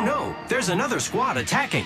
Oh 0.00 0.02
no, 0.02 0.34
there's 0.48 0.70
another 0.70 0.98
squad 0.98 1.36
attacking. 1.36 1.84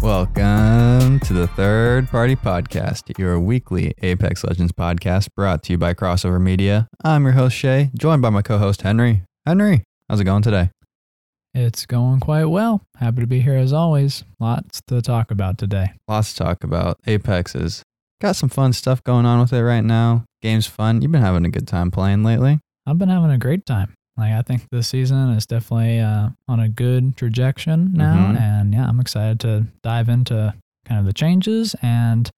Welcome 0.00 1.18
to 1.18 1.32
the 1.32 1.48
Third 1.56 2.08
Party 2.08 2.36
Podcast, 2.36 3.18
your 3.18 3.40
weekly 3.40 3.94
Apex 4.00 4.44
Legends 4.44 4.70
podcast 4.70 5.26
brought 5.34 5.64
to 5.64 5.72
you 5.72 5.78
by 5.78 5.92
Crossover 5.92 6.40
Media. 6.40 6.86
I'm 7.02 7.24
your 7.24 7.32
host, 7.32 7.56
Shay, 7.56 7.90
joined 7.98 8.22
by 8.22 8.30
my 8.30 8.42
co 8.42 8.58
host, 8.58 8.82
Henry. 8.82 9.22
Henry, 9.44 9.82
how's 10.08 10.20
it 10.20 10.24
going 10.24 10.42
today? 10.42 10.70
It's 11.52 11.84
going 11.84 12.20
quite 12.20 12.44
well. 12.44 12.82
Happy 12.98 13.22
to 13.22 13.26
be 13.26 13.40
here 13.40 13.56
as 13.56 13.72
always. 13.72 14.22
Lots 14.38 14.82
to 14.86 15.02
talk 15.02 15.32
about 15.32 15.58
today. 15.58 15.94
Lots 16.06 16.32
to 16.34 16.44
talk 16.44 16.62
about. 16.62 17.00
Apex 17.08 17.54
has 17.54 17.82
got 18.20 18.36
some 18.36 18.50
fun 18.50 18.72
stuff 18.72 19.02
going 19.02 19.26
on 19.26 19.40
with 19.40 19.52
it 19.52 19.64
right 19.64 19.84
now. 19.84 20.24
Game's 20.46 20.66
fun. 20.68 21.02
You've 21.02 21.10
been 21.10 21.22
having 21.22 21.44
a 21.44 21.48
good 21.50 21.66
time 21.66 21.90
playing 21.90 22.22
lately. 22.22 22.60
I've 22.86 22.98
been 22.98 23.08
having 23.08 23.32
a 23.32 23.38
great 23.38 23.66
time. 23.66 23.94
Like 24.16 24.32
I 24.32 24.42
think 24.42 24.62
this 24.70 24.86
season 24.86 25.30
is 25.30 25.44
definitely 25.44 25.98
uh, 25.98 26.28
on 26.46 26.60
a 26.60 26.68
good 26.68 27.16
trajectory 27.16 27.76
now, 27.76 28.32
Mhm. 28.32 28.40
and 28.40 28.72
yeah, 28.72 28.86
I'm 28.88 29.00
excited 29.00 29.40
to 29.40 29.66
dive 29.82 30.08
into 30.08 30.54
kind 30.84 31.00
of 31.00 31.04
the 31.04 31.12
changes 31.12 31.74
and 31.82 32.30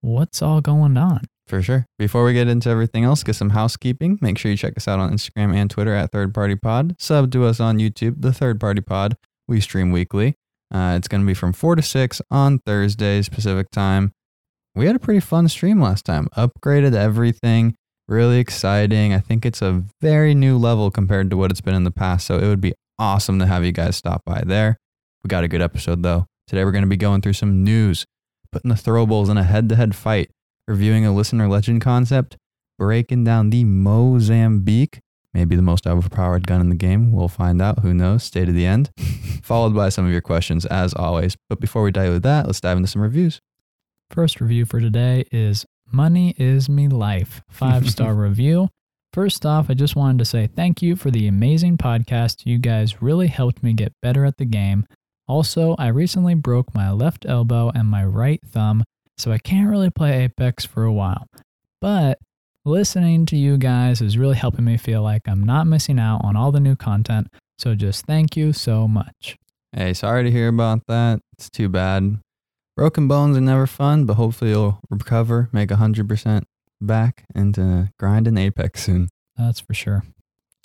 what's 0.00 0.40
all 0.40 0.62
going 0.62 0.96
on. 0.96 1.26
For 1.46 1.60
sure. 1.62 1.84
Before 1.98 2.24
we 2.24 2.32
get 2.32 2.48
into 2.48 2.70
everything 2.70 3.04
else, 3.04 3.22
get 3.22 3.36
some 3.36 3.50
housekeeping. 3.50 4.18
Make 4.22 4.38
sure 4.38 4.50
you 4.50 4.56
check 4.56 4.72
us 4.78 4.88
out 4.88 4.98
on 4.98 5.12
Instagram 5.12 5.54
and 5.54 5.70
Twitter 5.70 5.94
at 5.94 6.10
Third 6.10 6.32
Party 6.34 6.56
Pod. 6.56 6.96
Sub 6.98 7.30
to 7.32 7.44
us 7.44 7.60
on 7.60 7.78
YouTube, 7.78 8.22
The 8.22 8.32
Third 8.32 8.58
Party 8.58 8.80
Pod. 8.80 9.16
We 9.46 9.60
stream 9.60 9.92
weekly. 9.92 10.34
Uh, 10.74 10.94
it's 10.96 11.06
going 11.06 11.20
to 11.20 11.26
be 11.26 11.34
from 11.34 11.52
4 11.52 11.76
to 11.76 11.82
6 11.82 12.20
on 12.32 12.58
Thursdays 12.66 13.28
Pacific 13.28 13.70
time. 13.70 14.12
We 14.76 14.86
had 14.86 14.94
a 14.94 15.00
pretty 15.00 15.20
fun 15.20 15.48
stream 15.48 15.80
last 15.80 16.04
time. 16.04 16.28
Upgraded 16.36 16.94
everything. 16.94 17.74
Really 18.08 18.38
exciting. 18.38 19.14
I 19.14 19.18
think 19.18 19.46
it's 19.46 19.62
a 19.62 19.82
very 20.00 20.34
new 20.34 20.58
level 20.58 20.90
compared 20.90 21.30
to 21.30 21.36
what 21.36 21.50
it's 21.50 21.62
been 21.62 21.74
in 21.74 21.84
the 21.84 21.90
past. 21.90 22.26
So 22.26 22.38
it 22.38 22.46
would 22.46 22.60
be 22.60 22.74
awesome 22.98 23.38
to 23.38 23.46
have 23.46 23.64
you 23.64 23.72
guys 23.72 23.96
stop 23.96 24.22
by 24.24 24.42
there. 24.46 24.76
We 25.24 25.28
got 25.28 25.44
a 25.44 25.48
good 25.48 25.62
episode 25.62 26.02
though. 26.02 26.26
Today 26.46 26.64
we're 26.64 26.72
going 26.72 26.84
to 26.84 26.88
be 26.88 26.96
going 26.96 27.22
through 27.22 27.32
some 27.32 27.64
news, 27.64 28.04
putting 28.52 28.68
the 28.68 28.74
throwables 28.74 29.30
in 29.30 29.38
a 29.38 29.42
head 29.42 29.68
to 29.70 29.76
head 29.76 29.96
fight 29.96 30.30
reviewing 30.68 31.06
a 31.06 31.14
listener 31.14 31.48
legend 31.48 31.80
concept, 31.80 32.36
breaking 32.78 33.24
down 33.24 33.50
the 33.50 33.64
Mozambique, 33.64 35.00
maybe 35.32 35.56
the 35.56 35.62
most 35.62 35.86
overpowered 35.86 36.46
gun 36.46 36.60
in 36.60 36.68
the 36.68 36.76
game. 36.76 37.12
We'll 37.12 37.28
find 37.28 37.62
out. 37.62 37.80
Who 37.80 37.94
knows? 37.94 38.24
Stay 38.24 38.44
to 38.44 38.52
the 38.52 38.66
end. 38.66 38.90
Followed 39.42 39.74
by 39.74 39.90
some 39.90 40.04
of 40.04 40.12
your 40.12 40.20
questions, 40.20 40.66
as 40.66 40.92
always. 40.94 41.36
But 41.48 41.60
before 41.60 41.82
we 41.82 41.92
dive 41.92 42.08
into 42.08 42.20
that, 42.20 42.46
let's 42.46 42.60
dive 42.60 42.76
into 42.76 42.88
some 42.88 43.02
reviews. 43.02 43.40
First 44.10 44.40
review 44.40 44.64
for 44.64 44.80
today 44.80 45.24
is 45.32 45.66
Money 45.92 46.34
is 46.38 46.68
Me 46.68 46.88
Life, 46.88 47.42
five 47.48 47.90
star 47.90 48.14
review. 48.16 48.68
First 49.12 49.44
off, 49.44 49.68
I 49.68 49.74
just 49.74 49.96
wanted 49.96 50.18
to 50.18 50.24
say 50.24 50.46
thank 50.46 50.80
you 50.80 50.94
for 50.94 51.10
the 51.10 51.26
amazing 51.26 51.76
podcast. 51.76 52.46
You 52.46 52.58
guys 52.58 53.02
really 53.02 53.26
helped 53.26 53.62
me 53.62 53.72
get 53.72 53.92
better 54.02 54.24
at 54.24 54.36
the 54.36 54.44
game. 54.44 54.86
Also, 55.26 55.74
I 55.78 55.88
recently 55.88 56.34
broke 56.34 56.74
my 56.74 56.90
left 56.92 57.26
elbow 57.26 57.72
and 57.74 57.88
my 57.88 58.04
right 58.04 58.40
thumb, 58.46 58.84
so 59.18 59.32
I 59.32 59.38
can't 59.38 59.68
really 59.68 59.90
play 59.90 60.24
Apex 60.24 60.64
for 60.64 60.84
a 60.84 60.92
while. 60.92 61.26
But 61.80 62.18
listening 62.64 63.26
to 63.26 63.36
you 63.36 63.56
guys 63.58 64.00
is 64.00 64.16
really 64.16 64.36
helping 64.36 64.64
me 64.64 64.76
feel 64.76 65.02
like 65.02 65.22
I'm 65.26 65.42
not 65.42 65.66
missing 65.66 65.98
out 65.98 66.20
on 66.22 66.36
all 66.36 66.52
the 66.52 66.60
new 66.60 66.76
content. 66.76 67.28
So 67.58 67.74
just 67.74 68.06
thank 68.06 68.36
you 68.36 68.52
so 68.52 68.86
much. 68.86 69.36
Hey, 69.72 69.94
sorry 69.94 70.24
to 70.24 70.30
hear 70.30 70.48
about 70.48 70.86
that. 70.86 71.20
It's 71.38 71.50
too 71.50 71.68
bad. 71.68 72.20
Broken 72.76 73.08
bones 73.08 73.38
are 73.38 73.40
never 73.40 73.66
fun, 73.66 74.04
but 74.04 74.14
hopefully 74.14 74.50
you'll 74.50 74.80
recover, 74.90 75.48
make 75.50 75.70
100% 75.70 76.42
back 76.78 77.24
into 77.34 77.90
grinding 77.98 78.36
Apex 78.36 78.82
soon. 78.82 79.08
That's 79.34 79.60
for 79.60 79.72
sure. 79.72 80.04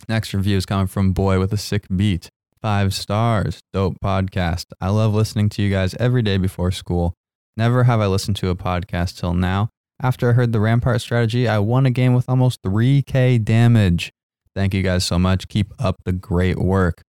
Next 0.10 0.34
review 0.34 0.58
is 0.58 0.66
coming 0.66 0.88
from 0.88 1.14
Boy 1.14 1.40
with 1.40 1.54
a 1.54 1.58
Sick 1.58 1.86
Beat. 1.96 2.30
Five 2.62 2.94
stars. 2.94 3.62
Dope 3.72 3.96
podcast. 4.04 4.66
I 4.82 4.90
love 4.90 5.14
listening 5.14 5.48
to 5.50 5.62
you 5.62 5.70
guys 5.70 5.96
every 5.96 6.22
day 6.22 6.36
before 6.38 6.72
school. 6.72 7.14
Never 7.56 7.86
have 7.86 8.02
I 8.02 8.08
listened 8.08 8.36
to 8.38 8.50
a 8.50 8.56
podcast 8.56 9.18
till 9.18 9.34
now. 9.34 9.70
After 10.02 10.30
I 10.30 10.34
heard 10.34 10.52
the 10.52 10.60
Rampart 10.60 11.00
strategy, 11.00 11.48
I 11.48 11.60
won 11.60 11.86
a 11.86 11.92
game 11.92 12.14
with 12.14 12.28
almost 12.28 12.62
3k 12.64 13.44
damage. 13.46 14.12
Thank 14.54 14.74
you 14.74 14.84
guys 14.84 15.06
so 15.06 15.18
much. 15.18 15.48
Keep 15.48 15.74
up 15.80 15.96
the 16.04 16.12
great 16.12 16.58
work. 16.58 17.04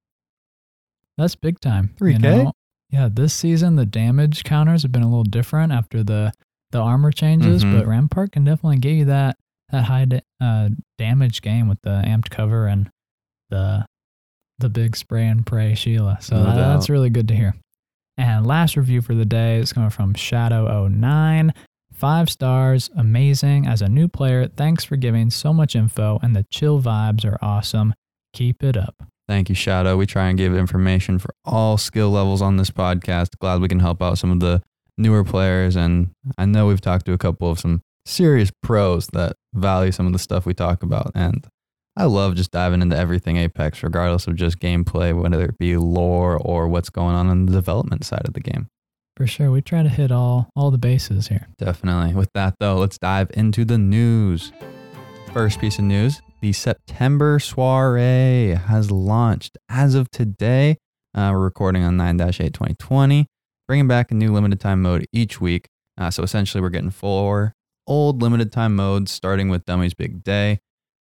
That's 1.19 1.35
big 1.35 1.59
time. 1.59 1.95
3K? 1.99 2.21
know? 2.21 2.53
Yeah, 2.93 3.09
this 3.11 3.33
season 3.35 3.77
the 3.77 3.87
damage 3.87 4.45
counters 4.45 4.83
have 4.83 4.93
been 4.93 5.03
a 5.03 5.09
little 5.09 5.25
different 5.25 5.73
after 5.73 6.03
the 6.05 6.33
the 6.73 6.79
armor 6.81 7.11
changes, 7.13 7.65
Mhm. 7.65 7.73
but 7.79 7.87
Rampart 7.87 8.33
can 8.33 8.45
definitely 8.45 8.79
give 8.79 8.93
you 8.97 9.05
that 9.07 9.37
that 9.71 9.85
high 9.85 10.05
da- 10.05 10.21
uh, 10.41 10.69
damage 10.99 11.41
game 11.43 11.69
with 11.69 11.81
the 11.83 12.03
amped 12.07 12.31
cover 12.31 12.67
and 12.67 12.91
the 13.51 13.87
the 14.59 14.69
big 14.69 14.95
spray 14.97 15.27
and 15.27 15.45
pray 15.47 15.75
Sheila. 15.75 16.19
So 16.21 16.37
No 16.37 16.45
that- 16.45 16.55
that's 16.57 16.89
really 16.91 17.11
good 17.11 17.27
to 17.29 17.35
hear. 17.35 17.55
And 18.19 18.47
last 18.47 18.77
review 18.77 19.01
for 19.01 19.15
the 19.15 19.25
day 19.25 19.59
is 19.59 19.73
coming 19.73 19.91
from 19.91 20.13
Shadow09. 20.15 21.51
Five 21.93 22.31
stars, 22.31 22.91
amazing. 22.95 23.67
As 23.67 23.81
a 23.83 23.89
new 23.89 24.09
player, 24.09 24.47
thanks 24.49 24.85
for 24.85 24.97
giving 24.97 25.31
so 25.31 25.53
much 25.53 25.75
info, 25.75 26.19
and 26.23 26.37
the 26.37 26.45
chill 26.51 26.81
vibes 26.81 27.25
are 27.25 27.39
awesome. 27.43 27.95
Keep 28.35 28.63
it 28.63 28.77
up. 28.77 29.03
Thank 29.29 29.49
you, 29.49 29.55
Shadow. 29.55 29.97
We 29.97 30.07
try 30.07 30.29
and 30.29 30.39
give 30.39 30.55
information 30.55 31.19
for 31.19 31.35
all 31.45 31.79
skill 31.79 32.11
levels 32.11 32.43
on 32.43 32.57
this 32.57 32.71
podcast. 32.71 33.39
Glad 33.39 33.61
we 33.61 33.69
can 33.69 33.81
help 33.81 34.03
out 34.03 34.19
some 34.19 34.31
of 34.31 34.41
the 34.41 34.63
newer 34.99 35.25
players. 35.25 35.77
And 35.77 36.11
I 36.37 36.45
know 36.45 36.67
we've 36.67 36.81
talked 36.81 37.07
to 37.07 37.13
a 37.13 37.19
couple 37.19 37.51
of 37.51 37.61
some 37.61 37.83
serious 38.05 38.51
pros 38.63 39.07
that 39.13 39.37
value 39.55 39.93
some 39.93 40.07
of 40.07 40.13
the 40.13 40.19
stuff 40.19 40.45
we 40.45 40.55
talk 40.55 40.83
about. 40.83 41.13
And 41.15 41.47
I 41.97 42.05
love 42.05 42.35
just 42.35 42.51
diving 42.51 42.83
into 42.83 42.97
everything 42.97 43.37
Apex, 43.37 43.83
regardless 43.83 44.27
of 44.27 44.37
just 44.37 44.59
gameplay, 44.59 45.19
whether 45.19 45.43
it 45.45 45.59
be 45.59 45.77
lore 45.77 46.37
or 46.37 46.69
what's 46.69 46.91
going 46.91 47.15
on 47.15 47.31
in 47.31 47.47
the 47.47 47.53
development 47.53 48.05
side 48.05 48.27
of 48.27 48.35
the 48.35 48.41
game. 48.41 48.69
For 49.17 49.27
sure, 49.27 49.51
we 49.51 49.61
try 49.61 49.83
to 49.83 49.91
hit 49.91 50.11
all 50.11 50.49
all 50.57 50.71
the 50.71 50.79
bases 50.79 51.29
here. 51.29 51.49
Definitely. 51.59 52.15
With 52.15 52.31
that, 52.33 52.55
though, 52.59 52.77
let's 52.77 52.99
dive 52.99 53.31
into 53.35 53.65
the 53.65 53.77
news. 53.77 54.53
First 55.35 55.61
piece 55.61 55.79
of 55.79 55.85
news 55.85 56.23
the 56.43 56.53
September 56.53 57.39
soiree 57.39 58.55
has 58.67 58.91
launched 58.91 59.57
as 59.69 59.95
of 59.95 60.11
today. 60.11 60.77
Uh, 61.15 61.31
we're 61.33 61.39
recording 61.39 61.85
on 61.85 61.97
9 61.97 62.21
8 62.21 62.53
2020, 62.53 63.27
bringing 63.69 63.87
back 63.87 64.11
a 64.11 64.15
new 64.15 64.33
limited 64.33 64.59
time 64.59 64.83
mode 64.83 65.07
each 65.13 65.41
week. 65.41 65.69
Uh, 65.97 66.11
so 66.11 66.25
essentially, 66.25 66.61
we're 66.61 66.69
getting 66.69 66.91
four 66.91 67.55
old 67.87 68.21
limited 68.21 68.51
time 68.51 68.75
modes, 68.75 69.13
starting 69.13 69.51
with 69.51 69.65
Dummy's 69.67 69.95
Big 69.95 70.25
Day. 70.25 70.59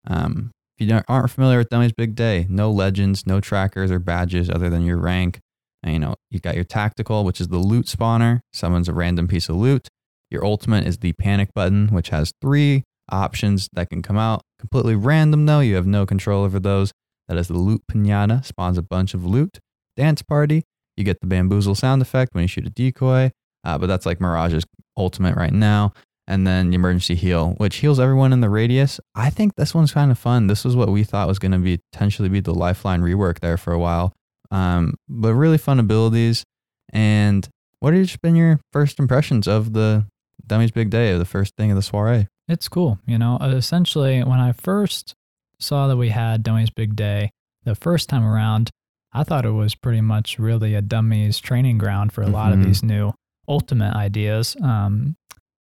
Um, 0.09 0.50
if 0.76 0.88
you 0.88 1.00
aren't 1.09 1.31
familiar 1.31 1.59
with 1.59 1.69
Dummy's 1.69 1.93
Big 1.93 2.16
Day, 2.16 2.47
no 2.49 2.72
legends, 2.72 3.25
no 3.25 3.41
trackers 3.41 3.93
or 3.93 4.00
badges 4.00 4.50
other 4.50 4.69
than 4.69 4.84
your 4.84 4.99
rank. 4.99 5.38
And, 5.84 5.93
you 5.93 6.00
know, 6.00 6.16
you 6.32 6.41
got 6.41 6.56
your 6.56 6.65
tactical, 6.65 7.25
which 7.25 7.41
is 7.41 7.47
the 7.47 7.59
loot 7.59 7.87
spawner, 7.87 8.41
summons 8.53 8.88
a 8.88 8.93
random 8.93 9.28
piece 9.28 9.49
of 9.49 9.55
loot. 9.55 9.87
Your 10.31 10.44
ultimate 10.44 10.84
is 10.84 10.99
the 10.99 11.12
panic 11.12 11.50
button, 11.55 11.88
which 11.88 12.09
has 12.09 12.32
three 12.43 12.82
options 13.09 13.69
that 13.75 13.88
can 13.88 14.03
come 14.03 14.19
out. 14.19 14.43
Completely 14.58 14.94
random 14.94 15.46
though, 15.46 15.60
you 15.60 15.76
have 15.76 15.86
no 15.86 16.04
control 16.06 16.44
over 16.44 16.58
those. 16.58 16.92
That 17.28 17.36
is 17.36 17.48
the 17.48 17.58
loot 17.58 17.82
pinata, 17.91 18.44
spawns 18.44 18.78
a 18.78 18.82
bunch 18.82 19.14
of 19.14 19.24
loot. 19.24 19.58
Dance 19.96 20.22
party, 20.22 20.64
you 20.96 21.04
get 21.04 21.20
the 21.20 21.26
bamboozle 21.26 21.74
sound 21.74 22.02
effect 22.02 22.34
when 22.34 22.42
you 22.42 22.48
shoot 22.48 22.66
a 22.66 22.70
decoy, 22.70 23.30
uh, 23.64 23.78
but 23.78 23.86
that's 23.86 24.06
like 24.06 24.20
Mirage's 24.20 24.64
ultimate 24.96 25.36
right 25.36 25.52
now. 25.52 25.92
And 26.26 26.46
then 26.46 26.69
the 26.69 26.74
emergency 26.74 27.14
heal, 27.14 27.54
which 27.56 27.76
heals 27.76 27.98
everyone 27.98 28.34
in 28.34 28.42
the 28.42 28.50
radius. 28.50 29.00
I 29.14 29.30
think 29.30 29.54
this 29.56 29.74
one's 29.74 29.92
kind 29.92 30.10
of 30.10 30.19
fun. 30.19 30.46
This 30.46 30.62
was 30.62 30.76
what 30.76 30.90
we 30.90 31.02
thought 31.02 31.26
was 31.26 31.38
going 31.38 31.52
to 31.52 31.58
be 31.58 31.80
potentially 31.90 32.28
be 32.28 32.40
the 32.40 32.54
lifeline 32.54 33.00
rework 33.00 33.40
there 33.40 33.56
for 33.56 33.72
a 33.72 33.78
while. 33.78 34.12
Um, 34.50 34.94
but 35.08 35.34
really 35.34 35.56
fun 35.56 35.78
abilities. 35.78 36.44
And 36.92 37.48
what 37.80 37.94
have 37.94 38.20
been 38.20 38.36
your 38.36 38.60
first 38.72 38.98
impressions 38.98 39.48
of 39.48 39.72
the 39.72 40.06
Dummy's 40.46 40.70
Big 40.70 40.90
Day, 40.90 41.16
the 41.16 41.25
first 41.25 41.55
thing 41.56 41.70
of 41.70 41.76
the 41.76 41.82
soiree? 41.82 42.26
It's 42.48 42.68
cool. 42.68 42.98
You 43.06 43.18
know, 43.18 43.38
uh, 43.40 43.48
essentially, 43.48 44.22
when 44.24 44.40
I 44.40 44.52
first 44.52 45.14
saw 45.60 45.86
that 45.88 45.96
we 45.96 46.08
had 46.10 46.42
Dummies 46.42 46.70
Big 46.70 46.96
Day 46.96 47.30
the 47.64 47.74
first 47.74 48.08
time 48.08 48.24
around, 48.24 48.70
I 49.12 49.24
thought 49.24 49.44
it 49.44 49.50
was 49.50 49.74
pretty 49.74 50.00
much 50.00 50.38
really 50.38 50.74
a 50.74 50.82
dummies 50.82 51.38
training 51.38 51.78
ground 51.78 52.12
for 52.12 52.22
a 52.22 52.28
lot 52.28 52.52
of 52.52 52.58
Mhm. 52.60 52.64
these 52.64 52.82
new 52.82 53.12
ultimate 53.48 53.94
ideas. 53.94 54.56
Um, 54.62 55.16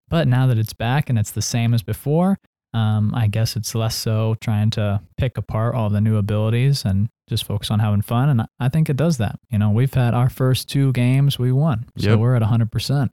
but 0.08 0.26
now 0.28 0.46
that 0.46 0.58
it's 0.58 0.72
back 0.72 1.08
and 1.10 1.18
it's 1.18 1.30
the 1.30 1.42
same 1.42 1.74
as 1.74 1.82
before, 1.82 2.38
um, 2.74 3.14
I 3.14 3.26
guess 3.26 3.56
it's 3.56 3.74
less 3.74 3.94
so 3.94 4.36
trying 4.40 4.70
to 4.70 5.00
pick 5.16 5.38
apart 5.38 5.74
all 5.74 5.88
the 5.90 6.00
new 6.00 6.16
abilities 6.16 6.84
and 6.84 7.08
just 7.28 7.44
focus 7.44 7.70
on 7.70 7.78
having 7.80 8.02
fun. 8.02 8.28
And 8.28 8.42
I- 8.42 8.46
I 8.60 8.68
think 8.68 8.88
it 8.90 8.96
does 8.96 9.18
that. 9.18 9.38
You 9.50 9.58
know, 9.58 9.70
we've 9.70 9.92
had 9.94 10.14
our 10.14 10.28
first 10.28 10.68
two 10.68 10.92
games, 10.92 11.38
we 11.38 11.52
won. 11.52 11.86
So 11.98 12.10
Yep. 12.10 12.18
we're 12.18 12.34
at 12.34 12.42
100% 12.42 13.12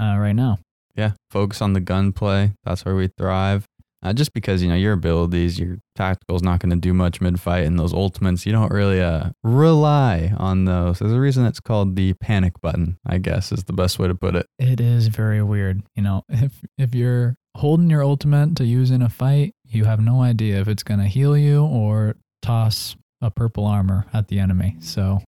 uh, 0.00 0.16
right 0.18 0.34
now. 0.34 0.58
Yeah, 0.96 1.12
focus 1.30 1.60
on 1.60 1.72
the 1.72 1.80
gunplay. 1.80 2.52
That's 2.64 2.84
where 2.84 2.94
we 2.94 3.08
thrive. 3.18 3.66
Uh, 4.02 4.12
just 4.12 4.34
because 4.34 4.62
you 4.62 4.68
know 4.68 4.74
your 4.74 4.92
abilities, 4.92 5.58
your 5.58 5.78
tactical 5.96 6.36
is 6.36 6.42
not 6.42 6.60
going 6.60 6.68
to 6.70 6.76
do 6.76 6.92
much 6.92 7.22
mid 7.22 7.40
fight, 7.40 7.64
and 7.64 7.78
those 7.78 7.94
ultimates 7.94 8.44
you 8.44 8.52
don't 8.52 8.70
really 8.70 9.00
uh, 9.00 9.30
rely 9.42 10.32
on 10.36 10.66
those. 10.66 10.98
There's 10.98 11.12
a 11.12 11.18
reason 11.20 11.46
it's 11.46 11.58
called 11.60 11.96
the 11.96 12.12
panic 12.14 12.60
button. 12.60 12.98
I 13.06 13.16
guess 13.16 13.50
is 13.50 13.64
the 13.64 13.72
best 13.72 13.98
way 13.98 14.08
to 14.08 14.14
put 14.14 14.36
it. 14.36 14.46
It 14.58 14.78
is 14.78 15.06
very 15.08 15.42
weird. 15.42 15.82
You 15.96 16.02
know, 16.02 16.22
if 16.28 16.60
if 16.76 16.94
you're 16.94 17.36
holding 17.56 17.88
your 17.88 18.04
ultimate 18.04 18.56
to 18.56 18.64
use 18.66 18.90
in 18.90 19.00
a 19.00 19.08
fight, 19.08 19.54
you 19.66 19.84
have 19.86 20.00
no 20.00 20.20
idea 20.20 20.60
if 20.60 20.68
it's 20.68 20.82
going 20.82 21.00
to 21.00 21.06
heal 21.06 21.36
you 21.36 21.64
or 21.64 22.16
toss 22.42 22.96
a 23.22 23.30
purple 23.30 23.64
armor 23.64 24.06
at 24.12 24.28
the 24.28 24.38
enemy. 24.38 24.76
So, 24.80 25.22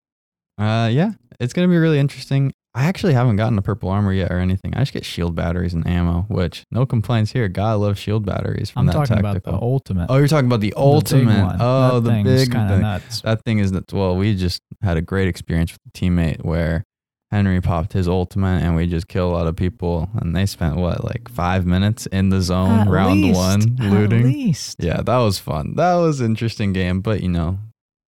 Uh, 0.59 0.89
yeah, 0.93 1.13
it's 1.39 1.53
gonna 1.53 1.69
be 1.69 1.77
really 1.77 1.99
interesting. 2.01 2.53
I 2.77 2.87
actually 2.87 3.13
haven't 3.15 3.37
gotten 3.37 3.57
a 3.57 3.63
purple 3.63 3.89
armor 3.89 4.13
yet 4.13 4.33
or 4.33 4.39
anything. 4.41 4.75
I 4.75 4.81
just 4.81 4.93
get 4.93 5.05
shield 5.05 5.35
batteries 5.37 5.75
and 5.75 5.87
ammo, 5.87 6.23
which 6.29 6.65
no 6.73 6.85
complaints 6.85 7.31
here. 7.31 7.47
God 7.49 7.75
love 7.79 7.97
shield 7.99 8.27
batteries 8.27 8.71
from 8.71 8.81
I'm 8.81 8.87
that 8.87 8.93
talking 8.95 9.17
tactical. 9.23 9.29
about 9.37 9.61
the 9.61 9.65
ultimate. 9.65 10.07
oh, 10.11 10.17
you're 10.17 10.27
talking 10.29 10.47
about 10.47 10.61
the 10.61 10.71
the 10.71 10.77
ultimate. 10.77 11.57
oh, 11.61 12.01
That 12.01 12.11
the 12.11 12.23
big 12.25 12.51
thing. 12.53 12.81
nuts. 12.81 13.21
That 13.21 13.45
thing 13.45 13.59
is 13.61 13.71
nuts. 13.71 13.93
Well, 13.93 14.17
we 14.17 14.35
just 14.35 14.61
had 14.83 14.97
a 14.97 15.03
great 15.03 15.29
experience 15.29 15.71
with 15.73 15.81
a 15.87 15.91
teammate 15.97 16.45
where 16.45 16.83
Henry 17.31 17.61
popped 17.61 17.93
his 17.93 18.09
ultimate 18.09 18.63
and 18.63 18.75
we 18.75 18.87
just 18.89 19.07
killed 19.09 19.33
a 19.33 19.37
lot 19.37 19.47
of 19.47 19.55
people. 19.55 20.09
And 20.17 20.35
they 20.35 20.45
spent 20.47 20.75
what, 20.77 21.05
like 21.05 21.29
five 21.29 21.67
minutes 21.67 22.07
in 22.07 22.31
the 22.31 22.41
zone, 22.41 22.81
At 22.81 22.89
round 22.89 23.23
least, 23.23 23.37
one, 23.39 23.77
at 23.81 23.93
looting. 23.93 24.25
least. 24.25 24.77
Yeah, 24.81 25.01
that 25.01 25.19
was 25.19 25.39
fun. 25.39 25.75
That 25.77 25.95
was 25.95 26.19
an 26.21 26.27
interesting 26.27 26.73
game, 26.73 27.03
but 27.03 27.23
you 27.23 27.29
know, 27.29 27.59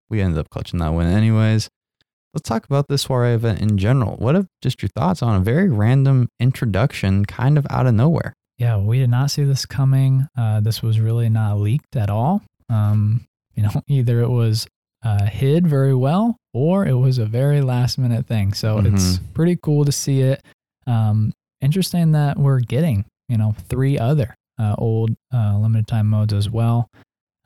we 0.09 0.21
ended 0.21 0.39
up 0.39 0.49
clutching 0.49 0.79
that 0.79 0.89
win 0.93 1.05
anyways. 1.07 1.69
Let's 2.35 2.49
talk 2.49 2.65
about 2.65 2.89
this 2.89 3.03
soiree 3.03 3.33
event 3.33 3.61
in 3.61 3.77
general. 3.77 4.17
What 4.17 4.35
are 4.35 4.45
just 4.61 4.81
your 4.81 4.89
thoughts 4.89 5.23
on 5.23 5.37
a 5.37 5.39
very 5.39 5.69
random 5.69 6.27
introduction, 6.37 7.23
kind 7.23 7.57
of 7.57 7.65
out 7.69 7.87
of 7.87 7.93
nowhere? 7.93 8.33
Yeah, 8.57 8.75
we 8.77 8.99
did 8.99 9.09
not 9.09 9.31
see 9.31 9.45
this 9.45 9.65
coming. 9.65 10.27
Uh, 10.37 10.59
this 10.59 10.83
was 10.83 10.99
really 10.99 11.29
not 11.29 11.59
leaked 11.59 11.95
at 11.95 12.09
all. 12.09 12.41
Um, 12.69 13.25
you 13.53 13.63
know, 13.63 13.69
either 13.87 14.19
it 14.19 14.29
was 14.29 14.67
uh, 15.01 15.27
hid 15.27 15.65
very 15.65 15.95
well 15.95 16.35
or 16.53 16.85
it 16.85 16.95
was 16.95 17.19
a 17.19 17.25
very 17.25 17.61
last 17.61 17.97
minute 17.97 18.27
thing. 18.27 18.53
So 18.53 18.79
it's 18.79 19.19
pretty 19.33 19.55
cool 19.55 19.85
to 19.85 19.93
see 19.93 20.19
it. 20.21 20.43
Um, 20.85 21.31
interesting 21.61 22.11
that 22.11 22.37
we're 22.37 22.59
getting, 22.59 23.05
you 23.29 23.37
know, 23.37 23.55
three 23.69 23.97
other 23.97 24.35
uh, 24.59 24.75
old 24.77 25.11
uh, 25.33 25.57
limited 25.57 25.87
time 25.87 26.07
modes 26.07 26.33
as 26.33 26.49
well. 26.49 26.89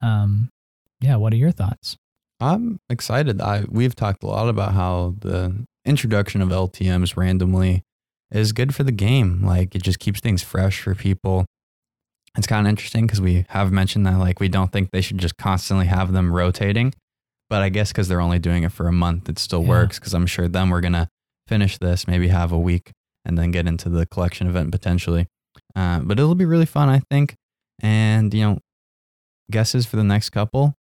Um, 0.01 0.50
yeah, 1.00 1.18
what 1.18 1.31
are 1.31 1.38
your 1.38 1.51
thoughts? 1.51 1.95
I'm 2.39 2.80
excited. 2.89 3.41
I 3.41 3.65
we've 3.69 3.95
talked 3.95 4.24
a 4.24 4.27
lot 4.27 4.47
about 4.50 4.74
how 4.74 5.15
the 5.19 5.65
introduction 5.86 6.41
of 6.41 6.50
LTMs 6.50 7.18
randomly 7.18 7.83
is 8.31 8.51
good 8.53 8.74
for 8.75 8.83
the 8.83 8.91
game. 8.91 9.44
Like 9.45 9.75
it 9.75 9.83
just 9.83 10.00
keeps 10.00 10.19
things 10.19 10.41
fresh 10.44 10.81
for 10.81 10.95
people. 10.95 11.45
It's 12.38 12.47
kind 12.47 12.65
of 12.65 12.69
interesting 12.69 13.07
because 13.07 13.19
we 13.19 13.45
have 13.50 13.71
mentioned 13.71 14.06
that 14.06 14.18
like 14.19 14.39
we 14.39 14.47
don't 14.50 14.71
think 14.71 14.91
they 14.91 15.01
should 15.01 15.18
just 15.18 15.36
constantly 15.38 15.88
have 15.88 16.13
them 16.13 16.31
rotating, 16.31 16.94
but 17.50 17.62
I 17.62 17.69
guess 17.69 17.91
because 17.91 18.07
they're 18.07 18.21
only 18.21 18.39
doing 18.39 18.63
it 18.63 18.71
for 18.71 18.88
a 18.88 18.94
month, 18.94 19.27
it 19.27 19.39
still 19.39 19.63
Yeah. 19.63 19.69
works. 19.69 20.00
Because 20.00 20.13
I'm 20.13 20.27
sure 20.27 20.47
then 20.47 20.69
we're 20.69 20.81
gonna 20.81 21.09
finish 21.47 21.77
this, 21.80 22.07
maybe 22.07 22.27
have 22.30 22.51
a 22.51 22.59
week, 22.59 22.91
and 23.25 23.38
then 23.38 23.51
get 23.51 23.68
into 23.68 23.89
the 23.89 24.06
collection 24.06 24.47
event 24.47 24.71
potentially. 24.71 25.25
Uh, 25.75 26.00
but 26.00 26.19
it'll 26.19 26.36
be 26.36 26.45
really 26.45 26.65
fun, 26.68 26.88
I 26.88 27.01
think. 27.09 27.36
And 27.81 28.33
you 28.33 28.41
know, 28.41 28.59
guesses 29.51 29.86
for 29.86 29.97
the 29.97 30.03
next 30.03 30.30
couple 30.30 30.75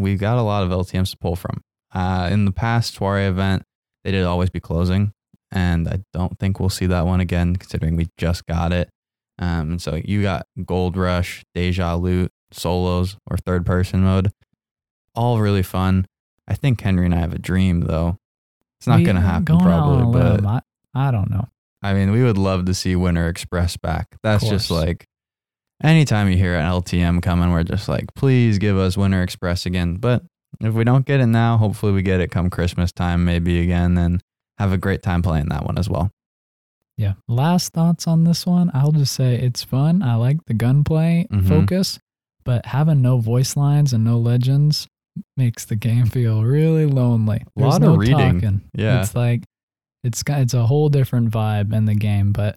we 0.00 0.16
got 0.16 0.38
a 0.38 0.42
lot 0.42 0.62
of 0.62 0.70
LTMs 0.70 1.10
to 1.12 1.16
pull 1.18 1.36
from. 1.36 1.62
Uh, 1.92 2.28
in 2.30 2.44
the 2.44 2.52
past 2.52 2.94
soiree 2.94 3.26
event, 3.26 3.64
they 4.04 4.10
did 4.10 4.24
always 4.24 4.50
be 4.50 4.60
closing, 4.60 5.12
and 5.50 5.88
I 5.88 6.00
don't 6.12 6.38
think 6.38 6.60
we'll 6.60 6.68
see 6.68 6.86
that 6.86 7.06
one 7.06 7.20
again, 7.20 7.56
considering 7.56 7.96
we 7.96 8.08
just 8.16 8.46
got 8.46 8.72
it. 8.72 8.88
Um, 9.38 9.72
and 9.72 9.82
so 9.82 10.00
you 10.04 10.22
got 10.22 10.46
Gold 10.64 10.96
Rush, 10.96 11.44
Deja 11.54 11.94
Loot, 11.96 12.30
solos, 12.52 13.16
or 13.28 13.36
third 13.38 13.64
person 13.66 14.02
mode, 14.02 14.30
all 15.14 15.40
really 15.40 15.62
fun. 15.62 16.06
I 16.46 16.54
think 16.54 16.80
Henry 16.80 17.06
and 17.06 17.14
I 17.14 17.18
have 17.18 17.32
a 17.32 17.38
dream 17.38 17.82
though. 17.82 18.18
It's 18.78 18.86
not 18.86 19.04
going 19.04 19.16
to 19.16 19.22
happen 19.22 19.44
going 19.44 19.60
out 19.62 19.82
on 19.82 20.12
probably, 20.12 20.40
but 20.40 20.46
I, 20.46 21.08
I 21.08 21.10
don't 21.10 21.30
know. 21.30 21.48
I 21.82 21.94
mean, 21.94 22.12
we 22.12 22.22
would 22.22 22.38
love 22.38 22.64
to 22.66 22.74
see 22.74 22.96
Winter 22.96 23.28
Express 23.28 23.76
back. 23.76 24.16
That's 24.22 24.48
just 24.48 24.70
like 24.70 25.06
anytime 25.82 26.28
you 26.30 26.36
hear 26.36 26.54
an 26.56 26.64
LTM 26.64 27.22
coming, 27.22 27.50
we're 27.50 27.64
just 27.64 27.88
like, 27.88 28.14
please 28.14 28.58
give 28.58 28.76
us 28.76 28.96
Winter 28.96 29.22
Express 29.22 29.66
again. 29.66 29.96
But 29.96 30.22
if 30.60 30.74
we 30.74 30.84
don't 30.84 31.06
get 31.06 31.20
it 31.20 31.26
now, 31.26 31.56
hopefully 31.56 31.92
we 31.92 32.02
get 32.02 32.20
it 32.20 32.30
come 32.30 32.50
Christmas 32.50 32.92
time, 32.92 33.24
maybe 33.24 33.60
again, 33.60 33.96
and 33.98 34.22
have 34.58 34.72
a 34.72 34.78
great 34.78 35.02
time 35.02 35.22
playing 35.22 35.48
that 35.48 35.64
one 35.64 35.78
as 35.78 35.88
well. 35.88 36.10
Yeah. 36.96 37.14
Last 37.28 37.72
thoughts 37.72 38.06
on 38.06 38.24
this 38.24 38.44
one. 38.44 38.70
I'll 38.74 38.92
just 38.92 39.14
say 39.14 39.34
it's 39.36 39.62
fun. 39.64 40.02
I 40.02 40.16
like 40.16 40.44
the 40.46 40.54
gunplay 40.54 41.26
Mhm. 41.32 41.48
focus, 41.48 41.98
but 42.44 42.66
having 42.66 43.00
no 43.00 43.18
voice 43.18 43.56
lines 43.56 43.94
and 43.94 44.04
no 44.04 44.18
legends 44.18 44.86
makes 45.36 45.64
the 45.64 45.76
game 45.76 46.06
feel 46.06 46.44
really 46.44 46.84
lonely. 46.84 47.42
A 47.56 47.60
lot 47.60 47.70
There's 47.70 47.74
of 47.76 47.82
no 47.82 47.96
reading. 47.96 48.40
talking. 48.40 48.60
Yeah. 48.74 49.00
It's 49.00 49.14
like 49.14 49.44
it's 50.04 50.22
got 50.22 50.40
it's 50.40 50.54
a 50.54 50.66
whole 50.66 50.88
different 50.90 51.30
vibe 51.30 51.72
in 51.74 51.86
the 51.86 51.94
game, 51.94 52.32
but 52.32 52.56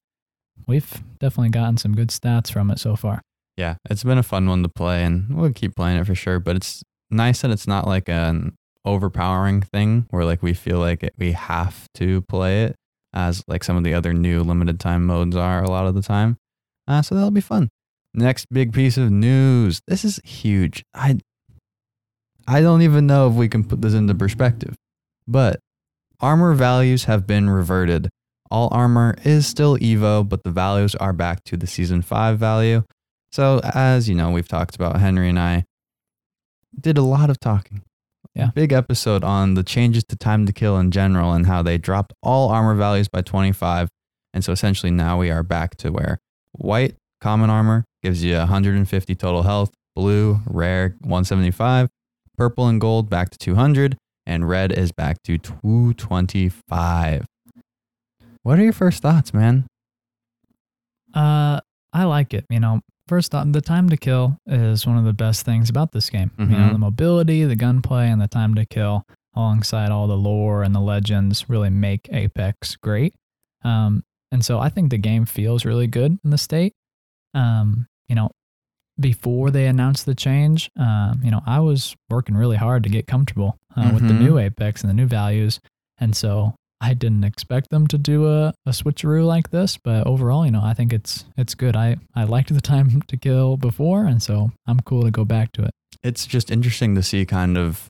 we've 0.67 1.03
definitely 1.19 1.49
gotten 1.49 1.77
some 1.77 1.95
good 1.95 2.09
stats 2.09 2.51
from 2.51 2.69
it 2.71 2.79
so 2.79 2.95
far. 2.95 3.21
Yeah, 3.57 3.75
it's 3.89 4.03
been 4.03 4.17
a 4.17 4.23
fun 4.23 4.47
one 4.47 4.63
to 4.63 4.69
play, 4.69 5.03
and 5.03 5.35
we'll 5.35 5.53
keep 5.53 5.75
playing 5.75 5.99
it 5.99 6.07
for 6.07 6.15
sure. 6.15 6.39
But 6.39 6.55
it's 6.55 6.83
nice 7.11 7.41
that 7.41 7.51
it's 7.51 7.67
not 7.67 7.87
like 7.87 8.09
an 8.09 8.55
overpowering 8.85 9.61
thing 9.61 10.07
where 10.09 10.25
like 10.25 10.43
we 10.43 10.53
feel 10.53 10.79
like 10.79 11.03
it, 11.03 11.13
we 11.17 11.31
have 11.31 11.87
to 11.93 12.21
play 12.23 12.63
it 12.63 12.75
as 13.13 13.43
like 13.47 13.63
some 13.63 13.77
of 13.77 13.83
the 13.83 13.93
other 13.93 14.13
new 14.13 14.41
limited 14.41 14.79
time 14.79 15.05
modes 15.05 15.35
are 15.35 15.63
a 15.63 15.69
lot 15.69 15.85
of 15.85 15.95
the 15.95 16.01
time. 16.01 16.37
Uh, 16.87 17.01
so 17.01 17.15
that'll 17.15 17.31
be 17.31 17.41
fun. 17.41 17.69
Next 18.13 18.47
big 18.51 18.73
piece 18.73 18.97
of 18.97 19.11
news. 19.11 19.81
This 19.87 20.03
is 20.03 20.19
huge. 20.23 20.83
I 20.93 21.19
I 22.47 22.61
don't 22.61 22.81
even 22.81 23.07
know 23.07 23.27
if 23.29 23.33
we 23.33 23.47
can 23.47 23.63
put 23.63 23.81
this 23.81 23.93
into 23.93 24.13
perspective, 24.15 24.75
but 25.27 25.59
armor 26.19 26.53
values 26.53 27.05
have 27.05 27.25
been 27.25 27.49
reverted. 27.49 28.09
All 28.53 28.69
armor 28.71 29.15
is 29.23 29.47
still 29.47 29.79
Evo, 29.79 30.29
but 30.29 30.43
the 30.43 30.51
values 30.51 30.93
are 30.93 31.11
back 31.11 31.43
to 31.45 31.57
the 31.57 31.65
season 31.65 32.03
five 32.03 32.37
value. 32.37 32.83
So, 33.31 33.59
as 33.63 34.07
you 34.07 34.13
know, 34.13 34.29
we've 34.29 34.47
talked 34.47 34.75
about, 34.75 34.99
Henry 34.99 35.27
and 35.27 35.39
I 35.39 35.65
did 36.79 36.99
a 36.99 37.01
lot 37.01 37.31
of 37.31 37.39
talking. 37.39 37.81
Yeah. 38.35 38.51
Big 38.53 38.71
episode 38.71 39.23
on 39.23 39.55
the 39.55 39.63
changes 39.63 40.03
to 40.03 40.15
time 40.15 40.45
to 40.45 40.53
kill 40.53 40.77
in 40.77 40.91
general 40.91 41.33
and 41.33 41.47
how 41.47 41.63
they 41.63 41.79
dropped 41.79 42.13
all 42.21 42.49
armor 42.49 42.75
values 42.75 43.07
by 43.07 43.23
25. 43.23 43.89
And 44.35 44.45
so 44.45 44.51
essentially 44.51 44.91
now 44.91 45.17
we 45.17 45.31
are 45.31 45.41
back 45.41 45.75
to 45.77 45.91
where 45.91 46.19
white 46.51 46.93
common 47.21 47.49
armor 47.49 47.85
gives 48.03 48.23
you 48.23 48.35
150 48.37 49.15
total 49.15 49.41
health, 49.41 49.71
blue 49.95 50.41
rare 50.45 50.89
175, 50.99 51.89
purple 52.37 52.67
and 52.67 52.79
gold 52.79 53.09
back 53.09 53.31
to 53.31 53.37
200, 53.39 53.97
and 54.27 54.47
red 54.47 54.71
is 54.71 54.91
back 54.91 55.23
to 55.23 55.39
225. 55.39 57.25
What 58.43 58.59
are 58.59 58.63
your 58.63 58.73
first 58.73 59.01
thoughts, 59.01 59.33
man? 59.33 59.65
Uh, 61.13 61.59
I 61.93 62.03
like 62.05 62.33
it. 62.33 62.45
You 62.49 62.59
know, 62.59 62.81
first 63.07 63.31
thought, 63.31 63.51
the 63.51 63.61
time 63.61 63.89
to 63.89 63.97
kill 63.97 64.37
is 64.47 64.85
one 64.85 64.97
of 64.97 65.05
the 65.05 65.13
best 65.13 65.45
things 65.45 65.69
about 65.69 65.91
this 65.91 66.09
game. 66.09 66.31
You 66.37 66.45
know, 66.47 66.69
Mhm. 66.69 66.71
the 66.73 66.77
mobility, 66.79 67.43
the 67.45 67.55
gunplay, 67.55 68.09
and 68.09 68.21
the 68.21 68.27
time 68.27 68.55
to 68.55 68.65
kill, 68.65 69.03
alongside 69.35 69.91
all 69.91 70.07
the 70.07 70.17
lore 70.17 70.63
and 70.63 70.73
the 70.75 70.79
legends, 70.81 71.49
really 71.49 71.69
make 71.69 72.09
Apex 72.11 72.75
great. 72.75 73.13
Um, 73.63 74.03
and 74.31 74.43
so 74.43 74.59
I 74.59 74.69
think 74.69 74.89
the 74.89 74.97
game 74.97 75.25
feels 75.25 75.65
really 75.65 75.87
good 75.87 76.17
in 76.23 76.29
the 76.29 76.37
state. 76.37 76.73
Um, 77.33 77.87
you 78.09 78.15
know, 78.15 78.31
before 78.99 79.51
they 79.51 79.67
announced 79.67 80.05
the 80.05 80.15
change, 80.15 80.69
um, 80.77 81.21
you 81.23 81.31
know, 81.31 81.41
I 81.45 81.59
was 81.59 81.95
working 82.09 82.35
really 82.35 82.57
hard 82.57 82.83
to 82.83 82.89
get 82.89 83.07
comfortable 83.07 83.57
uh, 83.75 83.89
with 83.93 84.07
the 84.07 84.13
Mhm. 84.13 84.19
new 84.19 84.37
Apex 84.37 84.81
and 84.81 84.89
the 84.89 84.93
new 84.93 85.07
values, 85.07 85.59
and 85.97 86.15
so 86.15 86.53
I 86.83 86.93
didn't 86.93 87.23
expect 87.23 87.69
them 87.69 87.87
to 87.87 87.97
do 87.97 88.27
a, 88.27 88.53
a 88.65 88.71
switcheroo 88.71 89.25
like 89.25 89.51
this. 89.51 89.77
But 89.77 90.05
overall, 90.05 90.45
you 90.45 90.51
know, 90.51 90.61
I 90.61 90.73
think 90.73 90.91
it's 90.91 91.23
it's 91.37 91.55
good. 91.55 91.75
I 91.77 91.95
I 92.13 92.25
liked 92.25 92.53
the 92.53 92.59
time 92.61 93.01
to 93.07 93.15
kill 93.17 93.55
before, 93.57 94.05
and 94.05 94.21
so 94.21 94.51
I'm 94.67 94.81
cool 94.81 95.03
to 95.03 95.11
go 95.11 95.23
back 95.25 95.53
to 95.53 95.63
it. 95.63 95.71
it's 96.03 96.25
just 96.27 96.51
interesting 96.51 96.95
to 96.95 97.01
see 97.03 97.25
kind 97.25 97.57
of 97.57 97.89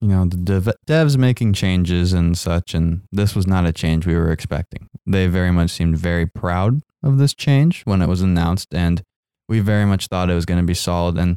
you 0.00 0.08
know 0.08 0.24
the 0.24 0.36
dev- 0.36 0.76
devs 0.86 1.16
making 1.16 1.52
changes 1.52 2.12
and 2.12 2.36
such 2.38 2.74
and 2.74 3.02
this 3.12 3.34
was 3.36 3.46
not 3.46 3.66
a 3.66 3.72
change 3.72 4.06
we 4.06 4.16
were 4.16 4.32
expecting 4.32 4.86
they 5.06 5.26
very 5.26 5.50
much 5.50 5.70
seemed 5.70 5.96
very 5.98 6.26
proud 6.26 6.80
of 7.02 7.18
this 7.18 7.34
change 7.34 7.82
when 7.84 8.00
it 8.02 8.08
was 8.08 8.20
announced 8.22 8.68
and 8.74 9.02
we 9.48 9.60
very 9.60 9.84
much 9.86 10.06
thought 10.08 10.30
it 10.30 10.34
was 10.34 10.46
going 10.46 10.60
to 10.60 10.66
be 10.66 10.74
solid 10.74 11.16
and 11.18 11.36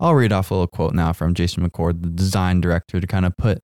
i'll 0.00 0.14
read 0.14 0.32
off 0.32 0.50
a 0.50 0.54
little 0.54 0.66
quote 0.78 0.94
now 0.94 1.12
from 1.12 1.34
jason 1.34 1.66
mccord 1.66 2.02
the 2.02 2.10
design 2.10 2.60
director 2.60 3.00
to 3.00 3.06
kind 3.06 3.24
of 3.26 3.32
put 3.38 3.58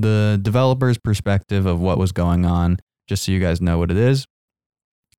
the 0.00 0.38
developer's 0.42 0.98
perspective 0.98 1.66
of 1.66 1.80
what 1.80 1.98
was 1.98 2.12
going 2.12 2.44
on 2.44 2.78
just 3.08 3.24
so 3.24 3.32
you 3.32 3.40
guys 3.40 3.60
know 3.60 3.78
what 3.78 3.90
it 3.90 3.96
is 3.96 4.26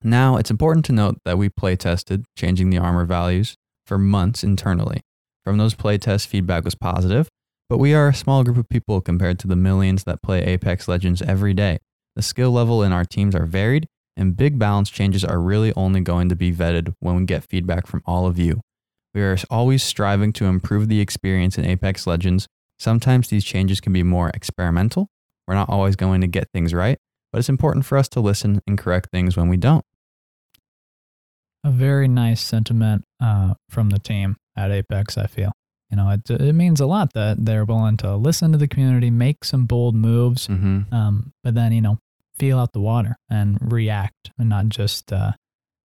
now 0.03 0.37
it's 0.37 0.51
important 0.51 0.85
to 0.85 0.91
note 0.91 1.17
that 1.25 1.37
we 1.37 1.49
play 1.49 1.75
tested 1.75 2.25
changing 2.37 2.69
the 2.69 2.77
armor 2.77 3.05
values 3.05 3.55
for 3.85 3.97
months 3.97 4.43
internally 4.43 5.01
from 5.47 5.57
those 5.57 5.75
play 5.75 5.97
playtests, 5.97 6.27
feedback 6.27 6.65
was 6.65 6.75
positive, 6.75 7.29
but 7.69 7.77
we 7.77 7.93
are 7.93 8.09
a 8.09 8.13
small 8.13 8.43
group 8.43 8.57
of 8.57 8.67
people 8.67 8.99
compared 8.99 9.39
to 9.39 9.47
the 9.47 9.55
millions 9.55 10.03
that 10.03 10.21
play 10.21 10.43
Apex 10.43 10.89
Legends 10.89 11.21
every 11.21 11.53
day. 11.53 11.77
The 12.17 12.21
skill 12.21 12.51
level 12.51 12.83
in 12.83 12.91
our 12.91 13.05
teams 13.05 13.33
are 13.33 13.45
varied, 13.45 13.87
and 14.17 14.35
big 14.35 14.59
balance 14.59 14.89
changes 14.89 15.23
are 15.23 15.39
really 15.39 15.71
only 15.77 16.01
going 16.01 16.27
to 16.27 16.35
be 16.35 16.51
vetted 16.51 16.93
when 16.99 17.15
we 17.15 17.23
get 17.23 17.45
feedback 17.45 17.87
from 17.87 18.01
all 18.05 18.27
of 18.27 18.37
you. 18.37 18.59
We 19.13 19.21
are 19.21 19.37
always 19.49 19.83
striving 19.83 20.33
to 20.33 20.47
improve 20.47 20.89
the 20.89 20.99
experience 20.99 21.57
in 21.57 21.63
Apex 21.63 22.05
Legends. 22.05 22.45
Sometimes 22.79 23.27
these 23.29 23.43
changes 23.43 23.79
can 23.81 23.93
be 23.93 24.03
more 24.03 24.29
experimental. 24.33 25.09
We're 25.47 25.55
not 25.55 25.69
always 25.69 25.95
going 25.95 26.21
to 26.21 26.27
get 26.27 26.49
things 26.53 26.73
right, 26.73 26.97
but 27.31 27.39
it's 27.39 27.49
important 27.49 27.85
for 27.85 27.97
us 27.97 28.07
to 28.09 28.19
listen 28.19 28.61
and 28.67 28.77
correct 28.77 29.09
things 29.11 29.35
when 29.37 29.47
we 29.49 29.57
don't. 29.57 29.83
a 31.63 31.71
very 31.71 32.07
nice 32.07 32.41
sentiment 32.41 33.03
uh, 33.21 33.53
from 33.69 33.89
the 33.89 33.99
team 33.99 34.37
at 34.55 34.71
Apex. 34.71 35.17
I 35.17 35.27
feel, 35.27 35.51
you 35.89 35.97
know, 35.97 36.09
it 36.09 36.29
it 36.29 36.53
means 36.53 36.79
a 36.79 36.85
lot 36.85 37.13
that 37.13 37.45
they're 37.45 37.65
willing 37.65 37.97
to 37.97 38.15
listen 38.15 38.51
to 38.51 38.57
the 38.57 38.67
community, 38.67 39.09
make 39.09 39.43
some 39.43 39.65
bold 39.65 39.95
moves, 39.95 40.47
Mm-hmm. 40.47 40.93
um, 40.93 41.33
but 41.43 41.55
then 41.55 41.71
you 41.71 41.81
know, 41.81 41.97
feel 42.37 42.59
out 42.59 42.73
the 42.73 42.81
water 42.81 43.15
and 43.29 43.57
react, 43.61 44.31
and 44.37 44.49
not 44.49 44.69
just 44.69 45.11
uh, 45.11 45.31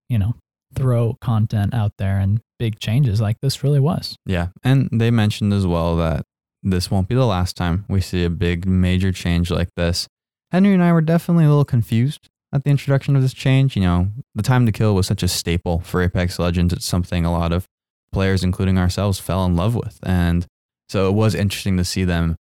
you 0.08 0.18
know, 0.18 0.34
throw 0.74 1.16
content 1.20 1.72
out 1.74 1.92
there 1.98 2.18
and 2.18 2.40
big 2.58 2.78
changes 2.78 3.20
like 3.20 3.38
this 3.40 3.64
really 3.64 3.80
was. 3.80 4.16
Yeah. 4.26 4.48
And 4.62 4.88
they 4.92 5.10
mentioned 5.10 5.52
as 5.52 5.66
well 5.66 5.96
that 5.96 6.24
this 6.62 6.90
won't 6.90 7.08
be 7.08 7.14
the 7.14 7.26
last 7.26 7.56
time 7.56 7.84
we 7.88 8.00
see 8.00 8.24
a 8.24 8.30
big 8.30 8.66
major 8.66 9.12
change 9.12 9.50
like 9.50 9.68
this. 9.76 10.08
Henry 10.50 10.74
and 10.74 10.82
I 10.82 10.92
were 10.92 11.00
definitely 11.00 11.44
a 11.44 11.48
little 11.48 11.64
confused 11.64 12.28
at 12.52 12.64
the 12.64 12.70
introduction 12.70 13.16
of 13.16 13.22
this 13.22 13.34
change. 13.34 13.74
You 13.76 13.82
know, 13.82 14.08
the 14.34 14.42
time 14.42 14.66
to 14.66 14.72
kill 14.72 14.94
was 14.94 15.06
such 15.06 15.22
a 15.22 15.28
staple 15.28 15.80
for 15.80 16.02
Apex 16.02 16.38
Legends. 16.38 16.72
It's 16.72 16.84
something 16.84 17.24
a 17.24 17.32
lot 17.32 17.52
of 17.52 17.66
players, 18.12 18.44
including 18.44 18.78
ourselves, 18.78 19.18
fell 19.18 19.44
in 19.44 19.56
love 19.56 19.74
with. 19.74 19.98
And 20.02 20.46
so 20.88 21.08
it 21.08 21.12
was 21.12 21.34
interesting 21.34 21.76
to 21.78 21.84
see 21.84 22.04
them 22.04 22.36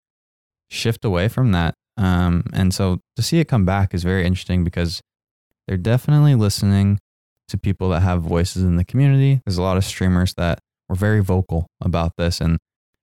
shift 0.68 1.04
away 1.04 1.28
from 1.28 1.52
that. 1.52 1.74
Um, 1.96 2.44
and 2.52 2.74
so 2.74 3.00
to 3.16 3.22
see 3.22 3.38
it 3.38 3.46
come 3.46 3.64
back 3.64 3.94
is 3.94 4.02
very 4.02 4.26
interesting 4.26 4.64
because 4.64 5.00
they're 5.66 5.76
definitely 5.76 6.34
listening 6.34 6.98
to 7.48 7.58
people 7.58 7.90
that 7.90 8.00
have 8.00 8.22
voices 8.22 8.62
in 8.62 8.76
the 8.76 8.84
community. 8.84 9.40
There's 9.44 9.58
a 9.58 9.62
lot 9.62 9.76
of 9.76 9.84
streamers 9.84 10.34
that 10.34 10.58
were 10.88 10.96
very 10.96 11.20
vocal 11.20 11.66
about 11.80 12.12
this, 12.16 12.40
and 12.40 12.58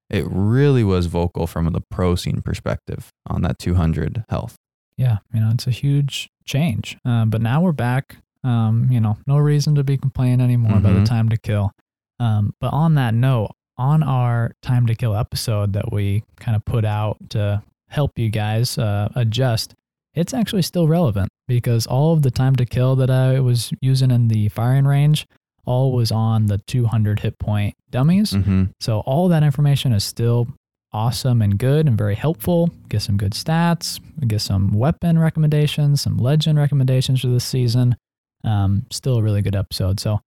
it 0.10 0.26
really 0.30 0.84
was 0.84 1.08
vocal 1.08 1.48
from 1.48 1.72
the 1.74 1.82
pro 1.92 2.16
scene 2.16 2.42
perspective 2.42 3.10
on 3.28 3.42
that 3.42 3.60
200 3.60 4.24
health. 4.30 4.56
Yeah, 4.98 5.18
you 5.34 5.40
know, 5.40 5.52
it's 5.54 5.68
a 5.68 5.72
huge 5.72 6.30
change. 6.46 6.98
Uh, 7.06 7.26
but 7.26 7.42
now 7.42 7.62
we're 7.62 7.72
back. 7.72 8.18
Um, 8.44 8.88
you 8.90 9.00
know, 9.00 9.18
no 9.28 9.38
reason 9.38 9.76
to 9.76 9.84
be 9.84 9.98
complaining 9.98 10.42
anymore 10.42 10.78
about 10.78 10.94
the 10.94 11.02
Mhm. 11.02 11.06
time 11.06 11.30
to 11.30 11.38
kill. 11.38 11.72
Um, 12.20 12.54
but 12.60 12.74
on 12.74 12.96
that 12.96 13.14
note, 13.14 13.52
on 13.78 14.02
our 14.02 14.54
time 14.64 14.88
to 14.88 14.96
kill 14.96 15.16
episode 15.16 15.74
that 15.74 15.92
we 15.92 16.24
kind 16.38 16.56
of 16.56 16.66
put 16.66 16.84
out 16.86 17.18
to 17.30 17.62
help 17.90 18.18
you 18.18 18.30
guys 18.30 18.78
uh, 18.78 19.10
adjust, 19.16 19.76
it's 20.16 20.34
actually 20.34 20.64
still 20.64 20.88
relevant 20.88 21.30
because 21.48 21.86
all 21.86 22.14
of 22.14 22.24
the 22.24 22.32
time 22.32 22.56
to 22.56 22.66
kill 22.66 22.96
that 22.96 23.10
I 23.12 23.40
was 23.40 23.72
using 23.82 24.10
in 24.10 24.30
the 24.30 24.50
firing 24.50 24.86
range 24.86 25.28
all 25.68 25.92
was 25.92 26.12
on 26.12 26.48
the 26.48 26.58
200 26.68 27.20
hit 27.20 27.38
point 27.38 27.76
dummies. 27.92 28.32
Mm-hmm. 28.32 28.66
So 28.80 29.02
all 29.02 29.28
that 29.28 29.44
information 29.44 29.92
is 29.92 30.04
still 30.04 30.48
awesome 30.94 31.42
and 31.42 31.60
good 31.60 31.88
and 31.88 31.98
very 31.98 32.16
helpful. 32.16 32.70
Get 32.90 33.02
some 33.02 33.18
good 33.18 33.34
stats, 33.34 34.00
get 34.28 34.42
some 34.42 34.72
weapon 34.74 35.20
recommendations, 35.20 36.02
some 36.02 36.18
legend 36.18 36.58
recommendations 36.58 37.22
for 37.22 37.28
this 37.28 37.46
season. 37.46 37.96
Um, 38.44 38.86
still 38.92 39.18
a 39.18 39.22
really 39.22 39.42
good 39.42 39.56
episode. 39.56 40.00
So 40.00 40.22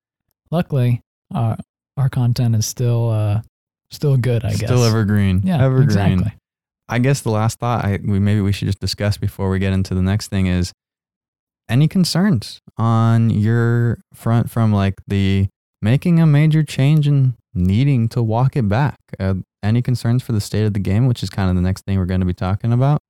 luckily, 0.50 1.00
our 1.34 1.56
our 1.96 2.08
content 2.08 2.54
is 2.54 2.66
still 2.66 3.10
uh 3.10 3.40
still 3.90 4.16
good. 4.16 4.44
I 4.44 4.50
guess 4.50 4.68
Still 4.68 4.84
evergreen. 4.84 5.40
Yeah, 5.44 5.64
evergreen. 5.64 5.84
exactly. 5.84 6.32
I 6.88 6.98
guess 6.98 7.20
the 7.20 7.30
last 7.30 7.58
thought 7.58 7.84
I 7.84 7.98
we 8.04 8.18
maybe 8.18 8.40
we 8.40 8.52
should 8.52 8.66
just 8.66 8.80
discuss 8.80 9.16
before 9.16 9.48
we 9.48 9.58
get 9.58 9.72
into 9.72 9.94
the 9.94 10.02
next 10.02 10.28
thing 10.28 10.46
is 10.46 10.72
any 11.70 11.88
concerns 11.88 12.60
on 12.76 13.30
your 13.30 13.98
front 14.12 14.50
from 14.50 14.72
like 14.72 15.00
the 15.06 15.48
making 15.80 16.20
a 16.20 16.26
major 16.26 16.62
change 16.62 17.06
and 17.06 17.34
needing 17.54 18.08
to 18.08 18.22
walk 18.22 18.56
it 18.56 18.68
back. 18.68 18.98
Uh, 19.18 19.34
any 19.62 19.82
concerns 19.82 20.22
for 20.22 20.32
the 20.32 20.40
state 20.40 20.64
of 20.64 20.72
the 20.72 20.80
game, 20.80 21.06
which 21.06 21.22
is 21.22 21.30
kind 21.30 21.50
of 21.50 21.56
the 21.56 21.62
next 21.62 21.84
thing 21.84 21.98
we're 21.98 22.06
going 22.06 22.20
to 22.20 22.26
be 22.26 22.34
talking 22.34 22.72
about. 22.72 23.00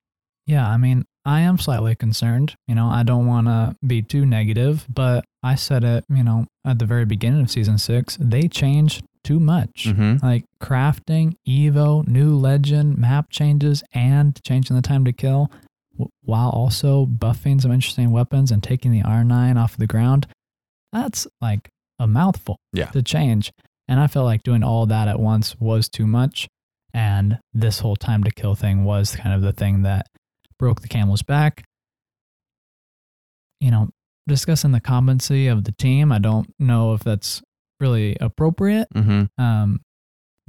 Yeah, 0.46 0.68
I 0.68 0.76
mean, 0.76 1.04
I 1.24 1.40
am 1.40 1.58
slightly 1.58 1.94
concerned. 1.94 2.54
You 2.66 2.74
know, 2.74 2.88
I 2.88 3.02
don't 3.02 3.26
want 3.26 3.46
to 3.46 3.76
be 3.86 4.02
too 4.02 4.26
negative, 4.26 4.86
but 4.92 5.24
I 5.42 5.54
said 5.54 5.84
it, 5.84 6.04
you 6.08 6.24
know, 6.24 6.46
at 6.64 6.78
the 6.78 6.86
very 6.86 7.04
beginning 7.04 7.42
of 7.42 7.50
season 7.50 7.78
six, 7.78 8.16
they 8.20 8.48
changed 8.48 9.04
too 9.22 9.38
much. 9.38 9.84
Mm-hmm. 9.86 10.26
Like 10.26 10.44
crafting, 10.60 11.34
Evo, 11.46 12.06
new 12.08 12.34
legend, 12.34 12.98
map 12.98 13.30
changes, 13.30 13.82
and 13.92 14.40
changing 14.44 14.76
the 14.76 14.82
time 14.82 15.04
to 15.04 15.12
kill, 15.12 15.50
while 16.22 16.50
also 16.50 17.06
buffing 17.06 17.60
some 17.60 17.72
interesting 17.72 18.10
weapons 18.10 18.50
and 18.50 18.62
taking 18.62 18.90
the 18.92 19.02
R9 19.02 19.56
off 19.56 19.76
the 19.76 19.86
ground. 19.86 20.26
That's 20.92 21.26
like 21.40 21.68
a 21.98 22.06
mouthful 22.06 22.56
Yeah. 22.72 22.86
to 22.90 23.02
change. 23.02 23.52
And 23.88 23.98
I 24.00 24.06
felt 24.06 24.24
like 24.26 24.42
doing 24.42 24.62
all 24.62 24.86
that 24.86 25.08
at 25.08 25.18
once 25.20 25.56
was 25.60 25.88
too 25.88 26.06
much. 26.06 26.48
And 26.94 27.38
this 27.52 27.80
whole 27.80 27.96
time 27.96 28.24
to 28.24 28.30
kill 28.30 28.54
thing 28.54 28.84
was 28.84 29.14
kind 29.16 29.34
of 29.34 29.42
the 29.42 29.52
thing 29.52 29.82
that 29.82 30.06
broke 30.58 30.80
the 30.80 30.88
camel's 30.88 31.22
back. 31.22 31.64
You 33.60 33.70
know, 33.70 33.88
discussing 34.26 34.72
the 34.72 34.80
competency 34.80 35.46
of 35.46 35.64
the 35.64 35.72
team, 35.72 36.12
I 36.12 36.18
don't 36.18 36.52
know 36.58 36.94
if 36.94 37.02
that's 37.04 37.42
really 37.78 38.16
appropriate. 38.20 38.88
Mm-hmm. 38.94 39.42
Um, 39.42 39.80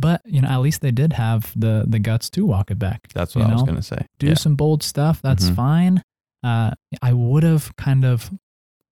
but 0.01 0.21
you 0.25 0.41
know, 0.41 0.49
at 0.49 0.57
least 0.57 0.81
they 0.81 0.91
did 0.91 1.13
have 1.13 1.51
the 1.55 1.85
the 1.87 1.99
guts 1.99 2.29
to 2.31 2.45
walk 2.45 2.71
it 2.71 2.79
back. 2.79 3.07
That's 3.13 3.35
what 3.35 3.45
I 3.45 3.53
was 3.53 3.63
going 3.63 3.75
to 3.75 3.81
say. 3.83 4.05
Do 4.19 4.27
yeah. 4.27 4.33
some 4.33 4.55
bold 4.55 4.83
stuff. 4.83 5.21
That's 5.21 5.49
Mhm. 5.49 5.55
fine. 5.55 6.03
Uh, 6.43 6.71
I 7.01 7.13
would 7.13 7.43
have 7.43 7.75
kind 7.77 8.03
of 8.03 8.31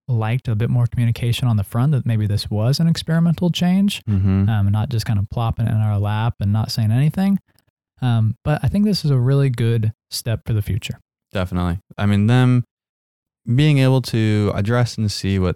liked 0.07 0.47
a 0.47 0.55
bit 0.55 0.69
more 0.69 0.87
communication 0.87 1.47
on 1.47 1.57
the 1.57 1.63
front 1.63 1.91
that 1.91 2.05
maybe 2.05 2.25
this 2.27 2.49
was 2.49 2.79
an 2.79 2.87
experimental 2.87 3.49
change, 3.51 4.01
Mm-hmm. 4.05 4.49
um, 4.49 4.71
not 4.71 4.89
just 4.89 5.05
kind 5.05 5.19
of 5.19 5.29
plopping 5.29 5.67
it 5.67 5.71
in 5.71 5.77
our 5.77 5.99
lap 5.99 6.35
and 6.39 6.51
not 6.53 6.71
saying 6.71 6.91
anything. 6.91 7.39
Um, 8.01 8.35
but 8.43 8.59
I 8.63 8.67
think 8.69 8.85
this 8.85 9.03
is 9.03 9.11
a 9.11 9.17
really 9.19 9.49
good 9.49 9.91
step 10.09 10.41
for 10.45 10.53
the 10.53 10.61
future. 10.61 10.99
Definitely. 11.33 11.79
I 11.97 12.05
mean, 12.05 12.27
them 12.27 12.63
being 13.45 13.77
able 13.79 14.01
to 14.03 14.51
address 14.55 14.97
and 14.97 15.11
see 15.11 15.37
what 15.39 15.55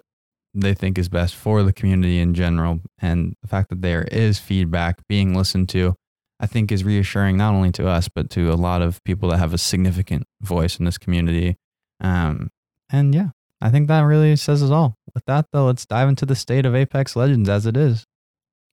they 0.54 0.74
think 0.74 0.98
is 0.98 1.08
best 1.08 1.34
for 1.34 1.62
the 1.62 1.72
community 1.72 2.20
in 2.20 2.34
general, 2.34 2.80
and 2.98 3.34
the 3.42 3.48
fact 3.48 3.70
that 3.70 3.82
there 3.82 4.04
is 4.04 4.38
feedback 4.38 5.00
being 5.08 5.34
listened 5.34 5.68
to, 5.70 5.94
I 6.40 6.46
think 6.46 6.70
is 6.70 6.84
reassuring 6.84 7.36
not 7.36 7.54
only 7.54 7.72
to 7.72 7.88
us, 7.88 8.08
but 8.08 8.30
to 8.30 8.52
a 8.52 8.54
lot 8.54 8.82
of 8.82 9.02
people 9.04 9.28
that 9.30 9.38
have 9.38 9.52
a 9.52 9.58
significant 9.58 10.24
voice 10.40 10.78
in 10.78 10.84
this 10.84 10.98
community. 10.98 11.56
Um, 12.00 12.50
and 12.90 13.14
yeah, 13.14 13.30
I 13.60 13.70
think 13.70 13.88
that 13.88 14.02
really 14.02 14.36
says 14.36 14.62
it 14.62 14.72
all. 14.72 14.96
With 15.14 15.24
that, 15.26 15.46
though, 15.52 15.66
let's 15.66 15.86
dive 15.86 16.08
into 16.08 16.26
the 16.26 16.36
state 16.36 16.66
of 16.66 16.74
Apex 16.74 17.16
Legends 17.16 17.48
as 17.48 17.66
it 17.66 17.76
is. 17.76 18.04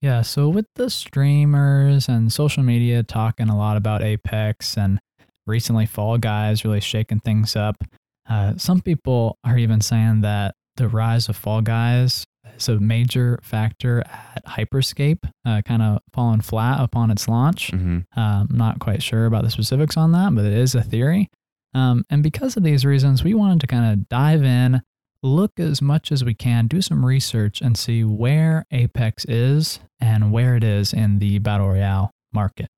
Yeah, 0.02 0.24
so 0.24 0.50
with 0.50 0.66
the 0.76 0.90
streamers 0.90 2.10
and 2.10 2.34
social 2.34 2.64
media 2.64 3.04
talking 3.04 3.50
a 3.50 3.58
lot 3.58 3.78
about 3.78 4.02
Apex 4.02 4.76
and 4.76 5.00
recently 5.46 5.86
Fall 5.86 6.18
Guys 6.18 6.66
really 6.66 6.82
shaking 6.82 7.20
things 7.20 7.56
up, 7.56 7.84
uh, 8.28 8.54
some 8.58 8.82
people 8.82 9.38
are 9.44 9.58
even 9.58 9.80
saying 9.80 10.22
that 10.22 10.56
the 10.82 10.90
rise 10.90 11.30
of 11.30 11.36
Fall 11.36 11.62
Guys 11.62 12.26
is 12.58 12.68
a 12.68 12.80
major 12.80 13.40
factor 13.44 14.02
at 14.02 14.44
Hyperscape, 14.46 15.30
uh, 15.46 15.62
kind 15.62 15.84
of 15.84 16.00
falling 16.12 16.42
flat 16.42 16.80
upon 16.80 17.12
its 17.12 17.28
launch. 17.28 17.72
Mm-hmm. 17.72 18.20
Um, 18.20 18.48
not 18.52 18.80
quite 18.80 19.04
sure 19.04 19.28
about 19.28 19.44
the 19.44 19.52
specifics 19.52 19.96
on 19.96 20.12
that, 20.14 20.34
but 20.34 20.44
it 20.44 20.54
is 20.54 20.74
a 20.74 20.82
theory. 20.82 21.30
Um, 21.76 22.04
and 22.10 22.24
because 22.24 22.58
of 22.58 22.64
these 22.64 22.84
reasons, 22.84 23.24
we 23.24 23.36
wanted 23.36 23.62
to 23.62 23.68
kind 23.68 23.94
of 23.94 24.10
dive 24.10 24.44
in, 24.44 24.82
look 25.22 25.52
as 25.60 25.84
much 25.84 26.12
as 26.12 26.24
we 26.24 26.34
can, 26.34 26.66
do 26.66 26.82
some 26.82 27.06
research, 27.06 27.62
and 27.62 27.78
see 27.78 28.04
where 28.04 28.66
Apex 28.72 29.24
is 29.26 29.80
and 30.00 30.32
where 30.32 30.56
it 30.56 30.64
is 30.64 30.94
in 30.94 31.20
the 31.20 31.38
Battle 31.38 31.70
Royale 31.70 32.10
market. 32.34 32.70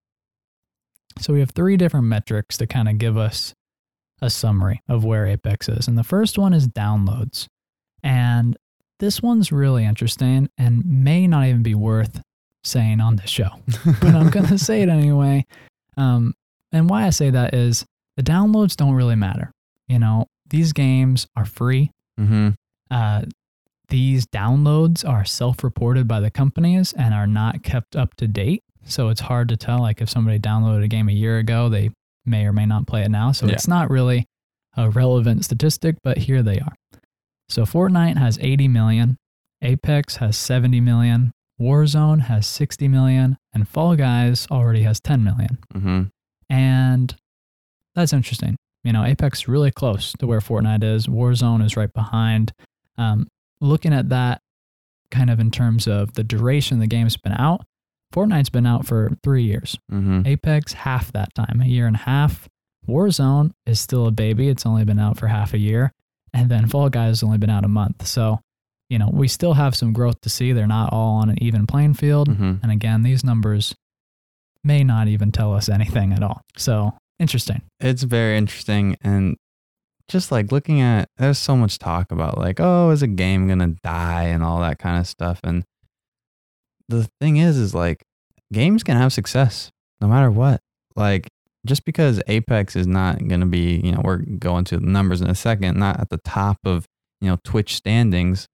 So 1.20 1.32
we 1.32 1.40
have 1.40 1.52
three 1.52 1.78
different 1.78 2.08
metrics 2.08 2.58
to 2.58 2.68
kind 2.68 2.90
of 2.90 2.98
give 2.98 3.18
us 3.18 3.54
a 4.22 4.30
summary 4.30 4.82
of 4.90 5.06
where 5.06 5.26
Apex 5.26 5.70
is. 5.70 5.88
And 5.88 5.98
the 5.98 6.04
first 6.04 6.38
one 6.38 6.52
is 6.52 6.68
downloads. 6.68 7.48
And 8.04 8.58
this 9.00 9.22
one's 9.22 9.52
really 9.52 9.86
interesting 9.86 10.50
and 10.58 10.86
may 10.86 11.28
not 11.28 11.48
even 11.48 11.64
be 11.64 11.76
worth 11.76 12.22
saying 12.66 13.02
on 13.02 13.18
this 13.18 13.30
show 13.30 13.50
but 14.02 14.16
I'm 14.16 14.30
going 14.30 14.46
to 14.48 14.58
say 14.58 14.82
it 14.82 14.88
anyway. 14.90 15.46
Um, 15.98 16.34
and 16.72 16.90
why 16.90 17.06
I 17.06 17.10
say 17.10 17.30
that 17.30 17.54
is 17.54 17.86
the 18.16 18.24
downloads 18.24 18.76
don't 18.78 18.94
really 18.94 19.16
matter. 19.16 19.52
You 19.88 20.00
know, 20.00 20.28
these 20.50 20.72
games 20.74 21.28
are 21.36 21.46
free. 21.46 21.92
Mm-hmm. 22.20 22.50
Uh, 22.90 23.24
these 23.90 24.26
downloads 24.28 25.08
are 25.08 25.26
self 25.26 25.64
reported 25.64 26.08
by 26.08 26.20
the 26.20 26.32
companies 26.32 26.94
and 26.94 27.14
are 27.14 27.28
not 27.28 27.64
kept 27.64 27.96
up 27.96 28.16
to 28.16 28.28
date. 28.28 28.64
So 28.86 29.10
it's 29.10 29.22
hard 29.22 29.50
to 29.50 29.58
tell, 29.58 29.80
like, 29.80 30.02
if 30.02 30.10
somebody 30.10 30.40
downloaded 30.40 30.84
a 30.84 30.88
game 30.88 31.10
a 31.10 31.14
year 31.14 31.38
ago, 31.38 31.70
they 31.70 31.92
may 32.26 32.46
or 32.46 32.54
may 32.54 32.66
not 32.66 32.88
play 32.88 33.04
it 33.04 33.10
now. 33.12 33.32
So 33.34 33.46
Yeah. 33.46 33.54
it's 33.54 33.68
not 33.68 33.90
really 33.90 34.26
a 34.76 34.90
relevant 34.90 35.46
statistic, 35.46 35.98
but 36.04 36.18
here 36.18 36.42
they 36.42 36.60
are. 36.60 36.74
So 37.50 37.64
Fortnite 37.64 38.18
has 38.18 38.40
80 38.42 38.68
million, 38.68 39.18
Apex 39.62 40.18
has 40.18 40.38
70 40.38 40.82
million, 40.82 41.32
Warzone 41.60 42.22
has 42.22 42.48
60 42.48 42.88
million, 42.88 43.38
and 43.54 43.68
Fall 43.68 43.96
Guys 43.96 44.48
already 44.52 44.84
has 44.84 45.00
10 45.00 45.24
million. 45.24 45.60
Mm-hmm. 45.74 46.04
And 46.50 47.16
that's 47.96 48.14
interesting. 48.14 48.58
You 48.84 48.92
know, 48.92 49.06
Apex 49.06 49.48
really 49.48 49.72
close 49.72 50.14
to 50.20 50.28
where 50.28 50.40
Fortnite 50.40 50.84
is. 50.84 51.08
Warzone 51.08 51.64
is 51.64 51.78
right 51.78 51.94
behind. 51.94 52.52
Um, 52.98 53.28
looking 53.62 53.94
at 53.94 54.10
that 54.10 54.42
kind 55.10 55.30
of 55.30 55.40
in 55.40 55.52
terms 55.52 55.88
of 55.88 56.14
the 56.14 56.24
duration 56.24 56.80
the 56.80 56.88
game's 56.88 57.16
been 57.16 57.34
out, 57.34 57.66
Fortnite's 58.14 58.50
been 58.50 58.66
out 58.66 58.86
for 58.86 59.18
three 59.24 59.44
years. 59.44 59.78
Mm-hmm. 59.92 60.28
Apex, 60.28 60.74
half 60.74 61.12
that 61.14 61.34
time, 61.34 61.62
a 61.62 61.66
year 61.66 61.88
and 61.88 61.96
a 61.96 62.00
half. 62.00 62.50
Warzone 62.88 63.52
is 63.66 63.80
still 63.80 64.08
a 64.08 64.12
baby. 64.12 64.50
It's 64.50 64.66
only 64.66 64.84
been 64.84 65.00
out 65.00 65.18
for 65.18 65.28
half 65.28 65.54
a 65.54 65.58
year. 65.58 65.94
And 66.34 66.50
then 66.50 66.68
Fall 66.68 66.90
Guys 66.90 67.10
has 67.10 67.24
only 67.24 67.38
been 67.38 67.50
out 67.50 67.64
a 67.64 67.68
month. 67.68 68.08
So, 68.08 68.40
you 68.90 68.98
know, 68.98 69.10
we 69.12 69.28
still 69.28 69.54
have 69.54 69.76
some 69.76 69.94
growth 69.94 70.20
to 70.22 70.30
see. 70.30 70.52
They're 70.52 70.68
not 70.68 70.92
all 70.92 71.16
on 71.18 71.30
an 71.30 71.42
even 71.42 71.68
playing 71.68 71.94
field. 71.94 72.30
Mhm. 72.30 72.62
And 72.64 72.72
again, 72.72 73.04
these 73.04 73.24
numbers 73.24 73.76
may 74.64 74.84
not 74.84 75.08
even 75.08 75.32
tell 75.32 75.54
us 75.54 75.70
anything 75.70 76.14
at 76.14 76.24
all. 76.24 76.42
So 76.58 76.94
interesting. 77.20 77.62
It's 77.80 78.04
very 78.04 78.38
interesting 78.38 78.98
and 79.02 79.38
just 80.10 80.32
like 80.32 80.52
looking 80.52 80.82
at 80.82 81.08
there's 81.18 81.38
so 81.38 81.56
much 81.56 81.80
talk 81.80 82.12
about 82.12 82.38
like 82.38 82.60
oh 82.60 82.90
is 82.90 83.02
a 83.02 83.08
game 83.08 83.48
gonna 83.48 83.76
die 83.84 84.24
and 84.24 84.44
all 84.44 84.60
that 84.60 84.78
kind 84.78 84.98
of 85.00 85.08
stuff 85.08 85.40
and 85.46 85.64
the 86.90 87.08
thing 87.22 87.38
is 87.38 87.58
is 87.58 87.74
like 87.74 88.04
games 88.52 88.84
can 88.84 88.98
have 88.98 89.14
success 89.14 89.72
no 90.02 90.08
matter 90.08 90.30
what 90.30 90.60
like 90.98 91.30
just 91.66 91.86
because 91.86 92.22
apex 92.28 92.76
is 92.76 92.88
not 92.88 93.28
gonna 93.28 93.46
be 93.46 93.82
you 93.84 93.92
know 93.92 94.02
we're 94.04 94.18
going 94.18 94.64
to 94.66 94.78
the 94.78 94.86
numbers 94.86 95.22
in 95.22 95.30
a 95.30 95.36
second 95.36 95.78
not 95.78 96.00
at 96.00 96.10
the 96.10 96.20
top 96.20 96.58
of 96.66 96.86
you 97.22 97.30
know 97.30 97.38
twitch 97.44 97.76
standings 97.76 98.48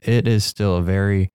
it 0.00 0.26
is 0.26 0.44
still 0.44 0.76
a 0.76 0.82
very 0.82 1.30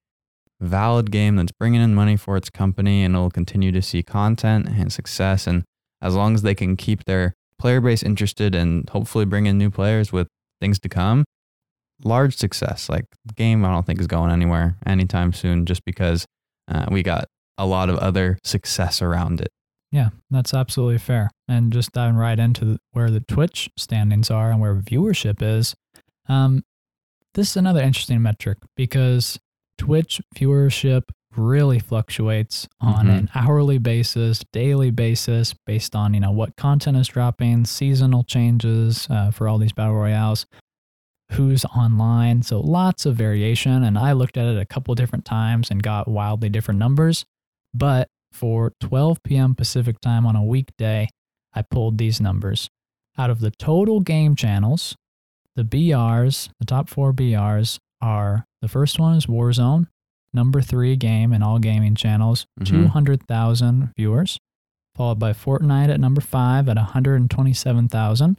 valid 0.60 1.10
game 1.10 1.36
that's 1.36 1.52
bringing 1.52 1.82
in 1.82 1.94
money 1.94 2.16
for 2.16 2.36
its 2.36 2.50
company 2.50 3.04
and 3.04 3.14
it'll 3.14 3.30
continue 3.30 3.70
to 3.70 3.82
see 3.82 4.02
content 4.02 4.66
and 4.68 4.92
success 4.92 5.46
and 5.46 5.64
as 6.00 6.14
long 6.14 6.34
as 6.34 6.42
they 6.42 6.54
can 6.54 6.76
keep 6.76 7.04
their 7.04 7.34
player 7.58 7.80
base 7.80 8.02
interested 8.02 8.54
and 8.54 8.88
hopefully 8.90 9.24
bring 9.24 9.46
in 9.46 9.58
new 9.58 9.70
players 9.70 10.12
with 10.12 10.28
things 10.60 10.78
to 10.80 10.88
come, 10.88 11.24
large 12.04 12.36
success. 12.36 12.88
Like 12.88 13.04
the 13.24 13.34
game, 13.34 13.64
I 13.64 13.70
don't 13.70 13.86
think 13.86 14.00
is 14.00 14.06
going 14.06 14.30
anywhere 14.30 14.76
anytime 14.86 15.32
soon, 15.32 15.66
just 15.66 15.84
because 15.84 16.26
uh, 16.68 16.86
we 16.90 17.02
got 17.02 17.26
a 17.58 17.66
lot 17.66 17.88
of 17.88 17.96
other 17.98 18.38
success 18.44 19.00
around 19.00 19.40
it. 19.40 19.48
Yeah, 19.96 20.10
that's 20.30 20.52
absolutely 20.52 20.98
fair. 20.98 21.30
And 21.48 21.72
just 21.72 21.92
diving 21.92 22.16
right 22.16 22.38
into 22.38 22.76
where 22.92 23.10
the 23.10 23.20
Twitch 23.20 23.70
standings 23.78 24.30
are 24.30 24.50
and 24.50 24.60
where 24.60 24.74
viewership 24.74 25.40
is, 25.40 25.74
um, 26.28 26.64
this 27.32 27.50
is 27.52 27.56
another 27.56 27.80
interesting 27.80 28.20
metric 28.20 28.58
because 28.76 29.38
Twitch 29.78 30.20
viewership 30.34 31.04
really 31.34 31.78
fluctuates 31.78 32.68
on 32.78 33.06
Mhm. 33.06 33.18
an 33.18 33.30
hourly 33.34 33.78
basis, 33.78 34.44
daily 34.52 34.90
basis, 34.90 35.54
based 35.64 35.96
on 35.96 36.12
you 36.12 36.20
know 36.20 36.30
what 36.30 36.56
content 36.56 36.98
is 36.98 37.08
dropping, 37.08 37.64
seasonal 37.64 38.22
changes 38.24 39.06
uh, 39.08 39.30
for 39.30 39.48
all 39.48 39.56
these 39.56 39.72
battle 39.72 39.94
royales, 39.94 40.44
who's 41.32 41.64
online. 41.66 42.42
So 42.42 42.60
lots 42.60 43.06
of 43.06 43.16
variation. 43.16 43.82
And 43.82 43.98
I 43.98 44.12
looked 44.12 44.36
at 44.36 44.46
it 44.46 44.58
a 44.60 44.66
couple 44.66 44.94
different 44.94 45.24
times 45.24 45.70
and 45.70 45.82
got 45.82 46.06
wildly 46.06 46.50
different 46.50 46.80
numbers. 46.80 47.24
But 47.72 48.08
for 48.36 48.72
12 48.80 49.22
p.m. 49.22 49.54
Pacific 49.54 49.98
time 50.00 50.26
on 50.26 50.36
a 50.36 50.44
weekday, 50.44 51.08
I 51.54 51.62
pulled 51.62 51.96
these 51.98 52.20
numbers. 52.20 52.68
Out 53.16 53.30
of 53.30 53.40
the 53.40 53.50
total 53.50 54.00
game 54.00 54.36
channels, 54.36 54.94
the 55.56 55.64
BRs, 55.64 56.50
the 56.60 56.66
top 56.66 56.90
four 56.90 57.14
BRs 57.14 57.78
are 58.02 58.44
the 58.60 58.68
first 58.68 58.98
one 58.98 59.16
is 59.16 59.24
Warzone, 59.26 59.86
number 60.34 60.60
three 60.60 60.96
game 60.96 61.32
in 61.32 61.42
all 61.42 61.58
gaming 61.58 61.94
channels, 61.94 62.46
Mhm. 62.60 62.66
200,000 62.66 63.92
viewers, 63.96 64.38
followed 64.94 65.18
by 65.18 65.32
Fortnite 65.32 65.88
at 65.88 65.98
number 65.98 66.20
five 66.20 66.68
at 66.68 66.76
127,000. 66.76 68.36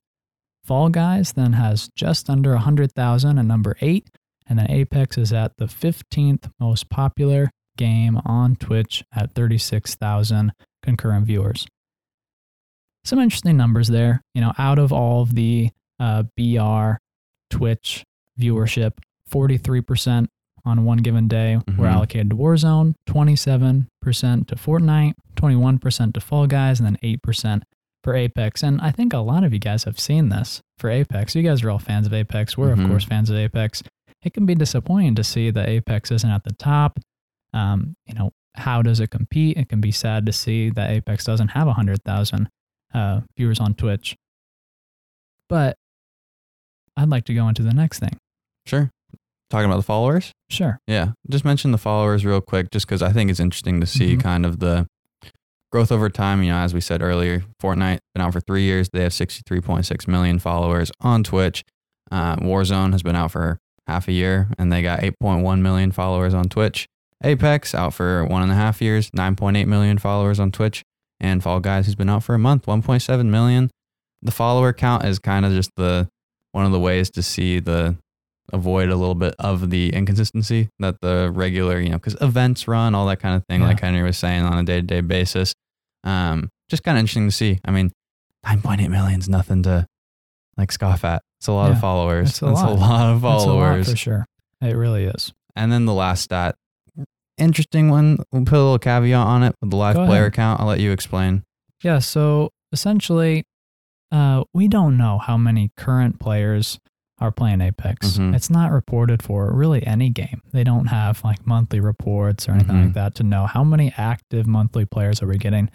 Fall 0.63 0.89
Guys 0.89 1.33
then 1.33 1.53
has 1.53 1.89
just 1.95 2.29
under 2.29 2.53
100,000 2.53 3.39
at 3.39 3.45
number 3.45 3.75
eight, 3.81 4.09
and 4.45 4.59
then 4.59 4.69
Apex 4.69 5.17
is 5.17 5.33
at 5.33 5.53
the 5.57 5.67
15th 5.67 6.49
most 6.59 6.89
popular 6.89 7.49
game 7.77 8.17
on 8.25 8.55
Twitch 8.57 9.03
at 9.15 9.33
36,000 9.33 10.51
concurrent 10.83 11.25
viewers. 11.25 11.65
Some 13.05 13.19
interesting 13.19 13.55
numbers 13.57 13.87
there. 13.87 14.21
You 14.33 14.41
know, 14.41 14.53
out 14.57 14.79
of 14.79 14.91
all 14.91 15.21
of 15.21 15.35
the 15.35 15.69
uh, 15.99 16.23
BR 16.35 16.97
Twitch 17.49 18.03
viewership, 18.39 18.93
43% 19.31 20.27
on 20.65 20.83
one 20.83 20.97
given 20.97 21.27
day 21.29 21.55
were 21.77 21.85
Mhm. 21.87 21.91
allocated 21.93 22.29
to 22.31 22.35
Warzone, 22.35 22.95
27% 23.07 24.47
to 24.49 24.55
Fortnite, 24.55 25.13
21% 25.35 26.13
to 26.13 26.19
Fall 26.19 26.47
Guys, 26.47 26.79
and 26.79 26.85
then 26.85 26.97
8% 27.01 27.63
for 28.03 28.13
Apex. 28.15 28.63
And 28.63 28.81
I 28.81 28.91
think 28.91 29.13
a 29.13 29.19
lot 29.19 29.43
of 29.43 29.53
you 29.53 29.59
guys 29.59 29.85
have 29.85 29.99
seen 29.99 30.29
this 30.29 30.61
for 30.77 30.89
Apex. 30.89 31.35
You 31.35 31.43
guys 31.43 31.63
are 31.63 31.69
all 31.69 31.79
fans 31.79 32.05
of 32.07 32.13
Apex. 32.13 32.57
We're, 32.57 32.75
Mhm. 32.75 32.83
of 32.83 32.89
course, 32.89 33.05
fans 33.05 33.29
of 33.29 33.37
Apex. 33.37 33.81
It 34.23 34.33
can 34.33 34.45
be 34.45 34.55
disappointing 34.55 35.15
to 35.15 35.23
see 35.23 35.49
that 35.51 35.69
Apex 35.69 36.11
isn't 36.11 36.29
at 36.29 36.43
the 36.43 36.53
top. 36.53 36.99
Um, 37.53 37.95
you 38.05 38.13
know, 38.13 38.31
how 38.55 38.81
does 38.81 38.99
it 38.99 39.09
compete? 39.11 39.57
It 39.57 39.69
can 39.69 39.81
be 39.81 39.91
sad 39.91 40.25
to 40.25 40.33
see 40.33 40.69
that 40.71 40.89
Apex 40.89 41.23
doesn't 41.25 41.49
have 41.49 41.67
100,000 41.67 42.49
uh, 42.93 43.21
viewers 43.37 43.59
on 43.59 43.73
Twitch. 43.75 44.15
But 45.49 45.77
I'd 46.95 47.09
like 47.09 47.25
to 47.25 47.33
go 47.33 47.47
into 47.47 47.61
the 47.63 47.73
next 47.73 47.99
thing. 47.99 48.17
Sure. 48.65 48.89
Talking 49.49 49.65
about 49.65 49.77
the 49.77 49.83
followers? 49.83 50.31
Sure. 50.49 50.79
Yeah. 50.87 51.11
Just 51.29 51.45
mention 51.45 51.71
the 51.71 51.77
followers 51.77 52.25
real 52.25 52.41
quick, 52.41 52.69
just 52.71 52.85
because 52.85 53.01
I 53.01 53.13
think 53.13 53.29
it's 53.31 53.39
interesting 53.39 53.79
to 53.79 53.85
see 53.85 54.15
Mhm. 54.17 54.21
kind 54.21 54.45
of 54.45 54.59
the 54.59 54.87
growth 55.71 55.91
over 55.91 56.09
time. 56.09 56.43
You 56.43 56.51
know, 56.51 56.57
as 56.57 56.73
we 56.73 56.81
said 56.81 57.01
earlier, 57.01 57.43
Fortnite 57.61 57.99
been 58.13 58.21
out 58.21 58.33
for 58.33 58.41
three 58.41 58.63
years. 58.63 58.89
They 58.91 59.03
have 59.03 59.13
63.6 59.13 60.07
million 60.07 60.39
followers 60.39 60.91
on 60.99 61.23
Twitch. 61.23 61.63
Uh, 62.11 62.35
Warzone 62.37 62.91
has 62.91 63.03
been 63.03 63.15
out 63.15 63.31
for 63.31 63.59
half 63.87 64.07
a 64.07 64.11
year, 64.11 64.49
and 64.57 64.71
they 64.71 64.81
got 64.81 65.01
8.1 65.03 65.61
million 65.61 65.91
followers 65.91 66.33
on 66.33 66.49
Twitch. 66.49 66.87
Apex 67.23 67.73
out 67.73 67.93
for 67.93 68.23
one 68.25 68.43
and 68.43 68.51
a 68.51 68.55
half 68.55 68.81
years, 68.81 69.09
9.8 69.11 69.65
million 69.67 69.97
followers 69.97 70.39
on 70.39 70.51
Twitch. 70.51 70.83
And 71.19 71.41
Fall 71.41 71.59
Guys 71.59 71.85
who's 71.87 71.95
been 71.95 72.09
out 72.09 72.23
for 72.23 72.35
a 72.35 72.39
month, 72.39 72.67
1.7 72.67 73.25
million. 73.25 73.71
The 74.21 74.31
follower 74.31 74.71
count 74.71 75.03
is 75.03 75.17
kind 75.17 75.45
of 75.45 75.51
just 75.53 75.71
the 75.75 76.07
one 76.51 76.65
of 76.65 76.71
the 76.71 76.79
ways 76.79 77.09
to 77.11 77.23
see 77.23 77.59
the 77.59 77.95
avoid 78.53 78.89
a 78.89 78.95
little 78.95 79.15
bit 79.15 79.33
of 79.39 79.69
the 79.71 79.89
inconsistency 79.93 80.69
that 80.79 81.01
the 81.01 81.31
regular, 81.33 81.79
you 81.79 81.89
know, 81.89 81.97
because 81.97 82.15
events 82.21 82.67
run, 82.67 82.93
all 82.95 83.05
that 83.07 83.19
kind 83.19 83.35
of 83.35 83.43
thing, 83.49 83.61
Yeah. 83.61 83.67
like 83.67 83.79
Henry 83.79 84.03
was 84.03 84.17
saying 84.17 84.43
on 84.43 84.57
a 84.59 84.63
day 84.63 84.75
to 84.75 84.81
day 84.83 85.01
basis. 85.01 85.53
Um, 86.03 86.49
just 86.69 86.83
kind 86.83 86.97
of 86.97 86.99
interesting 87.01 87.27
to 87.27 87.35
see. 87.35 87.59
I 87.65 87.71
mean, 87.71 87.91
9.8 88.45 88.89
million 88.89 89.19
is 89.19 89.27
nothing 89.27 89.63
to 89.63 89.85
like 90.55 90.71
scoff 90.71 91.03
at. 91.03 91.21
It's 91.39 91.47
a 91.47 91.51
lot 91.51 91.67
Yeah, 91.69 91.73
of 91.75 91.81
followers. 91.81 92.29
it's 92.29 92.41
a 92.41 92.45
a 92.45 92.47
lot 92.47 92.61
of 93.09 93.21
That's 93.21 93.33
a 93.33 93.37
lot 93.37 93.45
followers. 93.45 93.89
for 93.89 93.97
sure. 93.97 94.25
It 94.61 94.75
really 94.75 95.05
is. 95.05 95.33
And 95.55 95.71
then 95.71 95.85
the 95.85 95.93
last 95.93 96.21
stat, 96.23 96.55
interesting 97.37 97.89
one. 97.89 98.17
We'll 98.31 98.45
put 98.45 98.55
a 98.55 98.63
little 98.63 98.79
caveat 98.79 99.15
on 99.27 99.43
it 99.43 99.55
with 99.61 99.69
the 99.71 99.75
live 99.77 99.95
Go 99.95 100.05
player 100.05 100.21
ahead. 100.23 100.33
count. 100.33 100.59
I'll 100.61 100.67
let 100.67 100.79
you 100.79 100.91
explain. 100.91 101.43
Yeah. 101.83 101.99
So 101.99 102.51
essentially, 102.71 103.43
uh, 104.11 104.43
we 104.53 104.67
don't 104.67 104.97
know 104.97 105.17
how 105.17 105.37
many 105.37 105.71
current 105.77 106.19
players 106.19 106.79
are 107.19 107.31
playing 107.31 107.61
Apex. 107.61 108.17
Mhm. 108.19 108.35
It's 108.35 108.49
not 108.49 108.71
reported 108.71 109.23
for 109.23 109.51
really 109.51 109.85
any 109.85 110.09
game. 110.09 110.41
They 110.53 110.63
don't 110.63 110.85
have 110.87 111.23
like 111.23 111.45
monthly 111.47 111.79
reports 111.79 112.47
or 112.47 112.51
anything 112.53 112.75
Mhm. 112.75 112.83
like 112.85 112.93
that 112.93 113.15
to 113.15 113.23
know 113.23 113.47
how 113.47 113.63
many 113.63 113.91
active 113.97 114.45
monthly 114.45 114.85
players 114.85 115.21
are 115.23 115.27
we 115.27 115.37
getting. 115.37 115.69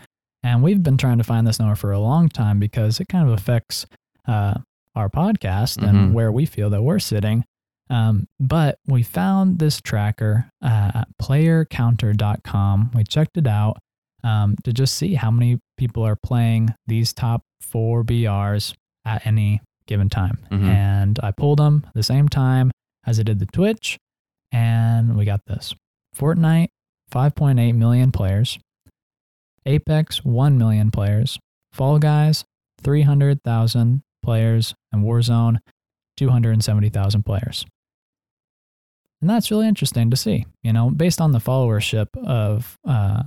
And 0.45 0.63
we've 0.63 0.83
been 0.83 0.97
trying 0.97 1.19
to 1.19 1.25
find 1.25 1.47
this 1.47 1.59
number 1.59 1.75
for 1.75 1.91
a 1.93 1.99
long 1.99 2.29
time 2.29 2.59
because 2.61 3.01
it 3.01 3.09
kind 3.09 3.27
of 3.27 3.35
affects 3.35 3.87
uh, 4.29 4.55
our 4.95 5.09
podcast 5.11 5.79
Mhm. 5.81 5.89
and 5.89 6.15
where 6.15 6.31
we 6.31 6.47
feel 6.47 6.71
that 6.71 6.83
we're 6.83 7.01
sitting. 7.01 7.45
Um, 7.93 8.27
but 8.41 8.79
we 8.87 9.03
found 9.03 9.59
this 9.59 9.81
tracker 9.81 10.51
uh, 10.63 10.93
at 10.95 11.09
playercounter.com. 11.21 12.91
We 12.95 13.05
checked 13.05 13.37
it 13.37 13.47
out 13.47 13.77
um, 14.25 14.57
to 14.65 14.73
just 14.73 14.95
see 14.95 15.15
how 15.15 15.31
many 15.31 15.61
people 15.77 16.03
are 16.03 16.17
playing 16.17 16.71
these 16.87 17.13
top 17.13 17.43
four 17.61 18.03
BRs 18.03 18.75
at 19.05 19.27
any 19.27 19.61
given 19.87 20.09
time. 20.09 20.39
Mhm. 20.51 20.65
And 20.65 21.21
I 21.23 21.33
pulled 21.33 21.59
them 21.59 21.85
the 21.95 22.03
same 22.03 22.29
time 22.29 22.71
as 23.05 23.21
I 23.21 23.25
did 23.25 23.41
the 23.41 23.47
Twitch, 23.47 23.99
and 24.53 25.17
we 25.17 25.25
got 25.25 25.45
this 25.47 25.75
Fortnite, 26.17 26.69
5.8 27.11 27.75
million 27.75 28.11
players, 28.13 28.59
Apex, 29.67 30.25
1 30.25 30.57
million 30.57 30.91
players, 30.91 31.39
Fall 31.73 31.99
Guys, 31.99 32.45
300,000 32.83 34.03
players, 34.23 34.75
and 34.93 35.05
Warzone, 35.05 35.59
270,000 36.17 37.25
players. 37.25 37.67
And 39.23 39.31
that's 39.31 39.51
really 39.51 39.67
interesting 39.69 40.11
to 40.11 40.17
see, 40.17 40.45
you 40.63 40.73
know, 40.73 40.91
based 40.91 41.21
on 41.21 41.33
the 41.33 41.39
followership 41.39 42.09
of 42.27 42.77
uh, 42.87 43.23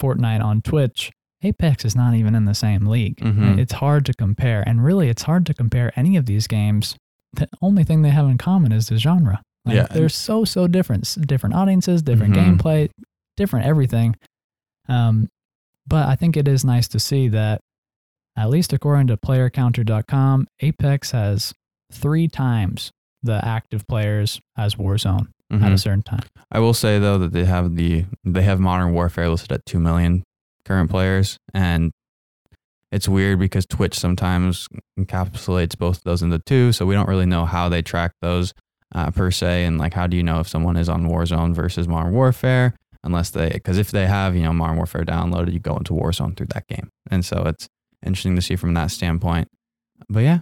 Fortnite 0.00 0.42
on 0.42 0.62
Twitch, 0.62 1.10
Apex 1.42 1.84
is 1.84 1.96
not 1.96 2.14
even 2.14 2.34
in 2.34 2.44
the 2.44 2.54
same 2.54 2.86
league. 2.86 3.16
Mhm. 3.16 3.58
It's 3.58 3.72
hard 3.72 4.06
to 4.06 4.14
compare. 4.14 4.62
And 4.66 4.82
really, 4.84 5.08
it's 5.08 5.22
hard 5.22 5.44
to 5.46 5.54
compare 5.54 5.92
any 5.96 6.16
of 6.16 6.26
these 6.26 6.46
games. 6.46 6.96
The 7.32 7.48
only 7.60 7.82
thing 7.84 8.02
they 8.02 8.10
have 8.10 8.26
in 8.26 8.38
common 8.38 8.72
is 8.72 8.88
the 8.88 8.98
genre. 8.98 9.42
Like, 9.64 9.74
Yeah. 9.76 9.86
They're 9.90 10.08
so, 10.08 10.44
so 10.44 10.66
different. 10.68 11.16
Different 11.26 11.54
audiences, 11.54 12.02
different 12.02 12.34
Mhm. 12.34 12.58
gameplay, 12.58 12.90
different 13.36 13.66
everything. 13.66 14.14
Um, 14.88 15.28
but 15.86 16.08
I 16.08 16.14
think 16.16 16.36
it 16.36 16.46
is 16.46 16.64
nice 16.64 16.86
to 16.88 17.00
see 17.00 17.28
that, 17.28 17.60
at 18.36 18.48
least 18.48 18.72
according 18.72 19.08
to 19.08 19.16
playercounter.com, 19.16 20.46
Apex 20.60 21.10
has 21.10 21.52
three 21.92 22.28
times 22.28 22.92
the 23.22 23.44
active 23.44 23.86
players 23.86 24.40
as 24.56 24.74
Warzone 24.76 25.28
at 25.50 25.60
Mhm. 25.60 25.72
a 25.72 25.78
certain 25.78 26.02
time. 26.02 26.22
I 26.50 26.58
will 26.60 26.74
say 26.74 26.98
though 26.98 27.18
that 27.18 27.32
they 27.32 27.44
have 27.44 27.76
the 27.76 28.04
they 28.24 28.42
have 28.42 28.60
Modern 28.60 28.92
Warfare 28.92 29.28
listed 29.28 29.52
at 29.52 29.66
two 29.66 29.80
million 29.80 30.22
current 30.64 30.90
players, 30.90 31.36
and 31.52 31.90
it's 32.92 33.08
weird 33.08 33.38
because 33.38 33.66
Twitch 33.66 33.98
sometimes 33.98 34.66
encapsulates 34.98 35.76
both 35.78 35.98
of 35.98 36.02
those 36.04 36.22
into 36.22 36.38
two, 36.40 36.72
so 36.72 36.86
we 36.86 36.94
don't 36.94 37.08
really 37.08 37.26
know 37.26 37.44
how 37.46 37.68
they 37.68 37.82
track 37.82 38.12
those. 38.22 38.52
uh, 38.92 39.08
per 39.08 39.30
se. 39.30 39.64
And 39.66 39.78
like, 39.78 39.94
how 39.94 40.08
do 40.08 40.16
you 40.16 40.22
know 40.24 40.40
if 40.40 40.48
someone 40.48 40.76
is 40.76 40.88
on 40.88 41.04
Warzone 41.06 41.54
versus 41.54 41.86
Modern 41.86 42.12
Warfare? 42.12 42.74
Unless 43.04 43.30
they, 43.30 43.48
because 43.50 43.78
if 43.78 43.92
they 43.92 44.08
have, 44.08 44.34
you 44.34 44.42
know, 44.42 44.52
Modern 44.52 44.78
Warfare 44.78 45.04
downloaded, 45.04 45.52
you 45.52 45.60
go 45.60 45.76
into 45.76 45.92
Warzone 45.92 46.36
through 46.36 46.48
that 46.54 46.66
game. 46.66 46.88
And 47.08 47.24
so 47.24 47.44
it's 47.46 47.68
interesting 48.04 48.34
to 48.34 48.42
see 48.42 48.56
from 48.56 48.74
that 48.74 48.90
standpoint. 48.90 49.46
But 50.08 50.24
yeah, 50.24 50.38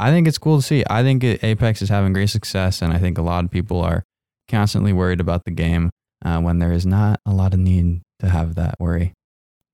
I 0.00 0.10
think 0.10 0.26
it's 0.26 0.38
cool 0.38 0.56
to 0.56 0.62
see. 0.62 0.82
I 0.88 1.02
think 1.02 1.22
Apex 1.24 1.82
is 1.82 1.88
having 1.88 2.12
great 2.12 2.30
success. 2.30 2.82
And 2.82 2.92
I 2.92 2.98
think 2.98 3.18
a 3.18 3.22
lot 3.22 3.44
of 3.44 3.50
people 3.50 3.80
are 3.80 4.02
constantly 4.48 4.92
worried 4.92 5.20
about 5.20 5.44
the 5.44 5.50
game 5.50 5.90
uh, 6.24 6.40
when 6.40 6.58
there 6.58 6.72
is 6.72 6.84
not 6.86 7.20
a 7.26 7.32
lot 7.32 7.52
of 7.54 7.60
need 7.60 8.00
to 8.20 8.28
have 8.28 8.54
that 8.56 8.74
worry. 8.80 9.12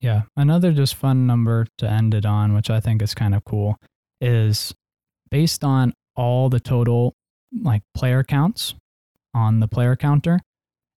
Yeah. 0.00 0.22
Another 0.36 0.72
just 0.72 0.94
fun 0.94 1.26
number 1.26 1.66
to 1.78 1.90
end 1.90 2.12
it 2.12 2.26
on, 2.26 2.54
which 2.54 2.68
I 2.70 2.80
think 2.80 3.00
is 3.02 3.14
kind 3.14 3.34
of 3.34 3.44
cool, 3.44 3.76
is 4.20 4.74
based 5.30 5.64
on 5.64 5.94
all 6.14 6.48
the 6.48 6.60
total 6.60 7.14
like 7.62 7.82
player 7.94 8.22
counts 8.22 8.74
on 9.34 9.60
the 9.60 9.68
player 9.68 9.96
counter 9.96 10.40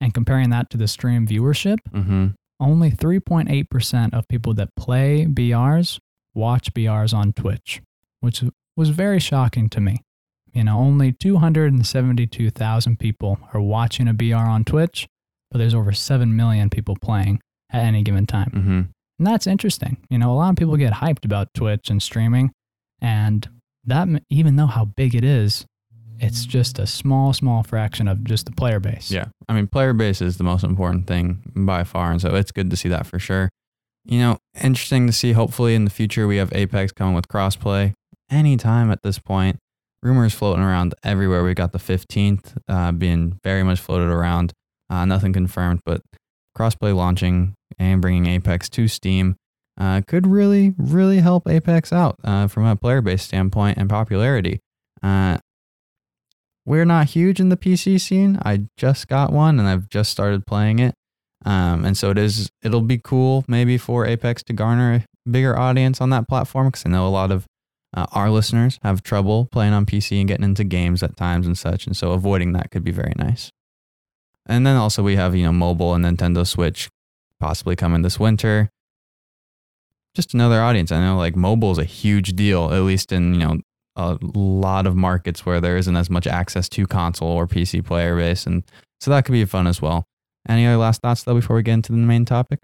and 0.01 0.13
comparing 0.13 0.49
that 0.49 0.69
to 0.71 0.77
the 0.77 0.87
stream 0.87 1.27
viewership, 1.27 1.77
Mm-hmm. 1.93 2.27
only 2.59 2.91
3.8% 2.91 4.13
of 4.13 4.27
people 4.27 4.53
that 4.55 4.69
play 4.75 5.25
BRs 5.25 5.99
watch 6.33 6.73
BRs 6.73 7.13
on 7.13 7.33
Twitch, 7.33 7.81
which 8.21 8.43
was 8.79 8.89
very 8.89 9.19
shocking 9.19 9.67
to 9.69 9.81
me. 9.81 10.01
You 10.53 10.63
know, 10.63 10.79
only 10.79 11.11
272,000 11.11 12.97
people 12.97 13.37
are 13.53 13.59
watching 13.59 14.07
a 14.07 14.13
BR 14.13 14.35
on 14.35 14.63
Twitch, 14.63 15.05
but 15.51 15.57
there's 15.57 15.75
over 15.75 15.91
7 15.91 16.33
million 16.33 16.69
people 16.69 16.95
playing 16.99 17.41
at 17.69 17.83
any 17.83 18.03
given 18.03 18.25
time. 18.25 18.51
Mm-hmm. 18.55 18.81
And 19.19 19.27
that's 19.27 19.45
interesting. 19.45 19.97
You 20.09 20.17
know, 20.17 20.31
a 20.31 20.33
lot 20.33 20.51
of 20.51 20.55
people 20.55 20.77
get 20.77 20.93
hyped 20.93 21.25
about 21.25 21.53
Twitch 21.53 21.89
and 21.89 22.01
streaming, 22.01 22.51
and 23.01 23.47
that, 23.83 24.07
even 24.29 24.55
though 24.55 24.67
how 24.67 24.85
big 24.85 25.13
it 25.13 25.25
is, 25.25 25.65
it's 26.17 26.45
just 26.45 26.79
a 26.79 26.87
small, 26.87 27.33
small 27.33 27.63
fraction 27.63 28.07
of 28.07 28.23
just 28.23 28.45
the 28.45 28.53
player 28.53 28.79
base. 28.79 29.11
Yeah. 29.11 29.25
I 29.49 29.53
mean, 29.53 29.67
player 29.67 29.93
base 29.93 30.21
is 30.21 30.37
the 30.37 30.43
most 30.45 30.63
important 30.63 31.05
thing 31.05 31.43
by 31.53 31.83
far. 31.83 32.11
And 32.11 32.21
so 32.21 32.33
it's 32.35 32.51
good 32.51 32.69
to 32.69 32.77
see 32.77 32.89
that 32.89 33.05
for 33.05 33.19
sure. 33.19 33.49
You 34.05 34.19
know, 34.19 34.37
interesting 34.61 35.05
to 35.07 35.13
see. 35.13 35.33
Hopefully, 35.33 35.75
in 35.75 35.83
the 35.83 35.91
future, 35.91 36.27
we 36.27 36.37
have 36.37 36.51
Apex 36.53 36.93
coming 36.93 37.13
with 37.13 37.27
crossplay 37.27 37.93
anytime 38.29 38.91
at 38.91 39.03
this 39.03 39.19
point. 39.19 39.57
Rumors 40.01 40.33
floating 40.33 40.63
around 40.63 40.95
everywhere. 41.03 41.43
We 41.43 41.53
got 41.53 41.73
the 41.73 41.77
15th 41.77 42.55
uh, 42.69 42.93
being 42.93 43.37
very 43.43 43.63
much 43.63 43.79
floated 43.81 44.09
around. 44.09 44.53
Uh, 44.89 45.05
nothing 45.05 45.33
confirmed, 45.33 45.81
but 45.85 46.01
crossplay 46.57 46.95
launching 46.95 47.53
and 47.77 48.01
bringing 48.01 48.25
Apex 48.25 48.69
to 48.69 48.87
Steam 48.87 49.35
uh, 49.79 50.01
could 50.07 50.27
really, 50.27 50.73
really 50.77 51.19
help 51.19 51.47
Apex 51.47 51.93
out 51.93 52.15
uh, 52.23 52.47
from 52.47 52.65
a 52.65 52.75
player 52.75 53.01
base 53.01 53.23
standpoint 53.23 53.77
and 53.77 53.89
popularity. 53.89 54.59
Uh, 55.01 55.37
we're 56.65 56.85
not 56.85 57.07
huge 57.07 57.39
in 57.39 57.49
the 57.49 57.57
PC 57.57 57.99
scene. 57.99 58.37
I 58.43 58.67
just 58.77 59.07
got 59.07 59.31
one 59.31 59.59
and 59.59 59.67
I've 59.67 59.89
just 59.89 60.11
started 60.11 60.45
playing 60.45 60.79
it. 60.79 60.93
Um, 61.45 61.85
and 61.85 61.97
so 61.97 62.09
it 62.09 62.17
is, 62.17 62.49
it'll 62.61 62.81
be 62.81 62.99
cool 63.01 63.45
maybe 63.47 63.77
for 63.77 64.05
Apex 64.05 64.43
to 64.43 64.53
garner 64.53 64.93
a 64.93 65.29
bigger 65.29 65.57
audience 65.57 66.01
on 66.01 66.09
that 66.09 66.27
platform 66.27 66.67
because 66.67 66.85
I 66.85 66.89
know 66.89 67.07
a 67.07 67.09
lot 67.09 67.31
of 67.31 67.45
uh, 67.93 68.05
our 68.11 68.29
listeners 68.29 68.79
have 68.83 69.01
trouble 69.01 69.45
playing 69.51 69.73
on 69.73 69.85
PC 69.85 70.19
and 70.19 70.27
getting 70.27 70.43
into 70.43 70.63
games 70.63 71.01
at 71.01 71.17
times 71.17 71.47
and 71.47 71.57
such. 71.57 71.87
And 71.87 71.97
so 71.97 72.11
avoiding 72.11 72.53
that 72.53 72.71
could 72.71 72.83
be 72.83 72.91
very 72.91 73.13
nice. 73.17 73.51
And 74.45 74.65
then 74.65 74.75
also 74.75 75.03
we 75.03 75.15
have, 75.15 75.35
you 75.35 75.43
know, 75.43 75.51
mobile 75.51 75.93
and 75.93 76.05
Nintendo 76.05 76.45
Switch 76.45 76.89
possibly 77.39 77.75
coming 77.75 78.01
this 78.01 78.19
winter. 78.19 78.69
Just 80.15 80.33
another 80.33 80.61
audience. 80.61 80.91
I 80.91 80.99
know 80.99 81.17
like 81.17 81.35
mobile 81.35 81.71
is 81.71 81.77
a 81.77 81.83
huge 81.83 82.33
deal, 82.33 82.73
at 82.73 82.81
least 82.81 83.11
in, 83.11 83.33
you 83.33 83.39
know, 83.39 83.57
a 83.95 84.17
lot 84.21 84.87
of 84.87 84.95
markets 84.95 85.45
where 85.45 85.59
there 85.59 85.77
isn't 85.77 85.95
as 85.95 86.09
much 86.09 86.25
access 86.25 86.69
to 86.69 86.87
console 86.87 87.29
or 87.29 87.47
PC 87.47 87.85
player 87.85 88.15
base. 88.15 88.45
And 88.45 88.63
so 88.99 89.11
that 89.11 89.25
could 89.25 89.33
be 89.33 89.45
fun 89.45 89.67
as 89.67 89.81
well. 89.81 90.05
Any 90.47 90.65
other 90.65 90.77
last 90.77 91.01
thoughts 91.01 91.23
though 91.23 91.35
before 91.35 91.55
we 91.55 91.63
get 91.63 91.73
into 91.73 91.91
the 91.91 91.97
main 91.97 92.25
topic? 92.25 92.59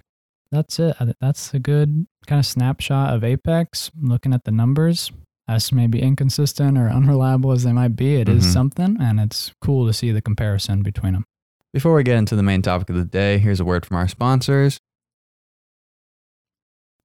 That's 0.51 0.79
it. 0.79 0.95
That's 1.19 1.53
a 1.53 1.59
good 1.59 2.07
kind 2.25 2.39
of 2.39 2.45
snapshot 2.45 3.13
of 3.13 3.23
Apex. 3.23 3.91
Looking 4.01 4.33
at 4.33 4.43
the 4.43 4.51
numbers, 4.51 5.11
as 5.47 5.71
maybe 5.71 6.01
inconsistent 6.01 6.77
or 6.77 6.89
unreliable 6.89 7.51
as 7.51 7.63
they 7.63 7.71
might 7.73 7.95
be, 7.95 8.15
it 8.15 8.27
is 8.29 8.45
Mhm. 8.45 8.53
something, 8.53 8.97
and 8.99 9.19
it's 9.19 9.51
cool 9.61 9.85
to 9.87 9.93
see 9.93 10.11
the 10.11 10.21
comparison 10.21 10.81
between 10.83 11.13
them. 11.13 11.25
Before 11.73 11.93
we 11.93 12.03
get 12.03 12.17
into 12.17 12.35
the 12.35 12.43
main 12.43 12.61
topic 12.61 12.89
of 12.89 12.95
the 12.95 13.03
day, 13.05 13.37
here's 13.37 13.59
a 13.59 13.65
word 13.65 13.85
from 13.85 13.97
our 13.97 14.07
sponsors. 14.07 14.79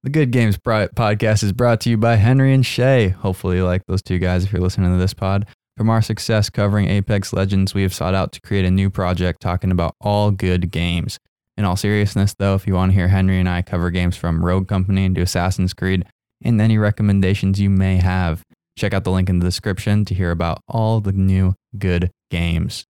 The 0.03 0.09
Good 0.09 0.31
Games 0.31 0.57
podcast 0.57 1.43
is 1.43 1.53
brought 1.53 1.79
to 1.81 1.89
you 1.91 1.97
by 1.97 2.15
Henry 2.15 2.53
and 2.53 2.65
Shay. 2.65 3.09
Hopefully, 3.09 3.57
you 3.57 3.65
like 3.65 3.83
those 3.87 4.01
two 4.01 4.17
guys 4.17 4.43
if 4.43 4.51
you're 4.51 4.61
listening 4.61 4.91
to 4.91 4.97
this 4.97 5.13
pod. 5.13 5.45
From 5.77 5.89
our 5.89 6.01
success 6.01 6.49
covering 6.49 6.87
Apex 6.87 7.33
Legends, 7.33 7.73
we 7.75 7.83
have 7.83 7.93
sought 7.93 8.15
out 8.15 8.31
to 8.33 8.41
create 8.41 8.65
a 8.65 8.71
new 8.71 8.89
project 8.89 9.41
talking 9.41 9.71
about 9.71 9.95
all 10.01 10.31
good 10.31 10.71
games. 10.71 11.19
In 11.57 11.65
all 11.65 11.75
seriousness, 11.75 12.33
though, 12.39 12.55
if 12.55 12.65
you 12.65 12.73
want 12.73 12.91
to 12.91 12.95
hear 12.95 13.07
Henry 13.09 13.39
and 13.39 13.49
I 13.49 13.61
cover 13.61 13.91
games 13.91 14.15
from 14.15 14.43
Rogue 14.43 14.67
Company 14.67 15.09
to 15.13 15.21
Assassin's 15.21 15.73
Creed 15.73 16.05
and 16.43 16.59
any 16.61 16.77
recommendations 16.77 17.59
you 17.59 17.69
may 17.69 17.97
have, 17.97 18.43
check 18.77 18.93
out 18.93 19.03
the 19.03 19.11
link 19.11 19.29
in 19.29 19.39
the 19.39 19.45
description 19.45 20.05
to 20.05 20.15
hear 20.15 20.31
about 20.31 20.59
all 20.67 21.01
the 21.01 21.11
new 21.11 21.53
good 21.77 22.09
games. 22.31 22.85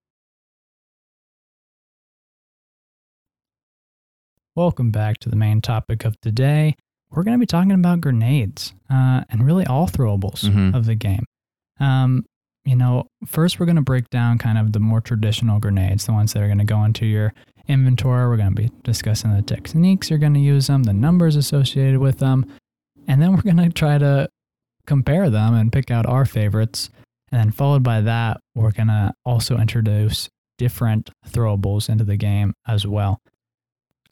Welcome 4.54 4.90
back 4.90 5.18
to 5.20 5.28
the 5.28 5.36
main 5.36 5.60
topic 5.60 6.04
of 6.04 6.20
today. 6.20 6.76
We're 7.10 7.24
going 7.24 7.34
to 7.36 7.40
be 7.40 7.46
talking 7.46 7.72
about 7.72 8.00
grenades 8.00 8.74
uh, 8.90 9.22
and 9.28 9.44
really 9.44 9.66
all 9.66 9.86
throwables 9.88 10.44
Mhm. 10.48 10.74
of 10.74 10.84
the 10.86 10.94
game. 10.94 11.24
Um, 11.80 12.24
you 12.64 12.76
know, 12.76 13.06
first 13.26 13.58
we're 13.58 13.66
going 13.66 13.76
to 13.76 13.82
break 13.82 14.08
down 14.10 14.38
kind 14.38 14.56
of 14.56 14.72
the 14.72 14.78
more 14.78 15.00
traditional 15.00 15.58
grenades, 15.58 16.06
the 16.06 16.12
ones 16.12 16.32
that 16.32 16.42
are 16.42 16.46
going 16.46 16.58
to 16.58 16.64
go 16.64 16.84
into 16.84 17.06
your 17.06 17.32
inventory. 17.68 18.28
We're 18.28 18.36
going 18.36 18.54
to 18.54 18.62
be 18.62 18.70
discussing 18.82 19.34
the 19.34 19.42
techniques 19.42 20.10
you're 20.10 20.18
going 20.18 20.34
to 20.34 20.40
use 20.40 20.66
them, 20.66 20.84
the 20.84 20.92
numbers 20.92 21.36
associated 21.36 21.98
with 21.98 22.18
them, 22.18 22.46
and 23.06 23.20
then 23.20 23.32
we're 23.36 23.42
going 23.42 23.56
to 23.56 23.70
try 23.70 23.98
to 23.98 24.28
compare 24.86 25.30
them 25.30 25.54
and 25.54 25.72
pick 25.72 25.90
out 25.90 26.06
our 26.06 26.24
favorites. 26.24 26.90
And 27.30 27.40
then 27.40 27.50
followed 27.50 27.82
by 27.82 28.00
that, 28.02 28.40
we're 28.54 28.72
going 28.72 28.88
to 28.88 29.14
also 29.24 29.56
introduce 29.56 30.28
different 30.58 31.10
throwables 31.28 31.88
into 31.88 32.04
the 32.04 32.16
game 32.16 32.52
as 32.66 32.86
well. 32.86 33.20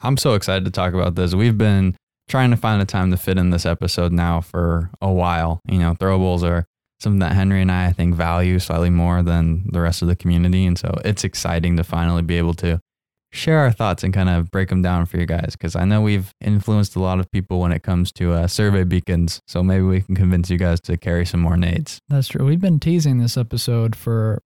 I'm 0.01 0.17
so 0.17 0.33
excited 0.33 0.65
to 0.65 0.71
talk 0.71 0.93
about 0.93 1.15
this. 1.15 1.35
We've 1.35 1.57
been 1.57 1.95
trying 2.27 2.49
to 2.51 2.57
find 2.57 2.81
a 2.81 2.85
time 2.85 3.11
to 3.11 3.17
fit 3.17 3.37
in 3.37 3.51
this 3.51 3.65
episode 3.65 4.11
now 4.11 4.41
for 4.41 4.89
a 5.01 5.11
while. 5.11 5.59
You 5.69 5.79
know, 5.79 5.93
throwables 5.93 6.43
are 6.43 6.65
something 6.99 7.19
that 7.19 7.33
Henry 7.33 7.61
and 7.61 7.71
I, 7.71 7.87
I 7.87 7.91
think, 7.91 8.15
value 8.15 8.57
slightly 8.57 8.89
more 8.89 9.21
than 9.21 9.69
the 9.71 9.81
rest 9.81 10.01
of 10.01 10.07
the 10.07 10.15
community. 10.15 10.65
And 10.65 10.77
so 10.77 10.93
it's 11.03 11.23
exciting 11.23 11.77
to 11.77 11.83
finally 11.83 12.21
be 12.21 12.37
able 12.37 12.53
to 12.55 12.79
share 13.33 13.59
our 13.59 13.71
thoughts 13.71 14.03
and 14.03 14.13
kind 14.13 14.29
of 14.29 14.51
break 14.51 14.69
them 14.69 14.81
down 14.81 15.05
for 15.05 15.17
you 15.17 15.25
guys. 15.25 15.51
Because 15.53 15.75
I 15.75 15.85
know 15.85 16.01
we've 16.01 16.33
influenced 16.41 16.95
a 16.95 16.99
lot 16.99 17.19
of 17.19 17.31
people 17.31 17.59
when 17.59 17.71
it 17.71 17.81
comes 17.83 18.11
to 18.13 18.33
uh, 18.33 18.47
survey 18.47 18.83
beacons. 18.83 19.41
So 19.47 19.63
maybe 19.63 19.83
we 19.83 20.01
can 20.01 20.15
convince 20.15 20.49
you 20.49 20.57
guys 20.57 20.79
to 20.81 20.97
carry 20.97 21.25
some 21.25 21.39
more 21.39 21.57
nades. 21.57 21.99
That's 22.09 22.27
true. 22.27 22.45
We've 22.45 22.59
been 22.61 22.79
teasing 22.79 23.19
this 23.19 23.37
episode 23.37 23.95
for 23.95 24.41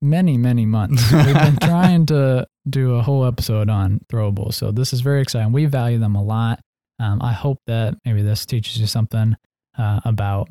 many, 0.00 0.36
many 0.36 0.66
months. 0.66 1.10
We've 1.12 1.34
been 1.34 1.56
trying 1.62 2.06
to 2.06 2.46
do 2.68 2.94
a 2.94 3.02
whole 3.02 3.24
episode 3.26 3.68
on 3.68 4.00
throwables. 4.12 4.54
So 4.54 4.70
this 4.70 4.92
is 4.92 5.00
very 5.00 5.20
exciting. 5.20 5.52
We 5.52 5.66
value 5.66 5.98
them 5.98 6.14
a 6.14 6.22
lot. 6.22 6.60
Um, 7.00 7.20
I 7.20 7.32
hope 7.32 7.58
that 7.66 7.94
maybe 8.04 8.22
this 8.22 8.46
teaches 8.46 8.78
you 8.80 8.86
something 8.86 9.34
uh, 9.76 10.00
about 10.04 10.48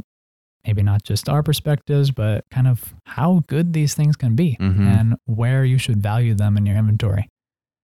maybe 0.67 0.83
not 0.83 1.03
just 1.03 1.29
our 1.29 1.41
perspectives, 1.41 2.11
but 2.11 2.43
kind 2.51 2.67
of 2.67 2.93
how 3.05 3.41
good 3.47 3.73
these 3.73 3.93
things 3.95 4.15
can 4.15 4.35
be 4.35 4.57
Mhm. 4.59 4.79
and 4.81 5.15
where 5.25 5.63
you 5.65 5.77
should 5.77 6.01
value 6.03 6.33
them 6.35 6.57
in 6.57 6.65
your 6.65 6.75
inventory. 6.75 7.27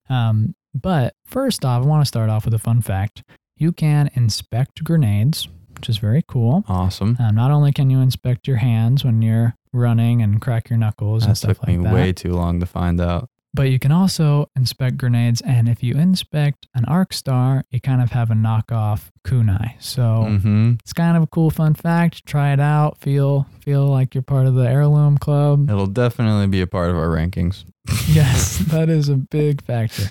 Um, 0.09 0.55
but 0.73 1.15
first 1.25 1.65
off, 1.65 1.83
I 1.83 1.87
want 1.87 2.01
to 2.01 2.05
start 2.07 2.29
off 2.29 2.45
with 2.45 2.53
a 2.53 2.59
fun 2.59 2.81
fact. 2.81 3.23
You 3.55 3.71
can 3.71 4.09
inspect 4.13 4.83
grenades, 4.83 5.47
which 5.75 5.89
is 5.89 5.97
very 5.97 6.23
cool. 6.27 6.63
Awesome. 6.67 7.17
Um, 7.19 7.35
not 7.35 7.51
only 7.51 7.71
can 7.71 7.89
you 7.89 7.99
inspect 7.99 8.47
your 8.47 8.57
hands 8.57 9.03
when 9.03 9.21
you're 9.21 9.55
running 9.73 10.21
and 10.21 10.41
crack 10.41 10.69
your 10.69 10.77
knuckles 10.77 11.25
and 11.25 11.37
stuff 11.37 11.49
like 11.49 11.57
That 11.57 11.63
stuff 11.63 11.73
took 11.73 11.77
me 11.79 11.83
that, 11.85 11.93
way 11.93 12.13
too 12.13 12.33
long 12.33 12.59
to 12.59 12.65
find 12.65 13.01
out. 13.01 13.29
But 13.57 13.71
you 13.71 13.79
can 13.79 13.91
also 13.91 14.49
inspect 14.55 14.97
grenades. 14.97 15.41
And 15.41 15.67
if 15.67 15.81
you 15.81 15.95
inspect 15.95 16.67
an 16.75 16.85
arc 16.85 17.11
star, 17.11 17.65
you 17.71 17.81
kind 17.81 18.03
of 18.03 18.11
have 18.11 18.29
a 18.29 18.35
knockoff 18.35 19.09
kunai. 19.25 19.81
So 19.81 20.37
hmm 20.41 20.73
it's 20.79 20.93
kind 20.93 21.17
of 21.17 21.23
a 21.23 21.27
cool 21.27 21.49
fun 21.49 21.73
fact. 21.73 22.25
Try 22.25 22.53
it 22.53 22.59
out. 22.59 22.99
Feel 22.99 23.47
feel 23.61 23.87
like 23.87 24.13
you're 24.13 24.21
part 24.21 24.45
of 24.45 24.53
the 24.53 24.69
heirloom 24.69 25.17
club. 25.17 25.69
It'll 25.69 25.87
definitely 25.87 26.47
be 26.47 26.61
a 26.61 26.67
part 26.67 26.91
of 26.91 26.95
our 26.95 27.07
rankings. 27.07 27.65
yes, 28.07 28.59
that 28.59 28.89
is 28.89 29.09
a 29.09 29.15
big 29.15 29.63
factor. 29.63 30.03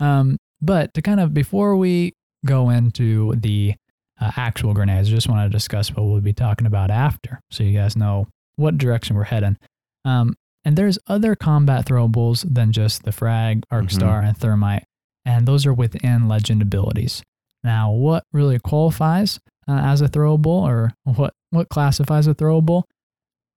Um, 0.00 0.38
but 0.62 0.94
to 0.94 1.02
kind 1.02 1.20
of 1.20 1.34
before 1.34 1.76
we 1.76 2.14
go 2.46 2.70
into 2.70 3.34
the 3.36 3.74
uh, 4.18 4.30
actual 4.36 4.72
grenades, 4.72 5.08
I 5.08 5.12
just 5.12 5.28
want 5.28 5.44
to 5.44 5.54
discuss 5.54 5.94
what 5.94 6.06
we'll 6.06 6.20
be 6.22 6.32
talking 6.32 6.66
about 6.66 6.90
after, 6.90 7.38
so 7.50 7.64
you 7.64 7.78
guys 7.78 7.96
know 7.96 8.28
what 8.56 8.78
direction 8.78 9.14
we're 9.14 9.24
heading. 9.24 9.58
Um, 10.04 10.36
and 10.64 10.76
there's 10.76 10.98
other 11.06 11.34
combat 11.34 11.86
throwables 11.86 12.44
than 12.52 12.72
just 12.72 13.02
the 13.04 13.12
frag, 13.12 13.64
arc 13.70 13.86
Mhm. 13.86 13.92
star, 13.92 14.20
and 14.20 14.36
thermite, 14.36 14.84
and 15.24 15.46
those 15.46 15.66
are 15.66 15.74
within 15.74 16.28
legend 16.28 16.62
abilities. 16.62 17.22
Now, 17.64 17.90
what 17.92 18.24
really 18.32 18.58
qualifies 18.58 19.38
uh, 19.68 19.72
as 19.78 20.00
a 20.00 20.08
throwable, 20.08 20.46
or 20.62 20.92
what 21.04 21.34
what 21.50 21.68
classifies 21.68 22.26
a 22.26 22.34
throwable? 22.34 22.82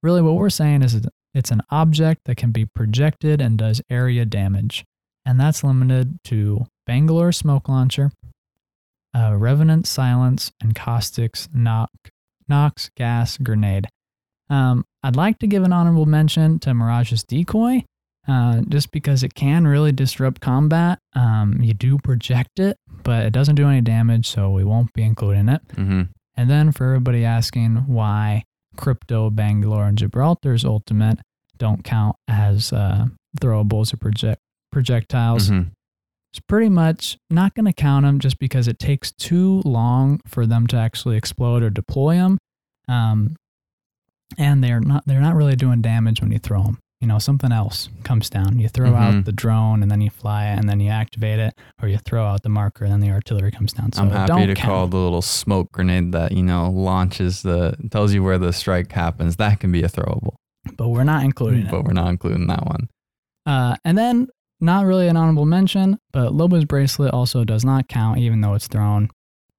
Really, 0.03 0.21
what 0.21 0.35
we're 0.35 0.49
saying 0.49 0.83
is 0.83 1.01
It's 1.33 1.51
an 1.51 1.61
object 1.69 2.21
that 2.25 2.37
can 2.37 2.51
be 2.51 2.65
projected 2.65 3.41
and 3.41 3.57
does 3.57 3.81
area 3.89 4.23
damage. 4.25 4.85
And 5.25 5.37
that's 5.37 5.65
limited 5.65 6.17
to 6.25 6.65
Bangalore 6.87 7.33
Smoke 7.33 7.67
Launcher, 7.67 8.13
uh, 9.13 9.35
Revenant 9.35 9.85
Silence, 9.87 10.51
and 10.61 10.73
Caustic's 10.75 11.49
knock, 11.53 11.89
Nox 12.47 12.89
Gas 12.95 13.37
Grenade. 13.37 13.89
Um, 14.49 14.85
I'd 15.05 15.15
like 15.15 15.37
to 15.39 15.47
give 15.47 15.61
an 15.61 15.71
honorable 15.71 16.07
mention 16.07 16.57
to 16.59 16.73
Mirage's 16.73 17.23
Decoy, 17.23 17.83
uh, 18.27 18.61
just 18.67 18.91
because 18.91 19.21
it 19.21 19.35
can 19.35 19.67
really 19.67 19.91
disrupt 19.91 20.41
combat. 20.41 20.97
Um, 21.13 21.61
you 21.61 21.75
do 21.75 21.99
project 21.99 22.59
it, 22.59 22.75
but 23.03 23.23
it 23.23 23.31
doesn't 23.31 23.53
do 23.53 23.67
any 23.67 23.81
damage, 23.81 24.27
so 24.27 24.49
we 24.49 24.63
won't 24.63 24.91
be 24.93 25.03
including 25.03 25.47
it. 25.47 25.61
Mm-hmm. 25.75 26.01
And 26.35 26.49
then 26.49 26.71
for 26.71 26.87
everybody 26.87 27.23
asking 27.23 27.85
why 27.85 28.45
Crypto, 28.77 29.29
Bangalore, 29.29 29.85
and 29.85 29.95
Gibraltar's 29.95 30.65
ultimate 30.65 31.19
don't 31.57 31.83
count 31.83 32.15
as 32.27 32.73
uh, 32.73 33.05
throwables 33.39 33.93
or 33.93 33.97
project 33.97 34.41
projectiles, 34.71 35.51
Mhm. 35.51 35.69
it's 36.33 36.39
pretty 36.49 36.69
much 36.69 37.17
not 37.29 37.53
going 37.53 37.65
to 37.67 37.73
count 37.73 38.05
them 38.05 38.17
just 38.19 38.39
because 38.39 38.67
it 38.67 38.79
takes 38.79 39.11
too 39.11 39.61
long 39.65 40.19
for 40.25 40.47
them 40.47 40.65
to 40.67 40.77
actually 40.77 41.15
explode 41.15 41.61
or 41.61 41.69
deploy 41.69 42.15
them. 42.15 42.39
Um, 42.87 43.35
and 44.37 44.63
they're 44.63 44.79
not 44.79 45.03
they're 45.05 45.21
not 45.21 45.35
really 45.35 45.55
doing 45.55 45.81
damage 45.81 46.21
when 46.21 46.31
you 46.31 46.39
throw 46.39 46.63
them. 46.63 46.79
You 47.01 47.07
know, 47.07 47.19
something 47.19 47.51
else 47.51 47.89
comes 48.03 48.29
down. 48.29 48.57
You 48.57 48.67
throw 48.69 48.95
out 48.95 49.13
Mhm. 49.13 49.25
the 49.25 49.31
drone 49.31 49.83
and 49.83 49.91
then 49.91 50.01
you 50.01 50.09
fly 50.09 50.47
it 50.47 50.57
and 50.57 50.67
then 50.69 50.79
you 50.79 50.89
activate 50.89 51.39
it, 51.39 51.53
or 51.81 51.87
you 51.89 51.97
throw 51.97 52.25
out 52.25 52.41
the 52.41 52.49
marker 52.49 52.85
and 52.85 52.93
then 52.93 52.99
the 53.01 53.11
artillery 53.11 53.51
comes 53.51 53.73
down. 53.73 53.91
So 53.91 54.01
I'm 54.03 54.09
happy 54.11 54.47
to 54.47 54.55
count. 54.55 54.59
call 54.69 54.87
the 54.87 54.97
little 54.97 55.21
smoke 55.21 55.71
grenade 55.71 56.13
that 56.13 56.31
you 56.31 56.41
know 56.41 56.69
launches 56.71 57.41
the 57.43 57.75
tells 57.91 58.13
you 58.13 58.23
where 58.23 58.37
the 58.37 58.53
strike 58.53 58.91
happens. 58.93 59.35
That 59.35 59.59
can 59.59 59.71
be 59.71 59.83
a 59.83 59.87
throwable, 59.89 60.35
but 60.77 60.89
we're 60.89 61.03
not 61.03 61.23
including 61.23 61.65
it. 61.65 61.71
but 61.71 61.83
we're 61.83 61.93
not 61.93 62.07
including 62.09 62.47
that 62.47 62.65
one. 62.65 62.87
Uh, 63.45 63.75
and 63.83 63.95
then, 63.97 64.27
not 64.61 64.85
really 64.85 65.07
an 65.07 65.17
honorable 65.17 65.45
mention, 65.45 65.99
but 66.11 66.31
Loba's 66.31 66.65
bracelet 66.65 67.13
also 67.13 67.43
does 67.43 67.63
not 67.63 67.87
count, 67.87 68.17
even 68.19 68.41
though 68.41 68.53
it's 68.55 68.67
thrown. 68.67 69.09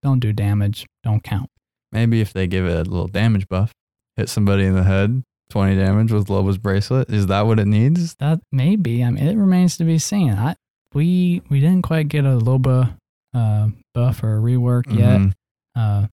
Don't 0.02 0.18
do 0.20 0.32
damage. 0.32 0.86
Don't 1.04 1.22
count. 1.22 1.48
Maybe 1.92 2.20
if 2.20 2.32
they 2.32 2.46
give 2.48 2.64
it 2.66 2.86
a 2.86 2.90
little 2.90 3.06
damage 3.06 3.46
buff, 3.48 3.72
hit 4.16 4.28
somebody 4.28 4.64
in 4.64 4.74
the 4.74 4.82
head, 4.84 5.22
20 5.50 5.76
damage 5.76 6.12
with 6.12 6.26
Loba's 6.28 6.58
bracelet. 6.58 7.10
Is 7.10 7.26
that 7.26 7.42
what 7.46 7.58
it 7.60 7.66
needs? 7.66 8.14
That 8.16 8.40
may 8.52 8.76
be. 8.76 9.02
I 9.04 9.10
mean, 9.10 9.26
it 9.26 9.36
remains 9.36 9.76
to 9.78 9.84
be 9.84 9.98
seen. 9.98 10.32
I 10.32 10.56
we 10.94 11.42
we 11.50 11.60
didn't 11.60 11.82
quite 11.82 12.08
get 12.08 12.24
a 12.24 12.38
Loba 12.38 12.96
uh, 13.34 13.68
buff 13.94 14.22
or 14.22 14.40
rework 14.40 14.84
yet. 14.88 15.20
Mhm. 15.20 15.32
Uh, 15.74 16.06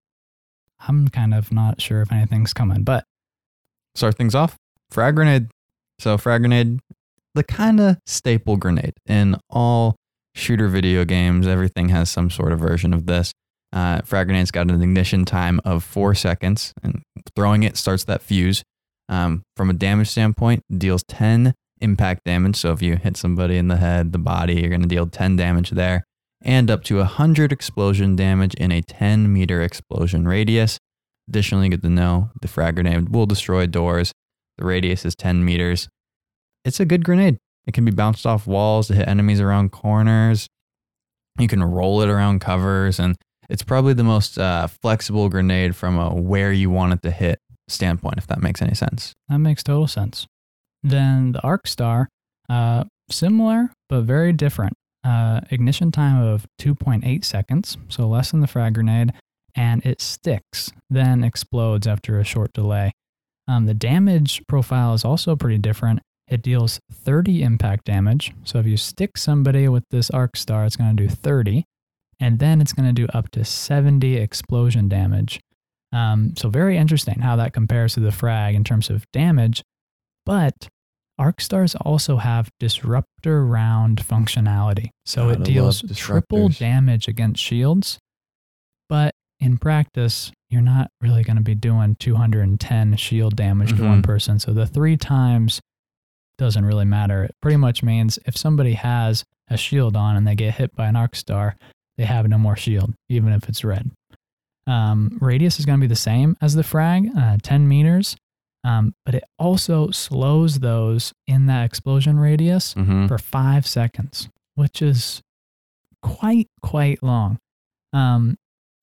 I'm 0.86 1.08
kind 1.08 1.34
of 1.34 1.52
not 1.52 1.82
sure 1.82 2.02
if 2.02 2.12
anything's 2.12 2.54
coming, 2.54 2.84
but 2.84 3.06
Start 3.96 4.18
things 4.18 4.34
off. 4.36 4.58
Frag 4.90 5.16
grenade. 5.16 5.50
So 6.00 6.18
frag 6.18 6.42
grenade, 6.42 6.80
the 7.36 7.44
kind 7.44 7.80
of 7.80 7.98
staple 8.08 8.58
grenade 8.58 8.94
in 9.06 9.38
all 9.52 9.96
shooter 10.34 10.68
video 10.68 11.06
games. 11.06 11.46
Everything 11.48 11.90
has 11.90 12.10
some 12.10 12.30
sort 12.32 12.52
of 12.52 12.60
version 12.60 12.92
of 12.94 13.06
this. 13.06 13.32
Uh, 13.74 14.02
frag 14.06 14.28
grenade's 14.28 14.52
got 14.52 14.70
an 14.70 14.82
ignition 14.82 15.26
time 15.26 15.60
of 15.66 15.84
four 15.84 16.14
seconds, 16.14 16.74
and 16.84 17.02
throwing 17.36 17.64
it 17.64 17.76
starts 17.76 18.04
that 18.04 18.22
fuse. 18.22 18.64
Um, 19.10 19.44
from 19.58 19.70
a 19.70 19.74
damage 19.74 20.10
standpoint, 20.10 20.62
deals 20.76 21.04
10 21.08 21.54
impact 21.82 22.24
damage. 22.24 22.56
So 22.56 22.72
if 22.72 22.82
you 22.82 22.96
hit 22.96 23.18
somebody 23.18 23.58
in 23.58 23.68
the 23.68 23.78
head, 23.78 24.12
the 24.12 24.20
body, 24.20 24.56
you're 24.56 24.70
going 24.70 24.84
to 24.84 24.88
deal 24.88 25.08
10 25.08 25.36
damage 25.36 25.72
there, 25.72 26.04
and 26.42 26.70
up 26.70 26.84
to 26.86 26.98
100 26.98 27.52
explosion 27.52 28.16
damage 28.16 28.54
in 28.56 28.72
a 28.72 28.82
10 28.82 29.34
meter 29.34 29.62
explosion 29.62 30.28
radius. 30.28 30.78
Additionally, 31.28 31.70
good 31.70 31.82
to 31.82 31.90
know 31.90 32.30
the 32.42 32.48
frag 32.48 32.76
grenade 32.76 33.10
will 33.10 33.26
destroy 33.26 33.66
doors. 33.66 34.12
The 34.58 34.66
radius 34.66 35.04
is 35.04 35.16
10 35.16 35.44
meters. 35.44 35.90
It's 36.64 36.80
a 36.80 36.86
good 36.86 37.04
grenade. 37.04 37.38
It 37.66 37.74
can 37.74 37.86
be 37.86 37.92
bounced 37.92 38.28
off 38.28 38.46
walls 38.46 38.88
to 38.88 38.96
hit 38.96 39.08
enemies 39.08 39.40
around 39.40 39.72
corners. 39.72 40.48
You 41.40 41.48
can 41.48 41.64
roll 41.64 42.02
it 42.02 42.10
around 42.10 42.42
covers, 42.42 43.00
and 43.00 43.16
it's 43.50 43.64
probably 43.64 43.94
the 43.94 44.04
most 44.04 44.38
uh, 44.38 44.68
flexible 44.68 45.30
grenade 45.30 45.76
from 45.76 45.98
a 45.98 46.14
where 46.14 46.52
you 46.52 46.70
want 46.70 46.94
it 46.94 47.02
to 47.04 47.12
hit 47.12 47.40
standpoint, 47.68 48.18
if 48.18 48.28
that 48.28 48.42
makes 48.42 48.62
any 48.62 48.76
sense. 48.76 49.14
that 49.30 49.40
makes 49.40 49.64
total 49.64 49.88
sense. 49.88 50.28
Then 50.82 51.32
the 51.32 51.42
Arc 51.42 51.68
Star, 51.68 52.10
uh, 52.50 52.86
similar 53.10 53.72
but 53.90 54.02
very 54.02 54.34
different. 54.34 54.74
Uh, 55.04 55.42
ignition 55.52 55.92
time 55.92 56.22
of 56.22 56.46
2.8 56.62 57.26
seconds, 57.26 57.78
so 57.90 58.08
less 58.08 58.32
than 58.32 58.40
the 58.40 58.48
frag 58.48 58.74
grenade, 58.74 59.12
and 59.56 59.86
it 59.86 60.02
sticks, 60.02 60.72
then 60.90 61.24
explodes 61.24 61.86
after 61.86 62.20
a 62.20 62.24
short 62.24 62.54
delay. 62.54 62.92
Um, 63.48 63.66
the 63.66 63.74
damage 63.74 64.42
profile 64.48 64.94
is 64.94 65.04
also 65.04 65.36
pretty 65.36 65.58
different. 65.58 66.00
It 66.30 66.42
deals 66.42 66.80
30 66.92 67.44
impact 67.44 67.86
damage. 67.86 68.34
So 68.46 68.60
if 68.60 68.66
you 68.66 68.78
stick 68.78 69.18
somebody 69.18 69.68
with 69.68 69.84
this 69.92 70.10
arc 70.10 70.38
star, 70.38 70.66
it's 70.66 70.78
going 70.78 70.96
to 70.96 71.04
do 71.04 71.10
30. 71.10 71.66
And 72.24 72.40
then 72.40 72.62
it's 72.62 72.72
going 72.72 72.88
to 72.88 72.94
do 72.94 73.06
up 73.14 73.30
to 73.32 73.44
70 73.44 74.16
explosion 74.16 74.88
damage. 74.88 75.42
Um, 75.92 76.34
so 76.38 76.50
very 76.50 76.78
interesting 76.78 77.20
how 77.20 77.36
that 77.36 77.52
compares 77.54 77.94
to 77.96 78.00
the 78.00 78.12
frag 78.14 78.56
in 78.56 78.64
terms 78.64 78.90
of 78.90 79.06
damage. 79.12 79.62
But 80.26 80.70
arc 81.20 81.42
stars 81.42 81.76
also 81.76 82.18
have 82.18 82.50
disruptor 82.60 83.46
round 83.46 84.02
functionality. 84.02 84.90
So 85.06 85.28
Gotta 85.30 85.42
it 85.42 85.44
deals 85.46 85.84
triple 85.96 86.48
damage 86.50 87.08
against 87.10 87.44
shields. 87.44 88.00
But 88.88 89.14
in 89.40 89.58
practice, 89.58 90.32
you're 90.50 90.62
not 90.62 90.90
really 91.02 91.24
going 91.24 91.36
to 91.36 91.44
be 91.44 91.56
doing 91.56 91.96
210 92.00 92.96
shield 92.96 93.36
damage 93.36 93.76
to 93.76 93.84
one 93.84 94.02
Mhm. 94.02 94.06
person. 94.06 94.40
So 94.40 94.54
the 94.54 94.66
three 94.66 94.96
times 94.98 95.60
doesn't 96.38 96.64
really 96.66 96.86
matter. 96.86 97.26
It 97.26 97.36
pretty 97.42 97.58
much 97.58 97.84
means 97.84 98.18
if 98.26 98.38
somebody 98.38 98.74
has 98.74 99.26
a 99.50 99.58
shield 99.58 99.96
on 99.98 100.16
and 100.16 100.26
they 100.26 100.36
get 100.36 100.56
hit 100.56 100.74
by 100.76 100.88
an 100.88 100.96
arc 100.96 101.16
star, 101.16 101.56
they 101.98 102.06
have 102.06 102.28
no 102.28 102.38
more 102.38 102.56
shield, 102.56 102.94
even 103.10 103.32
if 103.34 103.48
it's 103.50 103.64
red. 103.64 103.90
Um, 104.66 105.18
radius 105.22 105.60
is 105.60 105.66
going 105.66 105.80
to 105.80 105.84
be 105.84 105.88
the 105.90 105.96
same 105.96 106.38
as 106.42 106.56
the 106.56 106.64
frag, 106.64 107.10
uh, 107.18 107.38
10 107.44 107.68
meters, 107.68 108.16
um, 108.64 108.94
but 109.06 109.14
it 109.16 109.24
also 109.38 109.90
slows 109.92 110.60
those 110.60 111.12
in 111.28 111.48
that 111.48 111.66
explosion 111.66 112.18
radius 112.20 112.74
Mm-hmm. 112.76 113.08
for 113.08 113.18
five 113.18 113.68
seconds, 113.68 114.30
which 114.56 114.82
is 114.82 115.22
quite, 116.02 116.48
quite 116.62 117.04
long. 117.04 117.40
Um, 117.92 118.38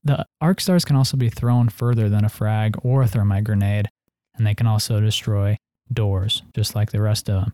the 0.04 0.26
arc 0.40 0.60
stars 0.60 0.84
can 0.84 0.96
also 0.96 1.16
be 1.16 1.28
thrown 1.30 1.68
further 1.68 2.08
than 2.08 2.24
a 2.24 2.28
frag 2.30 2.76
or 2.82 3.02
a 3.02 3.06
thermite 3.08 3.44
grenade, 3.44 3.88
and 4.36 4.46
they 4.46 4.54
can 4.54 4.66
also 4.66 5.00
destroy 5.00 5.56
doors, 5.92 6.42
just 6.54 6.74
like 6.74 6.90
the 6.92 7.00
rest 7.02 7.28
of 7.28 7.44
them. 7.44 7.52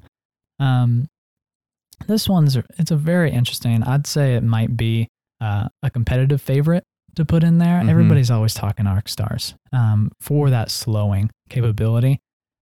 Um, 0.59 1.07
this 2.07 2.29
one's 2.29 2.57
it's 2.79 2.91
a 2.91 2.97
very 2.97 3.31
interesting. 3.33 3.83
I'd 3.83 4.07
say 4.07 4.35
it 4.37 4.43
might 4.43 4.77
be 4.77 5.09
uh, 5.41 5.69
a 5.83 5.91
competitive 5.91 6.41
favorite 6.41 6.85
to 7.15 7.25
put 7.25 7.43
in 7.43 7.59
there. 7.59 7.81
Mhm. 7.81 7.91
Everybody's 7.91 8.31
always 8.31 8.55
talking 8.55 8.87
arc 8.87 9.09
stars 9.09 9.55
um, 9.73 10.11
for 10.21 10.51
that 10.51 10.71
slowing 10.71 11.31
capability, 11.49 12.19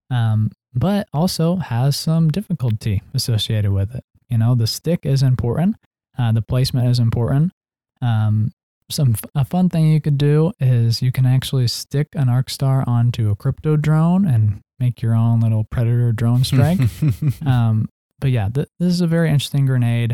um, 0.09 0.51
but 0.73 1.07
also 1.13 1.57
has 1.57 1.95
some 1.97 2.29
difficulty 2.29 3.01
associated 3.13 3.71
with 3.71 3.93
it. 3.95 4.03
You 4.29 4.37
know, 4.37 4.55
the 4.55 4.67
stick 4.67 5.05
is 5.05 5.21
important, 5.23 5.75
uh, 6.17 6.31
the 6.31 6.41
placement 6.41 6.87
is 6.89 6.99
important. 6.99 7.51
Um, 8.01 8.51
some 8.89 9.15
a 9.33 9.43
fun 9.43 9.69
thing 9.69 9.87
you 9.87 9.99
could 9.99 10.17
do 10.17 10.51
is 10.59 11.01
you 11.01 11.11
can 11.11 11.25
actually 11.25 11.67
stick 11.67 12.07
an 12.13 12.29
arc 12.29 12.49
star 12.49 12.83
onto 12.87 13.31
a 13.31 13.35
crypto 13.35 13.75
drone 13.77 14.25
and 14.27 14.61
make 14.79 15.01
your 15.01 15.15
own 15.15 15.39
little 15.39 15.63
predator 15.63 16.11
drone 16.11 16.43
strike. 16.43 16.79
um, 17.45 17.89
but 18.19 18.29
yeah, 18.31 18.47
th- 18.49 18.67
this 18.79 18.93
is 18.93 19.01
a 19.01 19.07
very 19.07 19.29
interesting 19.29 19.65
grenade, 19.65 20.13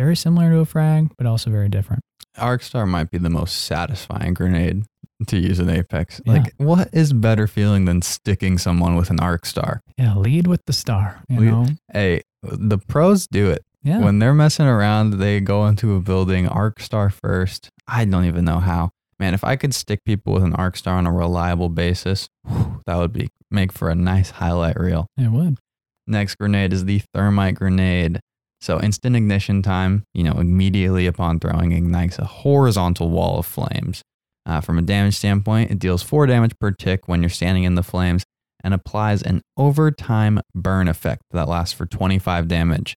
very 0.00 0.16
similar 0.16 0.50
to 0.50 0.58
a 0.60 0.64
frag, 0.64 1.10
but 1.18 1.26
also 1.26 1.50
very 1.50 1.68
different. 1.68 2.02
Arc 2.38 2.62
Star 2.62 2.86
might 2.86 3.10
be 3.10 3.18
the 3.18 3.28
most 3.30 3.64
satisfying 3.64 4.34
grenade 4.34 4.84
to 5.26 5.36
use 5.38 5.60
in 5.60 5.68
Apex. 5.68 6.20
Yeah. 6.24 6.32
Like, 6.32 6.54
what 6.56 6.88
is 6.92 7.12
better 7.12 7.46
feeling 7.46 7.84
than 7.84 8.00
sticking 8.02 8.56
someone 8.56 8.96
with 8.96 9.10
an 9.10 9.20
Arc 9.20 9.44
Star? 9.44 9.82
Yeah, 9.98 10.16
lead 10.16 10.46
with 10.46 10.62
the 10.66 10.72
star. 10.72 11.22
You 11.28 11.40
Lead- 11.40 11.50
know, 11.50 11.66
Hey, 11.92 12.22
the 12.42 12.78
pros 12.78 13.26
do 13.26 13.50
it. 13.50 13.62
yeah, 13.82 13.98
When 14.00 14.18
they're 14.20 14.32
messing 14.34 14.66
around, 14.66 15.18
they 15.18 15.40
go 15.40 15.66
into 15.66 15.94
a 15.96 16.00
building, 16.00 16.48
Arc 16.48 16.80
Star 16.80 17.10
first. 17.10 17.68
I 17.86 18.04
don't 18.06 18.24
even 18.24 18.44
know 18.46 18.60
how. 18.60 18.90
Man, 19.18 19.34
if 19.34 19.44
I 19.44 19.56
could 19.56 19.74
stick 19.74 20.00
people 20.06 20.32
with 20.32 20.42
an 20.44 20.54
Arc 20.54 20.76
Star 20.78 20.94
on 20.96 21.06
a 21.06 21.12
reliable 21.12 21.68
basis, 21.68 22.28
whew, 22.48 22.80
that 22.86 22.96
would 22.96 23.12
be 23.12 23.28
make 23.50 23.72
for 23.72 23.90
a 23.90 23.94
nice 23.94 24.30
highlight 24.30 24.80
reel. 24.80 25.06
it 25.18 25.30
would. 25.30 25.58
Next 26.06 26.36
grenade 26.36 26.72
is 26.72 26.86
the 26.86 27.02
thermite 27.12 27.56
grenade. 27.56 28.20
So 28.60 28.80
instant 28.80 29.16
ignition 29.16 29.62
time, 29.62 30.04
you 30.12 30.22
know, 30.22 30.32
immediately 30.32 31.06
upon 31.06 31.40
throwing 31.40 31.72
ignites 31.72 32.18
a 32.18 32.24
horizontal 32.24 33.10
wall 33.10 33.38
of 33.38 33.46
flames. 33.46 34.02
Uh, 34.46 34.60
from 34.60 34.78
a 34.78 34.82
damage 34.82 35.16
standpoint, 35.16 35.70
it 35.70 35.78
deals 35.78 36.02
four 36.02 36.26
damage 36.26 36.52
per 36.58 36.70
tick 36.70 37.08
when 37.08 37.22
you're 37.22 37.28
standing 37.30 37.64
in 37.64 37.74
the 37.74 37.82
flames 37.82 38.24
and 38.62 38.74
applies 38.74 39.22
an 39.22 39.42
overtime 39.56 40.40
burn 40.54 40.88
effect 40.88 41.22
that 41.30 41.48
lasts 41.48 41.72
for 41.72 41.86
25 41.86 42.48
damage. 42.48 42.94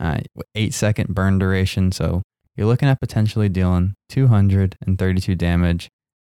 Uh, 0.00 0.20
eight 0.54 0.72
second 0.74 1.14
burn 1.14 1.38
duration. 1.38 1.90
So 1.92 2.22
you're 2.56 2.66
looking 2.66 2.88
at 2.88 3.00
potentially 3.00 3.48
dealing 3.48 3.94
232 4.08 5.34
damage 5.34 5.88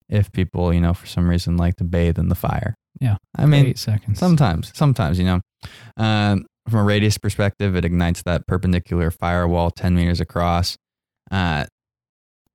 if 0.10 0.32
people, 0.32 0.74
you 0.74 0.82
know, 0.82 0.94
for 0.94 1.06
some 1.06 1.30
reason 1.30 1.58
like 1.58 1.76
to 1.78 1.84
bathe 1.84 2.18
in 2.18 2.30
the 2.30 2.36
fire. 2.36 2.76
Yeah, 3.00 3.18
I 3.38 3.46
mean, 3.46 3.68
eight 3.68 3.78
seconds. 3.78 4.20
Sometimes, 4.20 4.72
sometimes, 4.76 5.20
you 5.20 5.26
know, 5.26 5.42
um, 5.98 6.46
from 6.68 6.80
a 6.80 6.84
radius 6.84 7.18
perspective, 7.18 7.76
it 7.76 7.86
ignites 7.86 8.22
that 8.24 8.48
perpendicular 8.48 9.12
firewall 9.12 9.72
10 9.72 9.96
meters 9.96 10.20
across. 10.20 10.78
Uh, 11.32 11.66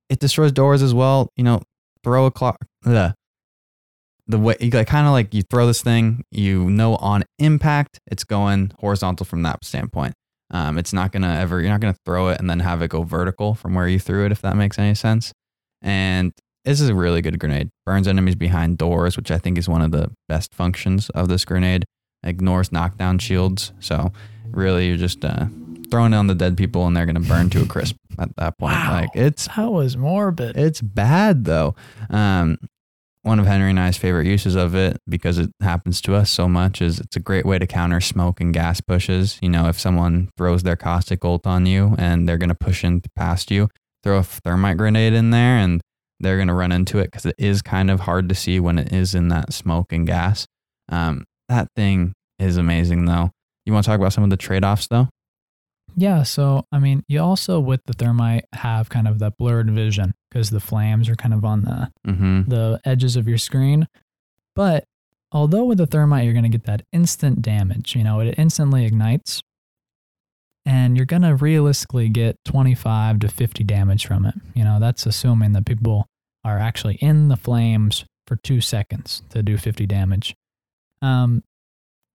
it 0.09 0.19
destroys 0.19 0.51
doors 0.51 0.81
as 0.81 0.93
well. 0.93 1.29
You 1.35 1.43
know, 1.43 1.61
throw 2.03 2.25
a 2.25 2.31
clock. 2.31 2.57
The, 2.83 3.15
the 4.27 4.37
way 4.37 4.55
you 4.59 4.69
like 4.69 4.87
kind 4.87 5.07
of 5.07 5.13
like 5.13 5.33
you 5.33 5.41
throw 5.43 5.67
this 5.67 5.81
thing, 5.81 6.23
you 6.31 6.69
know, 6.69 6.95
on 6.97 7.23
impact, 7.39 7.99
it's 8.07 8.23
going 8.23 8.71
horizontal 8.79 9.25
from 9.25 9.43
that 9.43 9.63
standpoint. 9.63 10.13
Um, 10.51 10.77
it's 10.77 10.93
not 10.93 11.11
gonna 11.11 11.33
ever. 11.35 11.59
You're 11.59 11.71
not 11.71 11.79
gonna 11.79 11.95
throw 12.05 12.29
it 12.29 12.39
and 12.39 12.49
then 12.49 12.59
have 12.59 12.81
it 12.81 12.89
go 12.89 13.03
vertical 13.03 13.55
from 13.55 13.73
where 13.73 13.87
you 13.87 13.99
threw 13.99 14.25
it, 14.25 14.31
if 14.31 14.41
that 14.41 14.55
makes 14.55 14.77
any 14.77 14.95
sense. 14.95 15.31
And 15.81 16.33
this 16.63 16.81
is 16.81 16.89
a 16.89 16.95
really 16.95 17.21
good 17.21 17.39
grenade. 17.39 17.69
Burns 17.85 18.07
enemies 18.07 18.35
behind 18.35 18.77
doors, 18.77 19.17
which 19.17 19.31
I 19.31 19.37
think 19.37 19.57
is 19.57 19.69
one 19.69 19.81
of 19.81 19.91
the 19.91 20.11
best 20.27 20.53
functions 20.53 21.09
of 21.11 21.27
this 21.27 21.45
grenade. 21.45 21.85
Ignores 22.25 22.71
knockdown 22.71 23.19
shields. 23.19 23.71
So 23.79 24.11
really, 24.51 24.87
you're 24.87 24.97
just 24.97 25.23
uh, 25.23 25.45
throwing 25.89 26.13
on 26.13 26.27
the 26.27 26.35
dead 26.35 26.57
people, 26.57 26.87
and 26.87 26.95
they're 26.95 27.05
gonna 27.05 27.19
burn 27.19 27.49
to 27.51 27.61
a 27.61 27.65
crisp 27.65 27.95
at 28.19 28.35
that 28.37 28.57
point. 28.57 28.73
Wow. 28.73 28.91
Like 28.91 29.09
it's 29.15 29.47
that 29.55 29.71
was 29.71 29.95
morbid. 29.95 30.57
it's 30.57 30.81
bad 30.81 31.45
though. 31.45 31.75
Um, 32.09 32.57
one 33.25 33.39
of 33.39 33.47
Henry 33.47 33.71
and 33.71 33.79
I's 33.79 33.97
favorite 33.97 34.27
uses 34.27 34.53
of 34.53 34.75
it, 34.75 35.01
because 35.09 35.39
it 35.39 35.49
happens 35.59 35.99
to 36.01 36.13
us 36.13 36.29
so 36.29 36.47
much, 36.47 36.79
is 36.79 36.99
it's 36.99 37.15
a 37.15 37.19
great 37.19 37.43
way 37.43 37.57
to 37.57 37.65
counter 37.65 37.99
smoke 37.99 38.39
and 38.39 38.53
gas 38.53 38.81
pushes. 38.81 39.39
You 39.41 39.49
know, 39.49 39.67
if 39.67 39.79
someone 39.79 40.29
throws 40.37 40.61
their 40.61 40.75
caustic 40.75 41.25
ult 41.25 41.47
on 41.47 41.65
you 41.65 41.95
and 41.97 42.29
they're 42.29 42.37
going 42.37 42.49
to 42.49 42.55
push 42.55 42.83
in 42.83 43.01
past 43.15 43.49
you, 43.49 43.69
throw 44.03 44.19
a 44.19 44.23
thermite 44.23 44.77
grenade 44.77 45.13
in 45.13 45.31
there 45.31 45.57
and 45.57 45.81
they're 46.19 46.35
going 46.35 46.49
to 46.49 46.53
run 46.53 46.71
into 46.71 46.99
it 46.99 47.05
because 47.05 47.25
it 47.25 47.35
is 47.39 47.63
kind 47.63 47.89
of 47.89 48.01
hard 48.01 48.29
to 48.29 48.35
see 48.35 48.59
when 48.59 48.77
it 48.77 48.93
is 48.93 49.15
in 49.15 49.29
that 49.29 49.53
smoke 49.53 49.91
and 49.91 50.05
gas. 50.05 50.45
Um, 50.89 51.25
that 51.49 51.67
thing 51.75 52.13
is 52.39 52.57
amazing 52.57 53.05
though. 53.05 53.31
You 53.65 53.73
want 53.73 53.85
to 53.85 53.89
talk 53.91 53.99
about 53.99 54.13
some 54.13 54.23
of 54.23 54.29
the 54.29 54.37
trade 54.37 54.63
offs 54.63 54.87
though? 54.87 55.09
Yeah, 55.97 56.23
so 56.23 56.65
I 56.71 56.79
mean, 56.79 57.03
you 57.07 57.21
also 57.21 57.59
with 57.59 57.81
the 57.85 57.93
thermite 57.93 58.45
have 58.53 58.89
kind 58.89 59.07
of 59.07 59.19
that 59.19 59.37
blurred 59.37 59.69
vision 59.71 60.13
because 60.29 60.49
the 60.49 60.59
flames 60.59 61.07
are 61.07 61.15
kind 61.15 61.33
of 61.33 61.45
on 61.45 61.61
the 61.61 61.89
Mm-hmm. 62.05 62.49
the 62.49 62.81
edges 62.85 63.15
of 63.15 63.27
your 63.27 63.37
screen. 63.37 63.87
But 64.55 64.83
although 65.31 65.63
with 65.65 65.77
the 65.77 65.87
thermite 65.87 66.25
you're 66.25 66.33
going 66.33 66.43
to 66.43 66.49
get 66.49 66.65
that 66.65 66.83
instant 66.91 67.41
damage, 67.41 67.95
you 67.95 68.03
know, 68.03 68.19
it 68.19 68.35
instantly 68.37 68.85
ignites 68.85 69.41
and 70.65 70.97
you're 70.97 71.05
going 71.05 71.21
to 71.21 71.35
realistically 71.35 72.09
get 72.09 72.37
25 72.45 73.19
to 73.19 73.27
50 73.27 73.63
damage 73.63 74.05
from 74.07 74.25
it. 74.25 74.35
You 74.53 74.63
know, 74.63 74.79
that's 74.79 75.05
assuming 75.05 75.53
that 75.53 75.65
people 75.65 76.07
are 76.43 76.57
actually 76.59 76.95
in 76.95 77.27
the 77.29 77.37
flames 77.37 78.05
for 78.27 78.35
2 78.37 78.61
seconds 78.61 79.21
to 79.29 79.43
do 79.43 79.57
50 79.57 79.85
damage. 79.85 80.35
Um 81.05 81.43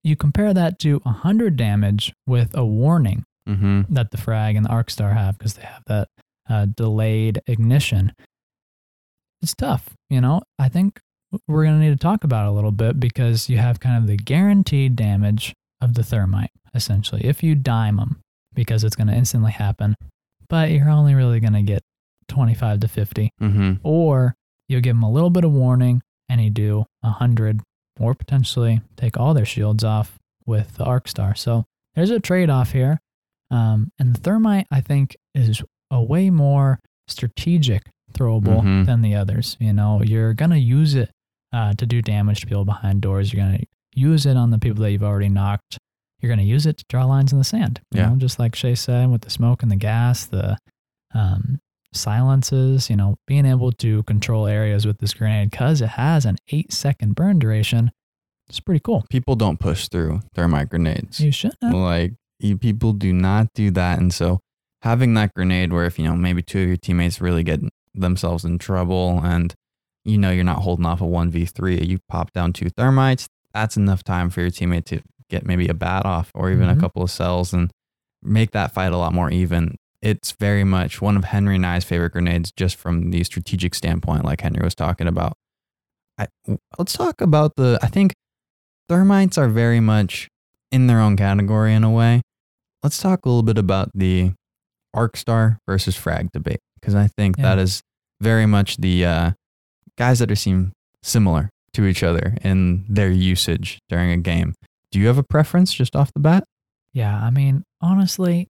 you 0.03 0.15
compare 0.15 0.53
that 0.53 0.79
to 0.79 0.97
100 1.03 1.55
damage 1.55 2.13
with 2.27 2.57
a 2.57 2.65
warning 2.65 3.23
Mm-hmm. 3.49 3.93
that 3.95 4.11
the 4.11 4.17
Frag 4.17 4.55
and 4.55 4.65
the 4.65 4.69
arc 4.69 4.91
star 4.91 5.13
have 5.13 5.35
because 5.37 5.55
they 5.55 5.63
have 5.63 5.81
that 5.87 6.09
uh, 6.47 6.67
delayed 6.67 7.41
ignition. 7.47 8.13
It's 9.41 9.55
tough, 9.55 9.89
you 10.11 10.21
know. 10.21 10.41
I 10.59 10.69
think 10.69 10.99
we're 11.47 11.63
going 11.65 11.79
to 11.79 11.83
need 11.83 11.99
to 11.99 12.01
talk 12.01 12.23
about 12.23 12.45
it 12.45 12.49
a 12.49 12.51
little 12.51 12.71
bit 12.71 12.99
because 12.99 13.49
you 13.49 13.57
have 13.57 13.79
kind 13.79 13.97
of 13.97 14.07
the 14.07 14.15
guaranteed 14.15 14.95
damage 14.95 15.53
of 15.81 15.95
the 15.95 16.03
thermite, 16.03 16.51
essentially, 16.75 17.25
if 17.25 17.41
you 17.41 17.55
dime 17.55 17.97
them, 17.97 18.21
because 18.53 18.83
it's 18.83 18.95
going 18.95 19.07
to 19.07 19.15
instantly 19.15 19.51
happen, 19.51 19.95
but 20.47 20.69
you're 20.69 20.89
only 20.89 21.15
really 21.15 21.39
going 21.39 21.53
to 21.53 21.63
get 21.63 21.81
25 22.27 22.81
to 22.81 22.87
50. 22.87 23.31
Mm-hmm. 23.41 23.73
Or 23.83 24.35
you'll 24.69 24.81
give 24.81 24.95
them 24.95 25.03
a 25.03 25.11
little 25.11 25.31
bit 25.31 25.43
of 25.43 25.51
warning 25.51 26.03
and 26.29 26.41
you 26.43 26.51
do 26.51 26.85
100 27.01 27.61
or 27.99 28.13
potentially 28.15 28.81
take 28.97 29.17
all 29.17 29.33
their 29.33 29.45
shields 29.45 29.83
off 29.83 30.17
with 30.45 30.75
the 30.75 30.83
Arc 30.83 31.07
Star. 31.07 31.35
So 31.35 31.65
there's 31.95 32.09
a 32.09 32.19
trade 32.19 32.49
off 32.49 32.71
here. 32.71 32.99
Um, 33.49 33.91
and 33.99 34.15
the 34.15 34.19
Thermite, 34.19 34.67
I 34.71 34.81
think, 34.81 35.15
is 35.35 35.61
a 35.91 36.01
way 36.01 36.29
more 36.29 36.79
strategic 37.07 37.83
throwable 38.13 38.61
Mhm. 38.61 38.85
than 38.85 39.01
the 39.01 39.15
others. 39.15 39.57
You 39.59 39.73
know, 39.73 40.01
you're 40.01 40.33
going 40.33 40.51
to 40.51 40.59
use 40.59 40.95
it 40.95 41.11
uh, 41.53 41.73
to 41.73 41.85
do 41.85 42.01
damage 42.01 42.39
to 42.41 42.47
people 42.47 42.63
behind 42.65 43.01
doors. 43.01 43.33
You're 43.33 43.45
going 43.45 43.59
to 43.59 43.65
use 43.93 44.25
it 44.25 44.37
on 44.37 44.51
the 44.51 44.57
people 44.57 44.81
that 44.83 44.91
you've 44.91 45.03
already 45.03 45.27
knocked. 45.27 45.77
You're 46.21 46.29
going 46.29 46.39
to 46.39 46.45
use 46.45 46.65
it 46.65 46.77
to 46.77 46.85
draw 46.87 47.03
lines 47.05 47.33
in 47.33 47.39
the 47.39 47.43
sand. 47.43 47.81
You 47.93 47.99
Yeah. 47.99 48.09
know, 48.09 48.15
just 48.15 48.39
like 48.39 48.55
Shay 48.55 48.73
said, 48.75 49.09
with 49.09 49.21
the 49.23 49.29
smoke 49.29 49.61
and 49.61 49.69
the 49.71 49.75
gas, 49.75 50.25
the 50.25 50.57
um, 51.13 51.59
silences, 51.93 52.89
you 52.89 52.95
know, 52.95 53.15
being 53.27 53.45
able 53.45 53.71
to 53.73 54.03
control 54.03 54.47
areas 54.47 54.85
with 54.85 54.97
this 54.99 55.13
grenade 55.13 55.51
because 55.51 55.81
it 55.81 55.89
has 55.89 56.25
an 56.25 56.37
eight 56.51 56.71
second 56.71 57.15
burn 57.15 57.39
duration. 57.39 57.91
It's 58.49 58.59
pretty 58.59 58.81
cool. 58.83 59.05
People 59.09 59.35
don't 59.35 59.59
push 59.59 59.87
through 59.87 60.21
thermite 60.35 60.69
grenades. 60.69 61.19
You 61.19 61.31
should. 61.31 61.53
Like 61.61 62.13
you, 62.39 62.57
people 62.57 62.93
do 62.93 63.13
not 63.13 63.47
do 63.53 63.71
that, 63.71 63.99
and 63.99 64.13
so 64.13 64.39
having 64.81 65.13
that 65.13 65.33
grenade, 65.33 65.71
where 65.71 65.85
if 65.85 65.97
you 65.97 66.05
know 66.05 66.15
maybe 66.15 66.41
two 66.41 66.61
of 66.63 66.67
your 66.67 66.77
teammates 66.77 67.21
really 67.21 67.43
get 67.43 67.61
themselves 67.93 68.43
in 68.43 68.57
trouble, 68.57 69.21
and 69.23 69.53
you 70.03 70.17
know 70.17 70.31
you're 70.31 70.43
not 70.43 70.63
holding 70.63 70.85
off 70.85 70.99
a 71.01 71.05
one 71.05 71.29
v 71.29 71.45
three, 71.45 71.79
you 71.81 71.99
pop 72.09 72.31
down 72.33 72.51
two 72.51 72.69
thermites. 72.71 73.27
That's 73.53 73.77
enough 73.77 74.03
time 74.03 74.29
for 74.29 74.41
your 74.41 74.49
teammate 74.49 74.85
to 74.85 75.01
get 75.29 75.45
maybe 75.45 75.67
a 75.69 75.73
bat 75.73 76.05
off 76.05 76.29
or 76.35 76.51
even 76.51 76.67
Mhm. 76.67 76.77
a 76.77 76.79
couple 76.79 77.03
of 77.03 77.11
cells 77.11 77.53
and 77.53 77.71
make 78.21 78.51
that 78.51 78.73
fight 78.73 78.91
a 78.91 78.97
lot 78.97 79.13
more 79.13 79.29
even. 79.31 79.75
It's 80.01 80.31
very 80.33 80.63
much 80.63 81.01
one 81.01 81.15
of 81.15 81.25
Henry 81.25 81.55
and 81.57 81.65
I's 81.65 81.83
favorite 81.83 82.13
grenades, 82.13 82.51
just 82.51 82.75
from 82.75 83.11
the 83.11 83.23
strategic 83.23 83.75
standpoint, 83.75 84.25
like 84.25 84.41
Henry 84.41 84.63
was 84.63 84.73
talking 84.75 85.07
about. 85.07 85.33
I, 86.17 86.27
let's 86.77 86.93
talk 86.93 87.21
about 87.21 87.55
the. 87.55 87.77
I 87.81 87.87
think 87.87 88.13
thermites 88.89 89.37
are 89.37 89.47
very 89.47 89.79
much 89.79 90.27
in 90.71 90.87
their 90.87 90.99
own 90.99 91.17
category 91.17 91.73
in 91.73 91.83
a 91.83 91.91
way. 91.91 92.21
Let's 92.83 92.97
talk 92.97 93.25
a 93.25 93.29
little 93.29 93.43
bit 93.43 93.57
about 93.57 93.91
the 93.93 94.33
arc 94.93 95.15
star 95.17 95.59
versus 95.67 95.95
Frag 95.95 96.31
debate 96.31 96.59
because 96.79 96.95
I 96.95 97.07
think 97.07 97.37
Yeah. 97.37 97.43
that 97.43 97.59
is 97.59 97.81
very 98.19 98.45
much 98.45 98.77
the 98.77 99.05
uh, 99.05 99.31
guys 99.97 100.19
that 100.19 100.31
are 100.31 100.35
seem 100.35 100.73
similar 101.03 101.49
to 101.73 101.85
each 101.85 102.03
other 102.03 102.35
in 102.43 102.85
their 102.89 103.09
usage 103.11 103.79
during 103.87 104.11
a 104.11 104.17
game. 104.17 104.55
Do 104.91 104.99
you 104.99 105.07
have 105.07 105.17
a 105.17 105.23
preference 105.23 105.71
just 105.73 105.95
off 105.95 106.11
the 106.13 106.19
bat? 106.19 106.43
Yeah, 106.93 107.15
I 107.17 107.29
mean, 107.29 107.63
honestly, 107.79 108.47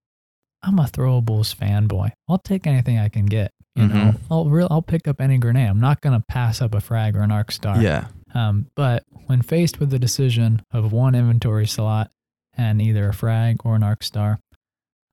I'm 0.63 0.77
a 0.79 0.83
throwables 0.83 1.55
fanboy. 1.55 2.11
I'll 2.29 2.37
take 2.37 2.67
anything 2.67 2.97
I 2.99 3.09
can 3.09 3.25
get. 3.25 3.51
You 3.75 3.87
know, 3.87 3.93
Mhm. 4.11 4.19
I'll 4.29 4.49
real 4.49 4.67
I'll 4.69 4.81
pick 4.81 5.07
up 5.07 5.21
any 5.21 5.37
grenade. 5.37 5.69
I'm 5.69 5.79
not 5.79 6.01
gonna 6.01 6.23
pass 6.27 6.61
up 6.61 6.75
a 6.75 6.81
frag 6.81 7.15
or 7.15 7.21
an 7.21 7.31
arc 7.31 7.51
star. 7.51 7.81
Yeah. 7.81 8.07
Um, 8.33 8.67
but 8.75 9.03
when 9.27 9.41
faced 9.41 9.79
with 9.79 9.89
the 9.91 9.99
decision 9.99 10.61
of 10.71 10.91
one 10.91 11.15
inventory 11.15 11.67
slot 11.67 12.11
and 12.53 12.81
either 12.81 13.09
a 13.09 13.13
frag 13.13 13.61
or 13.63 13.75
an 13.75 13.83
arc 13.83 14.03
star, 14.03 14.39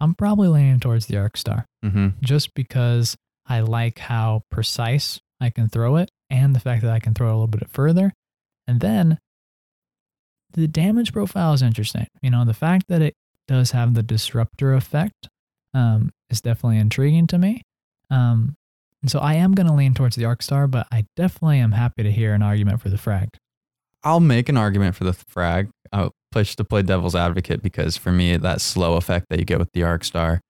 I'm 0.00 0.14
probably 0.14 0.48
leaning 0.48 0.80
towards 0.80 1.06
the 1.06 1.16
arc 1.16 1.36
star 1.36 1.66
Mm-hmm. 1.84 2.08
just 2.20 2.54
because 2.54 3.16
I 3.46 3.60
like 3.60 3.98
how 4.00 4.42
precise 4.50 5.20
I 5.40 5.50
can 5.50 5.68
throw 5.68 5.96
it 5.96 6.10
and 6.28 6.54
the 6.54 6.60
fact 6.60 6.82
that 6.82 6.92
I 6.92 6.98
can 7.00 7.14
throw 7.14 7.28
it 7.28 7.30
a 7.30 7.34
little 7.34 7.46
bit 7.46 7.70
further. 7.70 8.12
And 8.66 8.80
then 8.80 9.18
the 10.52 10.66
damage 10.68 11.12
profile 11.12 11.52
is 11.54 11.62
interesting. 11.62 12.06
You 12.22 12.30
know, 12.30 12.44
the 12.44 12.54
fact 12.54 12.86
that 12.88 13.02
it 13.02 13.14
does 13.46 13.70
have 13.70 13.94
the 13.94 14.02
disruptor 14.02 14.74
effect 14.74 15.28
um, 15.74 16.10
is 16.30 16.40
definitely 16.40 16.78
intriguing 16.78 17.26
to 17.28 17.38
me. 17.38 17.62
Um, 18.10 18.56
and 19.02 19.10
so 19.10 19.18
I 19.20 19.34
am 19.34 19.54
going 19.54 19.66
to 19.66 19.72
lean 19.72 19.94
towards 19.94 20.16
the 20.16 20.24
arc 20.24 20.42
star, 20.42 20.66
but 20.66 20.86
I 20.90 21.04
definitely 21.16 21.58
am 21.60 21.72
happy 21.72 22.02
to 22.02 22.10
hear 22.10 22.34
an 22.34 22.42
argument 22.42 22.80
for 22.80 22.88
the 22.88 22.98
frag. 22.98 23.28
I'll 24.02 24.20
make 24.20 24.48
an 24.48 24.56
argument 24.56 24.96
for 24.96 25.04
the 25.04 25.12
frag. 25.12 25.70
I'll 25.92 26.12
push 26.32 26.56
to 26.56 26.64
play 26.64 26.82
devil's 26.82 27.14
advocate 27.14 27.62
because 27.62 27.96
for 27.96 28.12
me, 28.12 28.36
that 28.36 28.60
slow 28.60 28.94
effect 28.96 29.26
that 29.30 29.38
you 29.38 29.44
get 29.44 29.58
with 29.58 29.70
the 29.72 29.82
arc 29.82 30.04
star 30.04 30.40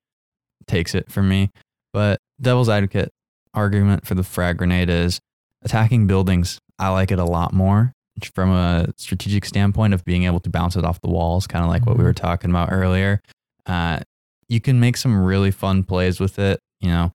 takes 0.67 0.95
it 0.95 1.11
for 1.11 1.23
me. 1.23 1.51
But 1.93 2.19
devil's 2.41 2.69
advocate 2.69 3.11
argument 3.55 4.07
for 4.07 4.15
the 4.15 4.23
frag 4.23 4.59
grenade 4.59 4.91
is 4.91 5.21
attacking 5.63 6.07
buildings. 6.07 6.59
I 6.79 6.91
like 6.91 7.11
it 7.11 7.19
a 7.19 7.25
lot 7.25 7.53
more 7.53 7.93
from 8.35 8.51
a 8.51 8.87
strategic 8.97 9.45
standpoint 9.45 9.95
of 9.95 10.05
being 10.05 10.25
able 10.25 10.41
to 10.41 10.51
bounce 10.51 10.77
it 10.77 10.85
off 10.85 11.01
the 11.01 11.09
walls, 11.09 11.47
kind 11.47 11.65
of 11.65 11.71
like 11.71 11.87
what 11.87 11.97
we 11.97 12.03
Mhm. 12.03 12.07
were 12.07 12.13
talking 12.15 12.51
about 12.51 12.71
earlier. 12.73 13.21
Uh, 13.67 14.01
you 14.49 14.61
can 14.61 14.81
make 14.81 14.97
some 14.97 15.23
really 15.23 15.51
fun 15.51 15.83
plays 15.85 16.19
with 16.21 16.39
it. 16.39 16.61
You 16.81 16.89
know, 16.89 17.13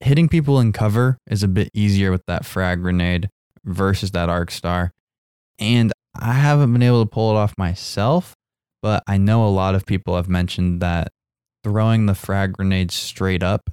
hitting 0.00 0.28
people 0.28 0.58
in 0.60 0.72
cover 0.72 1.18
is 1.28 1.42
a 1.42 1.48
bit 1.48 1.70
easier 1.74 2.10
with 2.10 2.24
that 2.26 2.44
frag 2.44 2.80
grenade 2.82 3.28
versus 3.64 4.10
that 4.12 4.28
arc 4.28 4.50
star. 4.50 4.92
And 5.58 5.92
I 6.18 6.32
haven't 6.32 6.72
been 6.72 6.82
able 6.82 7.04
to 7.04 7.10
pull 7.10 7.30
it 7.30 7.36
off 7.38 7.54
myself, 7.58 8.34
but 8.82 9.02
I 9.06 9.18
know 9.18 9.46
a 9.46 9.50
lot 9.50 9.74
of 9.74 9.84
people 9.86 10.16
have 10.16 10.28
mentioned 10.28 10.80
that 10.80 11.08
throwing 11.62 12.06
the 12.06 12.14
frag 12.14 12.54
grenade 12.54 12.90
straight 12.90 13.42
up, 13.42 13.68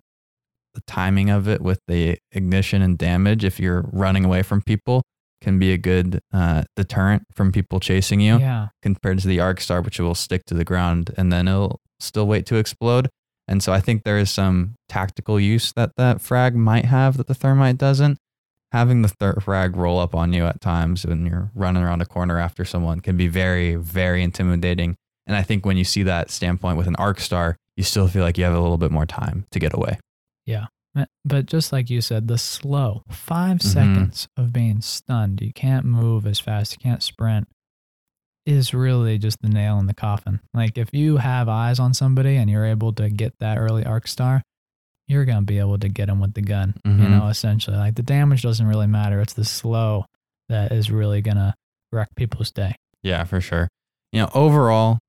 the 0.74 0.82
timing 0.86 1.30
of 1.30 1.48
it 1.48 1.62
with 1.62 1.80
the 1.88 2.18
ignition 2.34 2.82
and 2.82 2.98
damage, 2.98 3.44
if 3.46 3.60
you're 3.60 3.86
running 3.94 4.26
away 4.26 4.44
from 4.44 4.62
people, 4.62 5.02
can 5.42 5.58
be 5.60 5.72
a 5.72 5.78
good 5.78 6.20
uh, 6.34 6.64
deterrent 6.76 7.24
from 7.34 7.52
people 7.52 7.80
chasing 7.80 8.20
you 8.20 8.38
Yeah. 8.40 8.68
compared 8.82 9.20
to 9.20 9.28
the 9.28 9.40
arc 9.40 9.62
star, 9.62 9.82
which 9.82 10.00
will 10.00 10.16
stick 10.16 10.44
to 10.48 10.54
the 10.54 10.66
ground 10.66 11.12
and 11.16 11.32
then 11.32 11.48
it'll 11.48 11.80
still 12.00 12.28
wait 12.28 12.46
to 12.48 12.56
explode. 12.56 13.10
And 13.48 13.64
so 13.64 13.72
I 13.72 13.80
think 13.80 14.04
there 14.04 14.18
is 14.18 14.30
some 14.30 14.76
tactical 14.90 15.40
use 15.40 15.72
that 15.74 15.92
that 15.98 16.20
frag 16.22 16.56
might 16.56 16.86
have 16.86 17.18
that 17.18 17.28
the 17.28 17.34
thermite 17.36 17.78
doesn't. 17.78 18.18
having 18.74 19.02
the 19.02 19.08
third 19.08 19.42
frag 19.42 19.78
roll 19.78 19.98
up 19.98 20.14
on 20.14 20.34
you 20.34 20.46
at 20.46 20.60
times 20.60 21.06
when 21.06 21.26
you're 21.26 21.50
running 21.56 21.82
around 21.82 22.02
a 22.02 22.06
corner 22.06 22.38
after 22.38 22.66
someone 22.66 23.00
can 23.00 23.16
be 23.16 23.30
very, 23.30 23.76
very 23.76 24.22
intimidating. 24.22 24.94
And 25.26 25.38
I 25.38 25.42
think 25.42 25.66
when 25.66 25.78
you 25.78 25.86
see 25.86 26.04
that 26.04 26.30
standpoint 26.30 26.78
with 26.78 26.86
an 26.86 26.98
arc 26.98 27.22
star, 27.22 27.56
you 27.78 27.84
still 27.84 28.10
feel 28.10 28.24
like 28.24 28.38
you 28.38 28.44
have 28.44 28.54
a 28.54 28.60
little 28.60 28.78
bit 28.78 28.92
more 28.92 29.06
time 29.06 29.46
to 29.52 29.60
get 29.60 29.74
away. 29.74 29.98
Yeah. 30.46 30.66
But 31.24 31.46
just 31.46 31.72
like 31.72 31.90
you 31.90 32.02
said, 32.02 32.28
the 32.28 32.38
slow 32.38 33.04
5 33.10 33.60
Mhm. 33.60 33.64
seconds 33.64 34.28
of 34.36 34.52
being 34.52 34.82
stunned, 34.82 35.40
you 35.42 35.54
can't 35.54 35.86
move 35.86 36.28
as 36.28 36.42
fast, 36.42 36.74
you 36.74 36.80
can't 36.80 37.02
sprint, 37.02 37.48
is 38.48 38.74
really 38.74 39.18
just 39.20 39.42
the 39.42 39.50
nail 39.50 39.78
in 39.80 39.86
the 39.86 39.94
coffin. 39.94 40.40
Like 40.54 40.78
if 40.78 40.90
you 40.94 41.18
have 41.18 41.50
eyes 41.50 41.80
on 41.80 41.94
somebody 41.94 42.38
and 42.38 42.50
you're 42.50 42.66
able 42.66 42.94
to 42.94 43.10
get 43.10 43.34
that 43.40 43.58
early 43.58 43.86
arc 43.86 44.08
star, 44.08 44.42
you're 45.08 45.26
going 45.26 45.40
to 45.40 45.46
be 45.46 45.60
able 45.60 45.78
to 45.80 45.90
get 45.90 46.08
them 46.08 46.20
with 46.20 46.34
the 46.34 46.42
gun, 46.42 46.74
you 46.86 46.92
Mhm. 46.92 47.10
know, 47.12 47.28
essentially. 47.28 47.78
Like 47.78 47.96
the 47.96 48.04
damage 48.04 48.42
doesn't 48.42 48.66
really 48.66 48.88
matter. 48.88 49.20
It's 49.22 49.34
the 49.34 49.46
slow 49.46 50.06
that 50.50 50.72
is 50.72 50.90
really 50.90 51.22
going 51.22 51.38
to 51.38 51.54
wreck 51.92 52.08
people's 52.16 52.52
day. 52.52 52.76
Yeah, 53.04 53.24
for 53.26 53.40
sure. 53.42 53.68
You 54.12 54.22
know, 54.22 54.30
overall, 54.34 55.00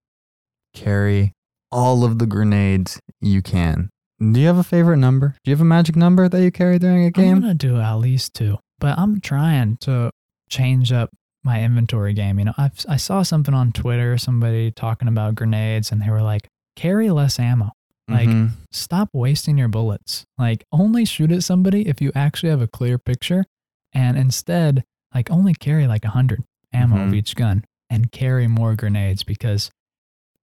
carry 0.75 1.33
all 1.71 2.05
of 2.05 2.19
the 2.19 2.27
grenades 2.27 3.01
you 3.21 3.43
can. 3.43 3.91
Do 4.21 4.41
you 4.41 4.47
have 4.49 4.59
a 4.59 4.65
favorite 4.65 4.97
number? 4.97 5.37
Do 5.45 5.51
you 5.51 5.55
have 5.55 5.61
a 5.61 5.65
magic 5.65 5.95
number 5.97 6.29
that 6.29 6.43
you 6.43 6.51
carry 6.51 6.79
during 6.79 7.05
a 7.05 7.11
game? 7.11 7.37
I'm 7.37 7.41
gonna 7.43 7.55
do 7.55 7.81
at 7.81 7.95
least 7.95 8.35
two, 8.35 8.59
but 8.81 8.99
I'm 8.99 9.21
trying 9.21 9.77
to 9.79 10.11
change 10.49 10.93
up 10.93 11.11
my 11.49 11.63
inventory 11.63 12.13
game. 12.13 12.39
You 12.39 12.45
know, 12.47 12.55
I 12.59 12.71
I 12.89 12.97
saw 12.99 13.23
something 13.23 13.55
on 13.55 13.73
Twitter, 13.73 14.19
somebody 14.19 14.71
talking 14.71 15.09
about 15.09 15.35
grenades, 15.35 15.91
and 15.91 16.01
they 16.03 16.11
were 16.11 16.23
like, 16.23 16.47
carry 16.77 17.09
less 17.11 17.39
ammo. 17.41 17.73
Like, 18.07 18.29
Mhm. 18.29 18.51
stop 18.73 19.09
wasting 19.13 19.59
your 19.59 19.69
bullets. 19.69 20.25
Like, 20.39 20.65
only 20.73 21.05
shoot 21.05 21.31
at 21.33 21.43
somebody 21.45 21.81
if 21.89 22.01
you 22.03 22.11
actually 22.15 22.51
have 22.51 22.63
a 22.63 22.67
clear 22.79 22.97
picture, 22.99 23.45
and 23.93 24.17
instead, 24.17 24.85
like, 25.15 25.31
only 25.31 25.55
carry 25.55 25.87
like 25.87 26.05
a 26.05 26.11
hundred 26.19 26.43
ammo 26.73 26.97
of 27.05 27.11
Mhm. 27.11 27.17
each 27.17 27.35
gun 27.35 27.65
and 27.91 28.13
carry 28.13 28.47
more 28.47 28.75
grenades 28.77 29.23
because 29.25 29.71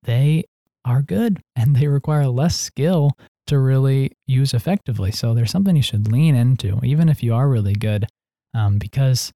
they 0.04 0.44
are 0.84 1.02
good 1.02 1.40
and 1.56 1.76
they 1.76 1.88
require 1.88 2.28
less 2.28 2.56
skill 2.60 3.12
to 3.48 3.60
really 3.60 4.12
use 4.28 4.54
effectively. 4.56 5.12
So 5.12 5.34
there's 5.36 5.52
something 5.52 5.76
you 5.76 5.82
should 5.84 6.12
lean 6.12 6.36
into, 6.36 6.80
even 6.84 7.10
if 7.10 7.22
you 7.24 7.34
are 7.36 7.48
really 7.50 7.74
good, 7.74 8.08
um, 8.54 8.78
because 8.80 9.32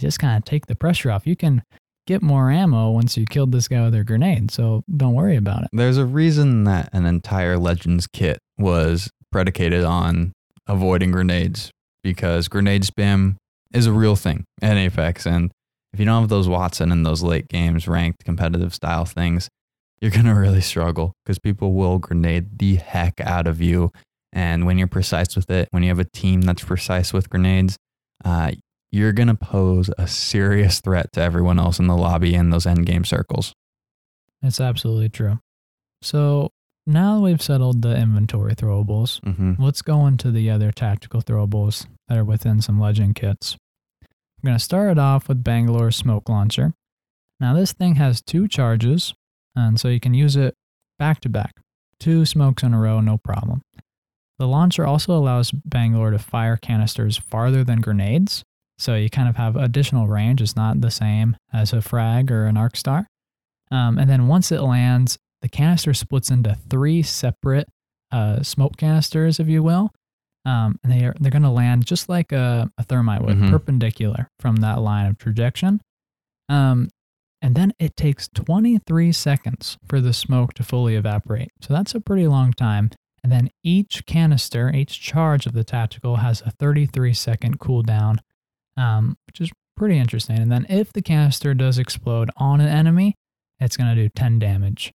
just 0.00 0.18
kind 0.18 0.36
of 0.36 0.44
take 0.44 0.66
the 0.66 0.74
pressure 0.74 1.10
off. 1.10 1.26
You 1.26 1.36
can 1.36 1.62
get 2.06 2.22
more 2.22 2.50
ammo 2.50 2.90
once 2.90 3.16
you 3.16 3.24
killed 3.26 3.52
this 3.52 3.68
guy 3.68 3.84
with 3.84 3.94
a 3.94 4.04
grenade, 4.04 4.50
so 4.50 4.82
don't 4.94 5.14
worry 5.14 5.36
about 5.36 5.62
it. 5.62 5.68
There's 5.72 5.98
a 5.98 6.06
reason 6.06 6.64
that 6.64 6.90
an 6.92 7.06
entire 7.06 7.58
Legends 7.58 8.06
kit 8.06 8.38
was 8.58 9.10
predicated 9.30 9.84
on 9.84 10.32
avoiding 10.66 11.10
grenades 11.10 11.70
because 12.02 12.48
grenade 12.48 12.82
spam 12.82 13.36
is 13.72 13.86
a 13.86 13.92
real 13.92 14.16
thing 14.16 14.44
in 14.62 14.76
Apex. 14.76 15.26
And 15.26 15.50
if 15.92 16.00
you 16.00 16.06
don't 16.06 16.22
have 16.22 16.28
those 16.28 16.48
Wattson 16.48 16.92
and 16.92 17.04
those 17.04 17.22
late 17.22 17.48
games 17.48 17.86
ranked 17.86 18.24
competitive 18.24 18.74
style 18.74 19.04
things, 19.04 19.48
you're 20.00 20.10
going 20.10 20.24
to 20.24 20.34
really 20.34 20.60
struggle 20.60 21.12
because 21.24 21.38
people 21.38 21.74
will 21.74 21.98
grenade 21.98 22.58
the 22.58 22.76
heck 22.76 23.20
out 23.20 23.46
of 23.46 23.60
you. 23.60 23.92
And 24.32 24.64
when 24.64 24.78
you're 24.78 24.86
precise 24.86 25.34
with 25.34 25.50
it, 25.50 25.68
when 25.72 25.82
you 25.82 25.88
have 25.88 25.98
a 25.98 26.04
team 26.04 26.42
that's 26.42 26.64
precise 26.64 27.12
with 27.12 27.28
grenades, 27.28 27.76
uh, 28.24 28.52
you're 28.92 29.12
going 29.12 29.28
to 29.28 29.34
pose 29.34 29.90
a 29.98 30.06
serious 30.06 30.80
threat 30.80 31.12
to 31.12 31.20
everyone 31.20 31.58
else 31.58 31.78
in 31.78 31.86
the 31.86 31.96
lobby 31.96 32.34
and 32.34 32.52
those 32.52 32.66
endgame 32.66 33.06
circles. 33.06 33.52
It's 34.42 34.60
absolutely 34.60 35.08
true. 35.08 35.38
So 36.02 36.50
now 36.86 37.16
that 37.16 37.20
we've 37.22 37.42
settled 37.42 37.82
the 37.82 37.94
inventory 37.96 38.54
throwables, 38.54 39.20
Mm-hmm. 39.20 39.62
let's 39.62 39.82
go 39.82 40.06
into 40.06 40.30
the 40.30 40.50
other 40.50 40.72
tactical 40.72 41.20
throwables 41.22 41.86
that 42.08 42.18
are 42.18 42.24
within 42.24 42.60
some 42.62 42.80
legend 42.80 43.14
kits. 43.16 43.56
I'm 44.02 44.46
going 44.46 44.58
to 44.58 44.64
start 44.64 44.90
it 44.92 44.98
off 44.98 45.28
with 45.28 45.44
Bangalore's 45.44 45.96
smoke 45.96 46.28
launcher. 46.28 46.72
Now, 47.38 47.54
this 47.54 47.72
thing 47.72 47.96
has 47.96 48.22
two 48.22 48.48
charges, 48.48 49.14
and 49.54 49.78
so 49.78 49.88
you 49.88 50.00
can 50.00 50.14
use 50.14 50.36
it 50.36 50.54
back 50.98 51.20
to 51.20 51.28
back. 51.28 51.52
Two 51.98 52.24
smokes 52.24 52.62
in 52.62 52.72
a 52.74 52.80
row, 52.80 53.00
no 53.00 53.18
problem. 53.18 53.60
The 54.38 54.48
launcher 54.48 54.86
also 54.86 55.12
allows 55.12 55.50
Bangalore 55.50 56.10
to 56.10 56.18
fire 56.18 56.56
canisters 56.56 57.18
farther 57.18 57.62
than 57.62 57.80
grenades, 57.82 58.42
so 58.80 58.94
you 58.96 59.10
kind 59.10 59.28
of 59.28 59.36
have 59.36 59.56
additional 59.56 60.08
range. 60.08 60.40
It's 60.40 60.56
not 60.56 60.80
the 60.80 60.90
same 60.90 61.36
as 61.52 61.72
a 61.72 61.82
frag 61.82 62.30
or 62.32 62.46
an 62.46 62.56
arc 62.56 62.76
star. 62.76 63.06
Um, 63.70 63.98
and 63.98 64.08
then 64.10 64.26
once 64.26 64.50
it 64.50 64.60
lands, 64.60 65.18
the 65.42 65.48
canister 65.48 65.94
splits 65.94 66.30
into 66.30 66.56
three 66.68 67.02
separate 67.02 67.68
uh, 68.10 68.42
smoke 68.42 68.76
canisters, 68.76 69.38
if 69.38 69.48
you 69.48 69.62
will. 69.62 69.90
Um, 70.44 70.78
and 70.82 70.90
they 70.92 71.04
are 71.04 71.14
they're 71.20 71.30
going 71.30 71.42
to 71.42 71.50
land 71.50 71.86
just 71.86 72.08
like 72.08 72.32
a, 72.32 72.70
a 72.78 72.82
thermite 72.84 73.22
would, 73.22 73.36
Mhm. 73.36 73.50
perpendicular 73.50 74.28
from 74.40 74.56
that 74.56 74.80
line 74.80 75.06
of 75.06 75.18
projection. 75.18 75.80
Um, 76.48 76.88
and 77.42 77.54
then 77.54 77.72
it 77.78 77.96
takes 77.96 78.28
23 78.34 79.12
seconds 79.12 79.78
for 79.88 80.00
the 80.00 80.12
smoke 80.12 80.54
to 80.54 80.62
fully 80.62 80.96
evaporate. 80.96 81.50
So 81.60 81.72
that's 81.74 81.94
a 81.94 82.00
pretty 82.00 82.26
long 82.26 82.52
time. 82.52 82.90
And 83.22 83.30
then 83.30 83.50
each 83.62 84.06
canister, 84.06 84.70
each 84.74 85.00
charge 85.00 85.46
of 85.46 85.52
the 85.52 85.64
tactical 85.64 86.16
has 86.16 86.42
a 86.44 86.50
33 86.50 87.12
second 87.14 87.58
cooldown, 87.60 88.18
um, 88.80 89.16
which 89.26 89.40
is 89.40 89.50
pretty 89.76 89.98
interesting. 89.98 90.38
And 90.38 90.50
then 90.50 90.66
if 90.68 90.92
the 90.92 91.02
canister 91.02 91.54
does 91.54 91.78
explode 91.78 92.30
on 92.36 92.60
an 92.60 92.68
enemy, 92.68 93.14
it's 93.58 93.76
going 93.76 93.94
to 93.94 94.02
do 94.02 94.08
10 94.08 94.38
damage. 94.38 94.92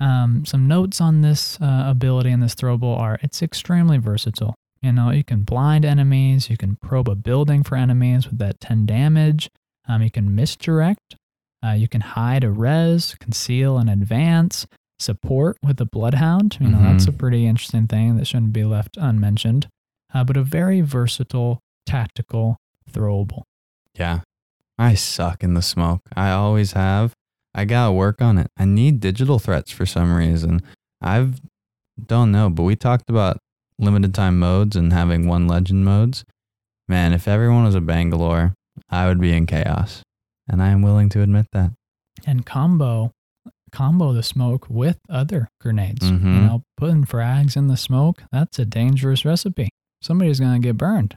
Um, 0.00 0.44
some 0.44 0.66
notes 0.66 1.00
on 1.00 1.20
this 1.20 1.60
uh, 1.60 1.84
ability 1.86 2.30
and 2.30 2.42
this 2.42 2.54
throwable 2.54 2.98
are 2.98 3.18
it's 3.22 3.42
extremely 3.42 3.98
versatile. 3.98 4.54
You 4.82 4.92
know, 4.92 5.10
you 5.10 5.22
can 5.22 5.42
blind 5.42 5.84
enemies, 5.84 6.48
you 6.48 6.56
can 6.56 6.76
probe 6.76 7.08
a 7.08 7.14
building 7.14 7.62
for 7.62 7.76
enemies 7.76 8.26
with 8.26 8.38
that 8.38 8.60
10 8.60 8.86
damage, 8.86 9.50
um, 9.86 10.02
you 10.02 10.10
can 10.10 10.34
misdirect, 10.34 11.16
uh, 11.64 11.72
you 11.72 11.86
can 11.86 12.00
hide 12.00 12.44
a 12.44 12.50
res, 12.50 13.14
conceal 13.20 13.76
and 13.76 13.90
advance, 13.90 14.66
support 14.98 15.58
with 15.62 15.76
the 15.76 15.84
bloodhound. 15.84 16.56
You 16.60 16.68
know, 16.68 16.82
that's 16.82 17.06
a 17.06 17.12
pretty 17.12 17.46
interesting 17.46 17.86
thing 17.86 18.16
that 18.16 18.26
shouldn't 18.26 18.54
be 18.54 18.64
left 18.64 18.96
unmentioned, 18.96 19.68
uh, 20.14 20.24
but 20.24 20.38
a 20.38 20.42
very 20.42 20.80
versatile, 20.80 21.60
tactical 21.84 22.56
throwable. 22.92 23.42
Yeah. 23.98 24.20
I 24.78 24.94
suck 24.94 25.42
in 25.42 25.54
the 25.54 25.62
smoke. 25.62 26.02
I 26.16 26.30
always 26.30 26.72
have. 26.72 27.12
I 27.54 27.64
gotta 27.64 27.92
work 27.92 28.22
on 28.22 28.38
it. 28.38 28.46
I 28.56 28.64
need 28.64 29.00
digital 29.00 29.38
threats 29.38 29.70
for 29.70 29.84
some 29.86 30.12
reason. 30.14 30.62
I've 31.02 31.40
don't 32.06 32.32
know, 32.32 32.48
but 32.48 32.62
we 32.62 32.76
talked 32.76 33.10
about 33.10 33.38
limited 33.78 34.14
time 34.14 34.38
modes 34.38 34.76
and 34.76 34.92
having 34.92 35.26
one 35.26 35.46
legend 35.46 35.84
modes. 35.84 36.24
Man, 36.88 37.12
if 37.12 37.28
everyone 37.28 37.64
was 37.64 37.74
a 37.74 37.80
Bangalore, 37.80 38.54
I 38.88 39.06
would 39.06 39.20
be 39.20 39.32
in 39.34 39.46
chaos. 39.46 40.02
And 40.48 40.62
I 40.62 40.68
am 40.70 40.82
willing 40.82 41.08
to 41.10 41.22
admit 41.22 41.46
that. 41.52 41.72
and 42.26 42.44
combo 42.44 43.10
combo 43.72 44.12
the 44.12 44.22
smoke 44.22 44.68
with 44.68 44.98
other 45.08 45.48
grenades. 45.60 46.04
You 46.10 46.18
Mhm. 46.18 46.46
know, 46.46 46.62
putting 46.76 47.04
frags 47.04 47.56
in 47.56 47.68
the 47.68 47.76
smoke, 47.76 48.24
that's 48.32 48.58
a 48.58 48.64
dangerous 48.64 49.24
recipe. 49.24 49.68
Somebody's 50.02 50.40
gonna 50.40 50.58
get 50.58 50.76
burned. 50.76 51.16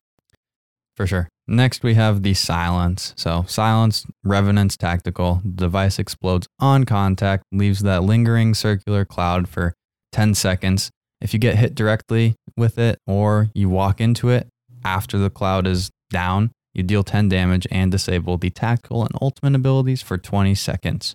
For 0.95 1.07
sure. 1.07 1.28
Next, 1.48 1.84
we 1.84 1.96
have 1.96 2.24
the 2.24 2.34
silence. 2.34 3.14
So, 3.18 3.44
silence, 3.48 4.06
Revenant's 4.24 4.78
tactical. 4.78 5.41
The 5.44 5.66
device 5.66 6.00
explodes 6.00 6.48
on 6.60 6.86
contact, 6.86 7.44
leaves 7.52 7.82
that 7.82 8.04
lingering 8.04 8.54
circular 8.54 9.04
cloud 9.04 9.50
for 9.50 9.74
10 10.14 10.36
seconds. 10.36 10.89
If 11.20 11.34
you 11.34 11.39
get 11.39 11.56
hit 11.56 11.76
directly 11.76 12.36
with 12.56 12.78
it 12.78 12.98
or 13.06 13.50
you 13.54 13.70
walk 13.70 14.00
into 14.00 14.30
it 14.30 14.48
after 14.86 15.18
the 15.18 15.30
cloud 15.30 15.68
is 15.68 15.89
down, 16.10 16.52
you 16.74 16.84
deal 16.84 17.04
10 17.04 17.30
damage 17.30 17.68
and 17.70 17.91
disable 17.91 18.38
the 18.38 18.50
tactical 18.50 19.02
and 19.02 19.12
ultimate 19.22 19.56
abilities 19.56 20.02
for 20.02 20.18
20 20.18 20.56
seconds. 20.56 21.14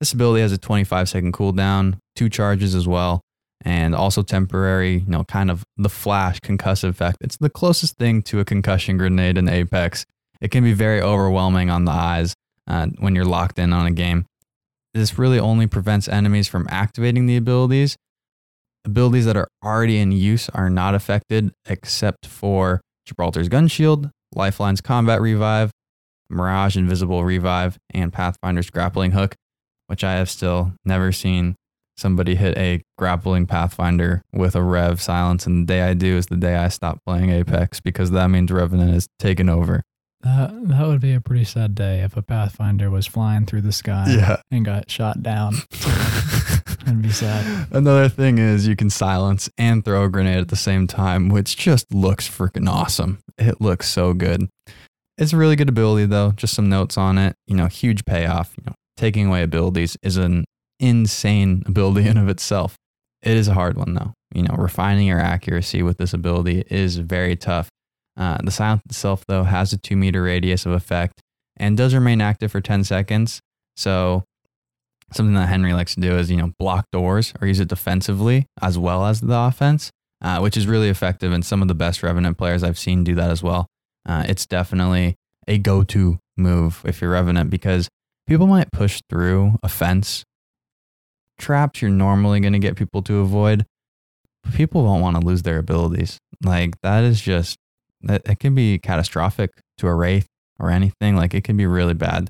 This 0.00 0.12
ability 0.12 0.42
has 0.42 0.52
a 0.52 0.58
25 0.58 1.08
second 1.08 1.32
cooldown, 1.32 1.98
two 2.14 2.28
charges 2.28 2.74
as 2.74 2.86
well, 2.86 3.20
and 3.68 3.94
also 3.94 4.22
temporary, 4.22 5.00
you 5.00 5.08
know, 5.08 5.24
kind 5.24 5.50
of 5.50 5.62
the 5.76 5.90
flash 5.90 6.40
concussive 6.40 6.88
effect. 6.88 7.18
It's 7.20 7.36
the 7.36 7.50
closest 7.50 7.98
thing 7.98 8.22
to 8.22 8.40
a 8.40 8.44
concussion 8.44 8.96
grenade 8.96 9.36
in 9.36 9.46
Apex. 9.46 10.06
It 10.40 10.50
can 10.50 10.64
be 10.64 10.72
very 10.72 11.02
overwhelming 11.02 11.68
on 11.68 11.84
the 11.84 11.92
eyes 11.92 12.34
uh, 12.66 12.86
when 12.96 13.14
you're 13.14 13.26
locked 13.26 13.58
in 13.58 13.74
on 13.74 13.84
a 13.84 13.90
game. 13.90 14.24
This 14.94 15.18
really 15.18 15.38
only 15.38 15.66
prevents 15.66 16.08
enemies 16.08 16.48
from 16.48 16.66
activating 16.70 17.26
the 17.26 17.36
abilities. 17.36 17.94
Abilities 18.86 19.26
that 19.26 19.36
are 19.36 19.48
already 19.62 19.98
in 19.98 20.12
use 20.12 20.48
are 20.54 20.70
not 20.70 20.94
affected 20.94 21.52
except 21.66 22.24
for 22.24 22.80
Gibraltar's 23.04 23.50
Gun 23.50 23.68
Shield, 23.68 24.08
Lifeline's 24.34 24.80
Combat 24.80 25.20
Revive, 25.20 25.72
Mirage 26.30 26.78
Invisible 26.78 27.22
Revive, 27.22 27.76
and 27.90 28.14
Pathfinder's 28.14 28.70
Grappling 28.70 29.10
Hook, 29.10 29.34
which 29.88 30.02
I 30.02 30.14
have 30.14 30.30
still 30.30 30.72
never 30.86 31.12
seen 31.12 31.54
somebody 31.98 32.34
hit 32.34 32.56
a 32.56 32.82
grappling 32.96 33.46
Pathfinder 33.46 34.22
with 34.32 34.54
a 34.54 34.62
Rev 34.62 35.00
silence. 35.00 35.46
And 35.46 35.62
the 35.62 35.72
day 35.72 35.82
I 35.82 35.94
do 35.94 36.16
is 36.16 36.26
the 36.26 36.36
day 36.36 36.56
I 36.56 36.68
stop 36.68 37.00
playing 37.06 37.30
Apex 37.30 37.80
because 37.80 38.10
that 38.12 38.28
means 38.28 38.50
Revenant 38.50 38.94
is 38.94 39.08
taken 39.18 39.48
over. 39.48 39.82
That 40.22 40.50
that 40.68 40.86
would 40.86 41.00
be 41.00 41.14
a 41.14 41.20
pretty 41.20 41.44
sad 41.44 41.76
day 41.76 42.00
if 42.00 42.16
a 42.16 42.22
Pathfinder 42.22 42.90
was 42.90 43.06
flying 43.06 43.46
through 43.46 43.60
the 43.60 43.72
sky 43.72 44.38
and 44.50 44.64
got 44.64 44.90
shot 44.90 45.22
down. 45.22 45.54
That'd 46.84 47.02
be 47.02 47.10
sad. 47.10 47.68
Another 47.70 48.08
thing 48.08 48.38
is 48.38 48.66
you 48.66 48.74
can 48.74 48.90
silence 48.90 49.48
and 49.56 49.84
throw 49.84 50.04
a 50.04 50.08
grenade 50.08 50.38
at 50.38 50.48
the 50.48 50.56
same 50.56 50.86
time, 50.88 51.28
which 51.28 51.56
just 51.56 51.92
looks 51.94 52.28
freaking 52.28 52.68
awesome. 52.68 53.18
It 53.36 53.60
looks 53.60 53.88
so 53.88 54.12
good. 54.12 54.48
It's 55.18 55.32
a 55.32 55.36
really 55.36 55.54
good 55.54 55.68
ability 55.68 56.06
though. 56.06 56.32
Just 56.32 56.54
some 56.54 56.68
notes 56.68 56.98
on 56.98 57.16
it. 57.18 57.36
You 57.46 57.56
know, 57.56 57.66
huge 57.66 58.04
payoff. 58.04 58.54
You 58.58 58.64
know, 58.66 58.74
taking 58.96 59.28
away 59.28 59.44
abilities 59.44 59.96
is 60.02 60.16
an 60.16 60.46
insane 60.80 61.62
ability 61.66 62.08
in 62.08 62.16
of 62.16 62.28
itself. 62.28 62.76
It 63.22 63.36
is 63.36 63.48
a 63.48 63.54
hard 63.54 63.76
one 63.76 63.94
though. 63.94 64.12
You 64.34 64.42
know, 64.42 64.54
refining 64.56 65.06
your 65.06 65.20
accuracy 65.20 65.82
with 65.82 65.98
this 65.98 66.12
ability 66.12 66.64
is 66.68 66.96
very 66.96 67.36
tough. 67.36 67.68
Uh, 68.16 68.38
the 68.42 68.50
silence 68.50 68.82
itself 68.86 69.24
though 69.26 69.44
has 69.44 69.72
a 69.72 69.78
two 69.78 69.96
meter 69.96 70.22
radius 70.22 70.66
of 70.66 70.72
effect 70.72 71.20
and 71.56 71.76
does 71.76 71.94
remain 71.94 72.20
active 72.20 72.52
for 72.52 72.60
10 72.60 72.84
seconds. 72.84 73.40
So 73.76 74.24
something 75.12 75.34
that 75.34 75.48
Henry 75.48 75.72
likes 75.72 75.94
to 75.94 76.00
do 76.00 76.16
is, 76.16 76.30
you 76.30 76.36
know, 76.36 76.52
block 76.58 76.86
doors 76.92 77.32
or 77.40 77.46
use 77.46 77.60
it 77.60 77.68
defensively 77.68 78.46
as 78.60 78.78
well 78.78 79.06
as 79.06 79.20
the 79.20 79.36
offense, 79.36 79.90
uh, 80.22 80.38
which 80.40 80.56
is 80.56 80.66
really 80.66 80.88
effective. 80.88 81.32
And 81.32 81.44
some 81.44 81.62
of 81.62 81.68
the 81.68 81.74
best 81.74 82.02
Revenant 82.02 82.38
players 82.38 82.62
I've 82.62 82.78
seen 82.78 83.04
do 83.04 83.14
that 83.14 83.30
as 83.30 83.42
well. 83.42 83.66
Uh, 84.06 84.24
it's 84.26 84.46
definitely 84.46 85.16
a 85.46 85.58
go 85.58 85.82
to 85.84 86.18
move 86.36 86.82
if 86.84 87.00
you're 87.00 87.10
Revenant 87.10 87.50
because 87.50 87.88
people 88.26 88.46
might 88.46 88.70
push 88.72 89.00
through 89.08 89.58
a 89.62 89.68
fence. 89.68 90.24
Traps 91.38 91.82
you're 91.82 91.90
normally 91.90 92.40
going 92.40 92.52
to 92.52 92.58
get 92.58 92.76
people 92.76 93.02
to 93.02 93.20
avoid, 93.20 93.64
but 94.42 94.54
people 94.54 94.84
won't 94.84 95.02
want 95.02 95.20
to 95.20 95.26
lose 95.26 95.42
their 95.42 95.58
abilities. 95.58 96.18
Like 96.44 96.80
that 96.82 97.04
is 97.04 97.20
just, 97.20 97.56
that 98.02 98.22
it 98.28 98.38
can 98.38 98.54
be 98.54 98.78
catastrophic 98.78 99.50
to 99.78 99.88
a 99.88 99.94
Wraith 99.94 100.26
or 100.58 100.70
anything. 100.70 101.16
Like 101.16 101.34
it 101.34 101.44
can 101.44 101.56
be 101.56 101.66
really 101.66 101.94
bad 101.94 102.28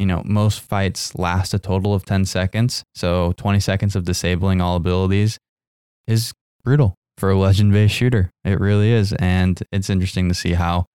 you 0.00 0.06
know, 0.06 0.22
most 0.24 0.60
fights 0.60 1.14
last 1.14 1.52
a 1.52 1.58
total 1.58 1.92
of 1.92 2.06
10 2.06 2.24
seconds. 2.24 2.82
So 2.94 3.34
20 3.36 3.60
seconds 3.60 3.94
of 3.94 4.04
disabling 4.04 4.62
all 4.62 4.76
abilities 4.76 5.38
is 6.06 6.32
brutal 6.64 6.94
for 7.18 7.30
a 7.30 7.38
legend 7.38 7.72
based 7.72 7.94
shooter. 7.94 8.30
It 8.42 8.58
really 8.58 8.92
is. 8.92 9.12
And 9.12 9.62
it's 9.70 9.90
interesting 9.90 10.28
to 10.30 10.34
see 10.34 10.54
how 10.54 10.86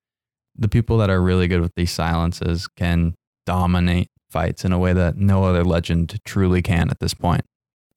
the 0.56 0.68
people 0.68 0.98
that 0.98 1.12
are 1.12 1.22
really 1.22 1.48
good 1.48 1.62
with 1.62 1.74
these 1.76 1.92
silences 1.92 2.68
can 2.76 3.14
dominate 3.46 4.08
fights 4.36 4.66
in 4.66 4.74
a 4.74 4.78
way 4.78 4.92
that 4.92 5.16
no 5.16 5.46
other 5.46 5.64
legend 5.64 6.20
truly 6.26 6.62
can 6.62 6.90
at 6.90 7.00
this 7.00 7.14
point. 7.14 7.44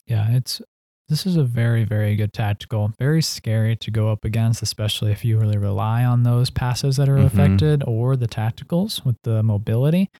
Yeah, 0.07 0.31
it's 0.31 0.63
this 1.09 1.27
is 1.27 1.37
a 1.37 1.43
very, 1.43 1.85
very 1.85 2.15
good 2.17 2.33
tactical. 2.33 2.93
Very 2.99 3.23
scary 3.23 3.75
to 3.77 3.91
go 3.91 4.13
up 4.13 4.25
against, 4.25 4.63
especially 4.63 5.11
if 5.11 5.25
you 5.25 5.39
really 5.39 5.57
rely 5.59 6.05
on 6.05 6.23
those 6.23 6.51
passes 6.51 6.97
that 6.99 7.09
are 7.09 7.17
Mhm. 7.19 7.25
affected 7.27 7.83
or 7.87 8.15
the 8.15 8.29
tacticals 8.29 9.05
with 9.05 9.17
the 9.25 9.43
mobility. 9.43 10.11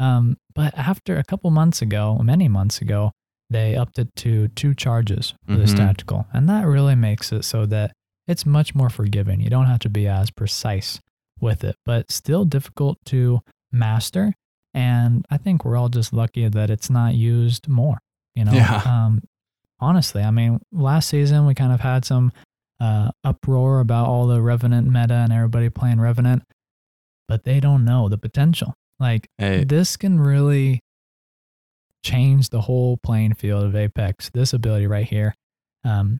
Um, 0.00 0.36
but 0.54 0.76
after 0.76 1.18
a 1.18 1.22
couple 1.24 1.50
months 1.50 1.80
ago, 1.82 2.18
many 2.24 2.48
months 2.48 2.80
ago, 2.80 3.12
they 3.50 3.76
upped 3.76 3.98
it 3.98 4.08
to 4.16 4.48
two 4.48 4.74
charges 4.74 5.34
for 5.46 5.56
this 5.56 5.74
Mhm. 5.74 5.76
tactical. 5.84 6.26
And 6.32 6.48
that 6.48 6.66
really 6.66 6.94
makes 6.96 7.30
it 7.30 7.44
so 7.44 7.66
that 7.66 7.92
it's 8.26 8.46
much 8.46 8.74
more 8.74 8.88
forgiving. 8.90 9.40
You 9.42 9.50
don't 9.50 9.66
have 9.66 9.80
to 9.80 9.90
be 9.90 10.08
as 10.08 10.30
precise 10.30 10.98
with 11.40 11.62
it, 11.62 11.76
but 11.84 12.10
still 12.10 12.44
difficult 12.46 12.96
to 13.06 13.40
master. 13.70 14.32
And 14.74 15.26
I 15.30 15.36
think 15.36 15.64
we're 15.64 15.76
all 15.76 15.88
just 15.88 16.12
lucky 16.12 16.48
that 16.48 16.70
it's 16.70 16.88
not 16.90 17.14
used 17.14 17.68
more. 17.68 17.98
You 18.34 18.44
know, 18.46 18.52
Yeah. 18.52 18.82
um, 18.86 19.22
honestly, 19.80 20.22
I 20.22 20.30
mean, 20.30 20.60
last 20.72 21.08
season 21.08 21.44
we 21.46 21.54
kind 21.54 21.72
of 21.72 21.80
had 21.80 22.04
some 22.04 22.32
uh, 22.80 23.10
uproar 23.22 23.80
about 23.80 24.08
all 24.08 24.26
the 24.26 24.40
Revenant 24.40 24.86
meta 24.88 25.14
and 25.14 25.32
everybody 25.32 25.68
playing 25.70 26.00
Revenant, 26.00 26.42
but 27.28 27.44
they 27.44 27.60
don't 27.60 27.84
know 27.84 28.08
the 28.08 28.18
potential. 28.18 28.74
Like 28.98 29.28
Hey, 29.38 29.64
this 29.64 29.96
can 29.96 30.18
really 30.20 30.80
change 32.04 32.50
the 32.50 32.62
whole 32.62 32.96
playing 32.96 33.34
field 33.34 33.64
of 33.64 33.76
Apex. 33.76 34.30
This 34.32 34.52
ability 34.52 34.86
right 34.86 35.06
here, 35.06 35.34
um, 35.84 36.18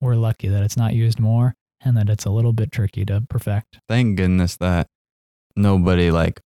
we're 0.00 0.16
lucky 0.16 0.48
that 0.48 0.62
it's 0.62 0.76
not 0.76 0.94
used 0.94 1.20
more 1.20 1.54
and 1.84 1.96
that 1.96 2.08
it's 2.08 2.24
a 2.24 2.30
little 2.30 2.52
bit 2.52 2.72
tricky 2.72 3.04
to 3.04 3.20
perfect. 3.28 3.78
thank 3.88 4.16
goodness 4.16 4.56
that 4.56 4.86
nobody 5.56 6.10
like 6.10 6.40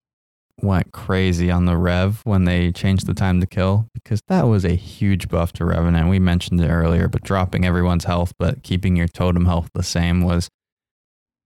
went 0.61 0.91
crazy 0.91 1.49
on 1.49 1.65
the 1.65 1.75
rev 1.75 2.21
when 2.23 2.45
they 2.45 2.71
changed 2.71 3.07
the 3.07 3.13
time 3.13 3.41
to 3.41 3.47
kill 3.47 3.89
because 3.93 4.21
that 4.27 4.43
was 4.43 4.63
a 4.63 4.75
huge 4.75 5.27
buff 5.27 5.51
to 5.51 5.65
revenant 5.65 6.07
we 6.09 6.19
mentioned 6.19 6.61
it 6.61 6.69
earlier 6.69 7.07
but 7.07 7.23
dropping 7.23 7.65
everyone's 7.65 8.05
health 8.05 8.33
but 8.37 8.61
keeping 8.63 8.95
your 8.95 9.07
totem 9.07 9.45
health 9.45 9.69
the 9.73 9.83
same 9.83 10.21
was 10.21 10.49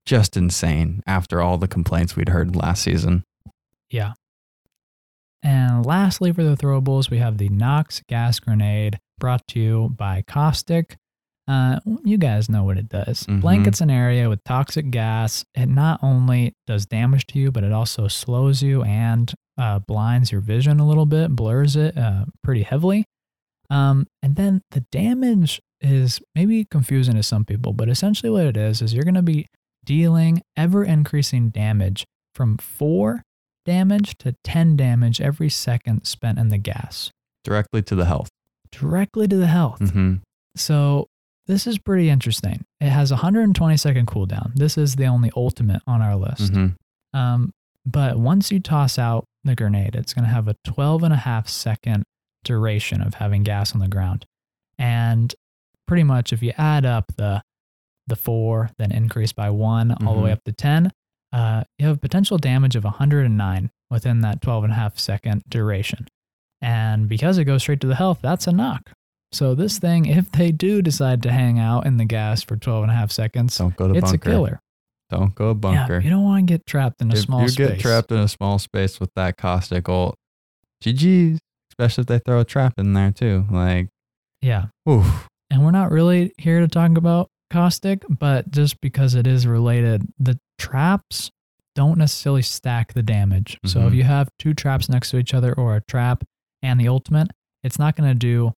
just 0.04 0.36
insane 0.36 1.02
after 1.06 1.40
all 1.40 1.56
the 1.58 1.66
complaints 1.66 2.16
we'd 2.16 2.28
heard 2.28 2.54
last 2.54 2.82
season 2.82 3.24
Yeah. 3.90 4.12
And 5.42 5.86
lastly, 5.86 6.32
for 6.32 6.42
the 6.42 6.56
throwables, 6.56 7.10
we 7.10 7.18
have 7.18 7.38
the 7.38 7.48
Nox 7.48 8.02
gas 8.08 8.40
grenade 8.40 8.98
brought 9.18 9.46
to 9.48 9.60
you 9.60 9.88
by 9.96 10.22
Caustic. 10.26 10.96
Uh, 11.48 11.80
you 12.04 12.18
guys 12.18 12.50
know 12.50 12.62
what 12.62 12.76
it 12.76 12.88
does. 12.90 13.24
Mhm. 13.24 13.40
Blankets 13.40 13.80
an 13.80 13.90
area 13.90 14.28
with 14.28 14.44
toxic 14.44 14.90
gas. 14.90 15.44
It 15.54 15.66
not 15.66 15.98
only 16.02 16.54
does 16.66 16.84
damage 16.84 17.26
to 17.28 17.38
you, 17.38 17.50
but 17.50 17.64
it 17.64 17.72
also 17.72 18.06
slows 18.06 18.62
you 18.62 18.82
and 18.82 19.32
uh, 19.56 19.78
blinds 19.78 20.30
your 20.30 20.42
vision 20.42 20.78
a 20.78 20.86
little 20.86 21.06
bit, 21.06 21.34
blurs 21.34 21.74
it 21.74 21.96
uh, 21.96 22.26
pretty 22.44 22.62
heavily. 22.64 23.06
Um, 23.70 24.06
and 24.22 24.36
then 24.36 24.60
the 24.72 24.80
damage 24.92 25.60
is 25.80 26.20
maybe 26.34 26.64
confusing 26.64 27.14
to 27.14 27.22
some 27.22 27.44
people, 27.44 27.72
but 27.72 27.88
essentially 27.88 28.30
what 28.30 28.44
it 28.46 28.56
is 28.56 28.82
is 28.82 28.92
you're 28.94 29.04
going 29.04 29.14
to 29.14 29.22
be 29.22 29.46
dealing 29.84 30.42
ever 30.56 30.84
increasing 30.84 31.48
damage 31.48 32.04
from 32.34 32.58
four 32.58 33.22
damage 33.64 34.16
to 34.18 34.34
10 34.44 34.76
damage 34.76 35.20
every 35.20 35.48
second 35.48 36.04
spent 36.04 36.38
in 36.38 36.48
the 36.48 36.58
gas 36.58 37.10
directly 37.44 37.82
to 37.82 37.94
the 37.94 38.04
health 38.06 38.28
directly 38.70 39.26
to 39.28 39.36
the 39.36 39.46
health. 39.46 39.90
hmm 39.92 40.16
So 40.56 41.08
this 41.48 41.66
is 41.66 41.78
pretty 41.78 42.08
interesting. 42.10 42.64
It 42.80 42.90
has 42.90 43.10
120 43.10 43.76
second 43.76 44.06
cooldown. 44.06 44.54
This 44.54 44.78
is 44.78 44.94
the 44.96 45.06
only 45.06 45.30
ultimate 45.36 45.82
on 45.86 46.00
our 46.02 46.14
list. 46.16 46.52
hmm 46.54 46.66
Um, 47.14 47.50
but 47.86 48.18
once 48.18 48.52
you 48.52 48.60
toss 48.60 48.98
out 48.98 49.24
the 49.44 49.54
grenade, 49.56 49.94
it's 49.96 50.12
going 50.14 50.24
to 50.26 50.30
have 50.30 50.46
a 50.46 50.54
12 50.64 51.02
and 51.04 51.12
a 51.14 51.16
half 51.16 51.48
second 51.48 52.04
duration 52.44 53.00
of 53.00 53.14
having 53.14 53.42
gas 53.42 53.72
on 53.74 53.80
the 53.80 53.88
ground. 53.88 54.26
And 54.78 55.34
pretty 55.86 56.04
much 56.04 56.32
if 56.32 56.42
you 56.42 56.52
add 56.58 56.84
up 56.84 57.06
the 57.16 57.42
the 58.06 58.16
four, 58.16 58.70
then 58.78 58.90
increase 58.90 59.32
by 59.34 59.50
one 59.50 59.92
all 60.06 60.14
the 60.14 60.20
way 60.22 60.30
Mhm. 60.30 60.34
up 60.34 60.44
to 60.44 60.52
10, 60.52 60.90
uh, 61.32 61.64
you 61.78 61.86
have 61.86 62.00
potential 62.00 62.38
damage 62.38 62.74
of 62.74 62.84
109 62.84 63.70
within 63.90 64.22
that 64.22 64.40
12 64.40 64.64
and 64.64 64.72
a 64.72 64.76
half 64.76 64.98
second 64.98 65.42
duration. 65.48 66.06
And 66.62 67.06
because 67.06 67.36
it 67.36 67.44
goes 67.44 67.60
straight 67.62 67.80
to 67.82 67.86
the 67.86 67.94
health, 67.96 68.20
that's 68.22 68.46
a 68.46 68.52
knock. 68.52 68.92
So 69.32 69.54
this 69.54 69.78
thing, 69.78 70.06
if 70.06 70.30
they 70.32 70.52
do 70.52 70.80
decide 70.82 71.22
to 71.24 71.30
hang 71.32 71.58
out 71.58 71.84
in 71.86 71.96
the 71.98 72.04
gas 72.04 72.42
for 72.42 72.56
12 72.56 72.84
and 72.84 72.92
a 72.92 72.94
half 72.94 73.10
seconds, 73.12 73.58
don't 73.58 73.76
go 73.76 73.88
to 73.88 73.94
it's 73.94 74.10
bunker 74.10 74.30
a 74.30 74.32
killer. 74.32 74.60
don't 75.10 75.34
go 75.34 75.48
to 75.50 75.54
bunker 75.54 75.98
Yeah, 75.98 76.00
you 76.04 76.10
don't 76.10 76.24
want 76.24 76.46
to 76.46 76.52
get 76.52 76.66
trapped 76.66 77.00
in 77.02 77.10
a 77.10 77.14
if 77.14 77.20
small 77.24 77.42
you 77.42 77.48
space. 77.48 77.68
get 77.70 77.80
trapped 77.80 78.10
in 78.12 78.18
a 78.18 78.28
small 78.28 78.58
space 78.58 78.98
with 79.00 79.10
that 79.16 79.36
caustic 79.36 79.88
ult 79.88 80.14
GG's 80.82 81.38
especially 81.72 82.02
if 82.02 82.06
they 82.08 82.18
throw 82.18 82.40
a 82.40 82.44
trap 82.44 82.74
in 82.78 82.92
there 82.94 83.10
too 83.10 83.44
like 83.50 83.88
Yeah. 84.40 84.66
oof 84.88 85.26
And 85.50 85.64
we're 85.64 85.70
not 85.72 85.90
really 85.90 86.32
here 86.38 86.60
to 86.60 86.68
talk 86.68 86.96
about 86.96 87.28
caustic, 87.50 88.04
but 88.08 88.50
just 88.50 88.80
because 88.82 89.14
it 89.14 89.26
is 89.26 89.46
related, 89.46 90.02
the 90.18 90.38
traps 90.58 91.30
don't 91.74 91.96
necessarily 91.98 92.42
stack 92.42 92.92
the 92.92 93.02
damage. 93.02 93.58
So 93.64 93.86
if 93.86 93.92
Mhm. 93.92 93.96
you 93.96 94.02
have 94.04 94.28
two 94.38 94.52
traps 94.52 94.88
next 94.88 95.10
to 95.10 95.18
each 95.18 95.32
other 95.32 95.54
or 95.54 95.76
a 95.76 95.80
trap 95.88 96.24
and 96.62 96.78
the 96.78 96.88
ultimate, 96.88 97.28
it's 97.62 97.78
not 97.78 97.96
going 97.96 98.10
to 98.10 98.14
do 98.14 98.52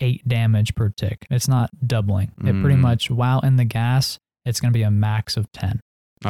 eight 0.00 0.26
damage 0.26 0.74
per 0.74 0.88
tick. 0.90 1.26
It's 1.30 1.48
not 1.48 1.70
doubling. 1.86 2.32
It 2.40 2.60
pretty 2.60 2.76
Mm. 2.76 2.80
much, 2.80 3.10
while 3.10 3.40
in 3.40 3.56
the 3.56 3.64
gas, 3.64 4.18
it's 4.44 4.60
going 4.60 4.72
to 4.72 4.76
be 4.76 4.82
a 4.82 4.90
max 4.90 5.36
of 5.36 5.50
10. 5.52 5.80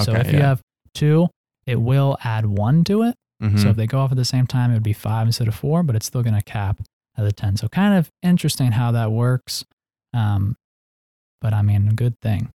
so 0.02 0.12
Okay, 0.12 0.20
if 0.20 0.32
you 0.32 0.40
have 0.40 0.60
two, 0.94 1.28
it 1.66 1.80
will 1.80 2.16
add 2.24 2.46
one 2.46 2.84
to 2.84 3.02
it. 3.02 3.14
So 3.40 3.48
Mhm. 3.48 3.70
if 3.70 3.76
they 3.76 3.86
go 3.86 4.00
off 4.00 4.10
at 4.10 4.16
the 4.16 4.24
same 4.24 4.46
time, 4.46 4.70
it 4.70 4.74
would 4.74 4.82
be 4.82 4.92
five 4.92 5.26
instead 5.26 5.48
of 5.48 5.54
four, 5.54 5.82
but 5.82 5.94
it's 5.96 6.06
still 6.06 6.22
going 6.22 6.34
to 6.34 6.42
cap 6.42 6.80
at 7.16 7.24
the 7.24 7.32
10. 7.32 7.56
So 7.56 7.68
kind 7.68 7.94
of 7.94 8.10
interesting 8.22 8.72
how 8.72 8.90
that 8.92 9.12
works. 9.12 9.64
Um, 10.12 10.56
but 11.40 11.52
I 11.52 11.62
mean, 11.62 11.88
a 11.88 11.92
good 11.92 12.18
thing. 12.20 12.50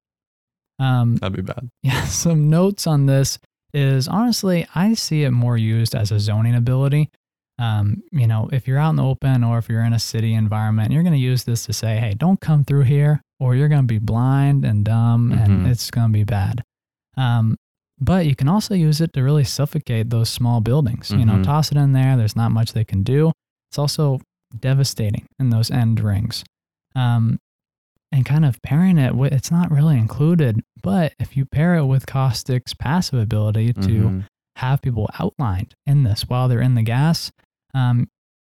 Um, 0.79 1.15
that'd 1.17 1.35
be 1.35 1.41
bad 1.41 1.69
yeah, 1.83 2.03
some 2.05 2.49
notes 2.49 2.85
on 2.87 3.05
this 3.05 3.39
is 3.73 4.07
honestly, 4.07 4.67
I 4.75 4.93
see 4.93 5.23
it 5.23 5.31
more 5.31 5.57
used 5.57 5.95
as 5.95 6.11
a 6.11 6.19
zoning 6.19 6.53
ability. 6.55 7.09
Um, 7.57 8.03
you 8.11 8.27
know, 8.27 8.49
if 8.51 8.67
you're 8.67 8.77
out 8.77 8.89
in 8.89 8.95
the 8.97 9.03
open 9.03 9.43
or 9.43 9.57
if 9.57 9.69
you're 9.69 9.83
in 9.83 9.93
a 9.93 9.99
city 9.99 10.33
environment, 10.33 10.91
you're 10.91 11.03
going 11.03 11.13
to 11.13 11.19
use 11.19 11.43
this 11.45 11.65
to 11.67 11.73
say, 11.73 11.97
hey, 11.97 12.13
don't 12.13 12.41
come 12.41 12.63
through 12.65 12.83
here 12.83 13.21
or 13.39 13.55
you're 13.55 13.69
going 13.69 13.81
to 13.81 13.87
be 13.87 13.97
blind 13.99 14.65
and 14.65 14.83
dumb 14.83 15.31
and 15.31 15.65
Mhm. 15.65 15.69
it's 15.69 15.89
going 15.89 16.07
to 16.07 16.13
be 16.13 16.23
bad. 16.25 16.63
Um, 17.15 17.55
but 17.99 18.25
you 18.25 18.35
can 18.35 18.49
also 18.49 18.73
use 18.75 18.99
it 18.99 19.13
to 19.13 19.23
really 19.23 19.45
suffocate 19.45 20.09
those 20.09 20.29
small 20.29 20.59
buildings. 20.59 21.11
You 21.11 21.25
know, 21.25 21.35
Mhm. 21.37 21.43
toss 21.43 21.71
it 21.71 21.77
in 21.77 21.93
there. 21.93 22.17
There's 22.17 22.35
not 22.35 22.51
much 22.51 22.73
they 22.73 22.83
can 22.83 23.03
do. 23.03 23.31
It's 23.69 23.79
also 23.79 24.19
devastating 24.59 25.25
in 25.39 25.49
those 25.49 25.71
end 25.71 26.01
rings. 26.01 26.43
Um, 26.93 27.39
and 28.11 28.25
kind 28.25 28.45
of 28.45 28.61
pairing 28.61 28.97
it 28.97 29.15
with, 29.15 29.31
it's 29.33 29.51
not 29.51 29.71
really 29.71 29.97
included, 29.97 30.61
but 30.83 31.13
if 31.19 31.35
you 31.35 31.45
pair 31.45 31.75
it 31.75 31.85
with 31.85 32.05
Caustic's 32.05 32.73
passive 32.73 33.19
ability 33.19 33.73
to 33.73 33.79
Mhm. 34.09 34.23
have 34.57 34.81
people 34.81 35.09
outlined 35.19 35.73
in 35.85 36.03
this 36.03 36.23
while 36.29 36.47
they're 36.47 36.61
in 36.61 36.75
the 36.75 36.83
gas, 36.83 37.31
um, 37.75 38.07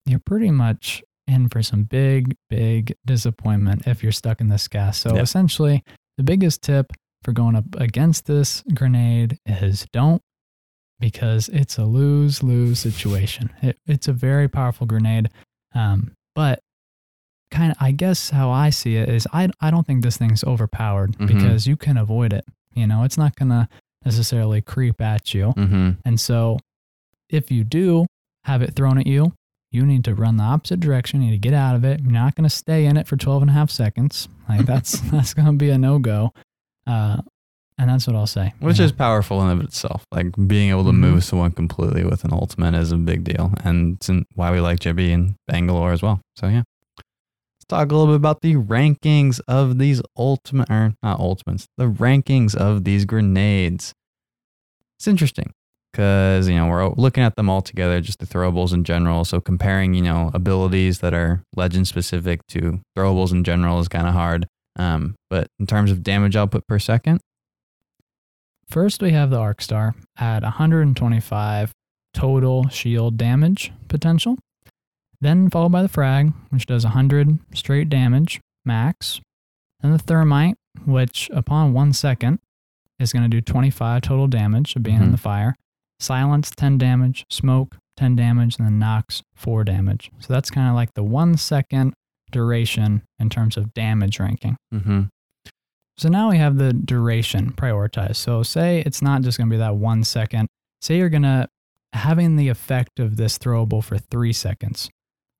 you're 0.05 0.19
pretty 0.25 0.51
much 0.51 1.03
in 1.27 1.47
for 1.47 1.61
some 1.63 1.83
big, 1.83 2.35
big 2.49 2.93
disappointment 3.05 3.87
if 3.87 4.03
you're 4.03 4.11
stuck 4.11 4.41
in 4.41 4.49
this 4.49 4.67
gas. 4.67 4.97
So 4.99 5.13
Yep. 5.15 5.23
essentially, 5.23 5.83
the 6.17 6.23
biggest 6.23 6.61
tip 6.61 6.91
for 7.23 7.31
going 7.31 7.55
up 7.55 7.65
against 7.77 8.25
this 8.25 8.63
grenade 8.73 9.37
is 9.45 9.85
don't 9.93 10.21
because 10.99 11.49
it's 11.49 11.77
a 11.77 11.85
lose 11.85 12.43
lose 12.43 12.79
situation. 12.79 13.51
It, 13.61 13.77
it's 13.85 14.07
a 14.07 14.13
very 14.13 14.47
powerful 14.47 14.85
grenade. 14.87 15.29
Um, 15.73 16.13
but 16.35 16.59
kind 17.51 17.71
of, 17.71 17.77
I 17.79 17.91
guess 17.91 18.29
how 18.31 18.49
I 18.49 18.69
see 18.71 18.95
it 18.97 19.07
is 19.09 19.27
I, 19.31 19.49
I 19.61 19.71
don't 19.71 19.85
think 19.85 20.03
this 20.03 20.17
thing's 20.17 20.43
overpowered 20.43 21.13
Mhm. 21.17 21.27
because 21.27 21.67
you 21.67 21.75
can 21.77 21.97
avoid 21.97 22.33
it. 22.33 22.45
You 22.73 22.87
know, 22.87 23.03
it's 23.03 23.17
not 23.17 23.35
going 23.35 23.49
to 23.49 23.67
necessarily 24.03 24.61
creep 24.61 24.99
at 25.01 25.33
you. 25.33 25.53
Mm-hmm. 25.57 25.91
And 26.05 26.19
so 26.19 26.57
if 27.29 27.51
you 27.51 27.63
do 27.63 28.05
have 28.45 28.61
it 28.61 28.75
thrown 28.75 28.97
at 28.97 29.07
you, 29.07 29.33
you 29.71 29.85
need 29.85 30.03
to 30.05 30.15
run 30.15 30.37
the 30.37 30.43
opposite 30.43 30.79
direction. 30.79 31.21
You 31.21 31.31
need 31.31 31.41
to 31.41 31.49
get 31.49 31.53
out 31.53 31.75
of 31.75 31.85
it. 31.85 32.01
You're 32.01 32.11
not 32.11 32.35
going 32.35 32.43
to 32.43 32.49
stay 32.55 32.85
in 32.85 32.97
it 32.97 33.07
for 33.07 33.15
12 33.17 33.43
and 33.43 33.49
a 33.51 33.53
half 33.53 33.69
seconds. 33.71 34.27
Like 34.49 34.65
that's, 34.65 34.99
that's 35.11 35.33
going 35.33 35.45
to 35.47 35.53
be 35.53 35.69
a 35.69 35.77
no-go. 35.77 36.33
Uh, 36.85 37.21
and 37.77 37.89
that's 37.89 38.05
what 38.05 38.15
I'll 38.15 38.27
say. 38.27 38.53
Which 38.59 38.79
is 38.79 38.91
powerful 38.91 39.41
in 39.41 39.49
of 39.57 39.63
itself. 39.63 40.03
Like 40.11 40.27
being 40.47 40.69
able 40.69 40.83
to 40.85 40.91
Mhm. 40.91 40.97
move 40.99 41.23
someone 41.23 41.51
completely 41.51 42.03
with 42.03 42.23
an 42.25 42.33
ultimate 42.33 42.75
is 42.75 42.91
a 42.91 42.97
big 42.97 43.23
deal. 43.23 43.53
And 43.63 43.95
it's 43.95 44.09
why 44.35 44.51
we 44.51 44.59
like 44.59 44.79
JB 44.79 45.11
and 45.13 45.35
Bangalore 45.47 45.91
as 45.93 46.01
well. 46.01 46.19
So 46.35 46.47
yeah. 46.47 46.63
Let's 46.97 47.65
talk 47.69 47.91
a 47.91 47.95
little 47.95 48.07
bit 48.13 48.17
about 48.17 48.41
the 48.41 48.55
rankings 48.55 49.39
of 49.47 49.77
these 49.79 50.01
ultimate 50.17 50.69
or 50.69 50.93
not 51.01 51.19
ultimates, 51.19 51.67
the 51.77 51.89
rankings 51.89 52.53
of 52.55 52.83
these 52.83 53.05
grenades. 53.05 53.93
It's 54.99 55.07
interesting 55.07 55.53
because 55.91 56.47
you 56.47 56.55
know 56.55 56.67
we're 56.67 56.89
looking 56.89 57.23
at 57.23 57.35
them 57.35 57.49
all 57.49 57.61
together, 57.61 57.99
just 58.01 58.19
the 58.19 58.25
throwables 58.25 58.73
in 58.73 58.83
general. 58.83 59.25
So 59.25 59.39
comparing 59.41 59.93
you 59.93 60.01
know 60.01 60.31
abilities 60.33 60.99
that 60.99 61.13
are 61.13 61.43
legend 61.55 61.87
specific 61.87 62.45
to 62.49 62.79
throwables 62.97 63.31
in 63.31 63.43
general 63.43 63.79
is 63.79 63.87
kind 63.87 64.07
of 64.07 64.13
hard. 64.13 64.47
Um, 64.77 65.15
but 65.29 65.47
in 65.59 65.67
terms 65.67 65.91
of 65.91 66.01
damage 66.03 66.35
output 66.35 66.65
per 66.67 66.79
second, 66.79 67.19
First, 68.69 69.01
we 69.01 69.11
have 69.11 69.29
the 69.29 69.37
Arc 69.37 69.61
Star 69.61 69.95
at 70.17 70.43
125 70.43 71.73
total 72.13 72.69
shield 72.69 73.17
damage 73.17 73.71
potential. 73.89 74.37
Then 75.19 75.49
followed 75.49 75.73
by 75.73 75.81
the 75.81 75.89
Frag, 75.89 76.31
which 76.49 76.65
does 76.67 76.83
100 76.85 77.39
straight 77.53 77.89
damage 77.89 78.39
max. 78.65 79.19
and 79.83 79.91
the 79.93 79.97
Thermite, 79.97 80.55
which 80.85 81.27
upon 81.33 81.73
one 81.73 81.91
second 81.91 82.37
is 82.99 83.11
going 83.11 83.23
to 83.23 83.27
do 83.29 83.41
25 83.41 84.03
total 84.03 84.27
damage 84.27 84.75
of 84.75 84.83
being 84.83 84.97
in 85.01 85.07
Mhm. 85.07 85.11
the 85.11 85.17
fire. 85.17 85.55
Silence, 86.01 86.51
10 86.51 86.77
damage. 86.77 87.25
Smoke, 87.29 87.77
10 87.97 88.15
damage. 88.15 88.57
And 88.57 88.67
then 88.67 88.79
Nox, 88.79 89.21
4 89.35 89.63
damage. 89.63 90.11
So 90.19 90.33
that's 90.33 90.49
kind 90.49 90.67
of 90.67 90.75
like 90.75 90.93
the 90.93 91.03
one 91.03 91.37
second 91.37 91.93
duration 92.31 93.03
in 93.19 93.29
terms 93.29 93.57
of 93.57 93.73
damage 93.73 94.19
ranking. 94.19 94.57
mm-hmm. 94.73 95.01
So 95.97 96.09
now 96.09 96.31
we 96.31 96.37
have 96.37 96.57
the 96.57 96.73
duration 96.73 97.51
prioritized. 97.51 98.15
So 98.15 98.41
say 98.41 98.81
it's 98.85 99.03
not 99.03 99.21
just 99.21 99.37
going 99.37 99.49
to 99.49 99.53
be 99.53 99.59
that 99.59 99.75
one 99.75 100.03
second. 100.03 100.47
Say 100.81 100.97
you're 100.97 101.09
going 101.09 101.21
to 101.21 101.47
having 101.93 102.37
the 102.37 102.47
effect 102.47 102.99
of 102.99 103.17
this 103.17 103.37
throwable 103.37 103.83
for 103.83 103.99
three 103.99 104.33
seconds. 104.33 104.89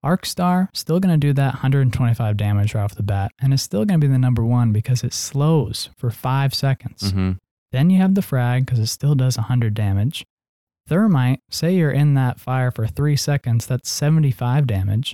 Arc 0.04 0.26
Star 0.26 0.70
still 0.74 1.00
going 1.00 1.14
to 1.14 1.28
do 1.28 1.34
that 1.34 1.56
125 1.56 2.38
damage 2.38 2.76
right 2.76 2.84
off 2.84 2.96
the 2.96 3.04
bat, 3.04 3.32
and 3.42 3.54
it's 3.54 3.64
still 3.64 3.86
going 3.86 4.00
to 4.00 4.08
be 4.08 4.12
the 4.12 4.20
number 4.20 4.44
one 4.44 4.72
because 4.72 5.04
it 5.04 5.14
slows 5.14 5.90
for 5.98 6.12
five 6.12 6.54
seconds. 6.54 7.12
Mm-hmm. 7.12 7.32
Then 7.72 7.90
you 7.90 7.98
have 7.98 8.16
the 8.16 8.22
frag 8.22 8.66
because 8.66 8.80
it 8.80 8.88
still 8.88 9.16
does 9.16 9.38
100 9.38 9.74
damage. 9.74 10.26
Thermite, 10.92 11.40
say 11.50 11.74
you're 11.74 11.90
in 11.90 12.16
that 12.16 12.38
fire 12.38 12.70
for 12.70 12.86
three 12.86 13.16
seconds, 13.16 13.66
that's 13.66 13.90
75 13.90 14.68
damage. 14.68 15.14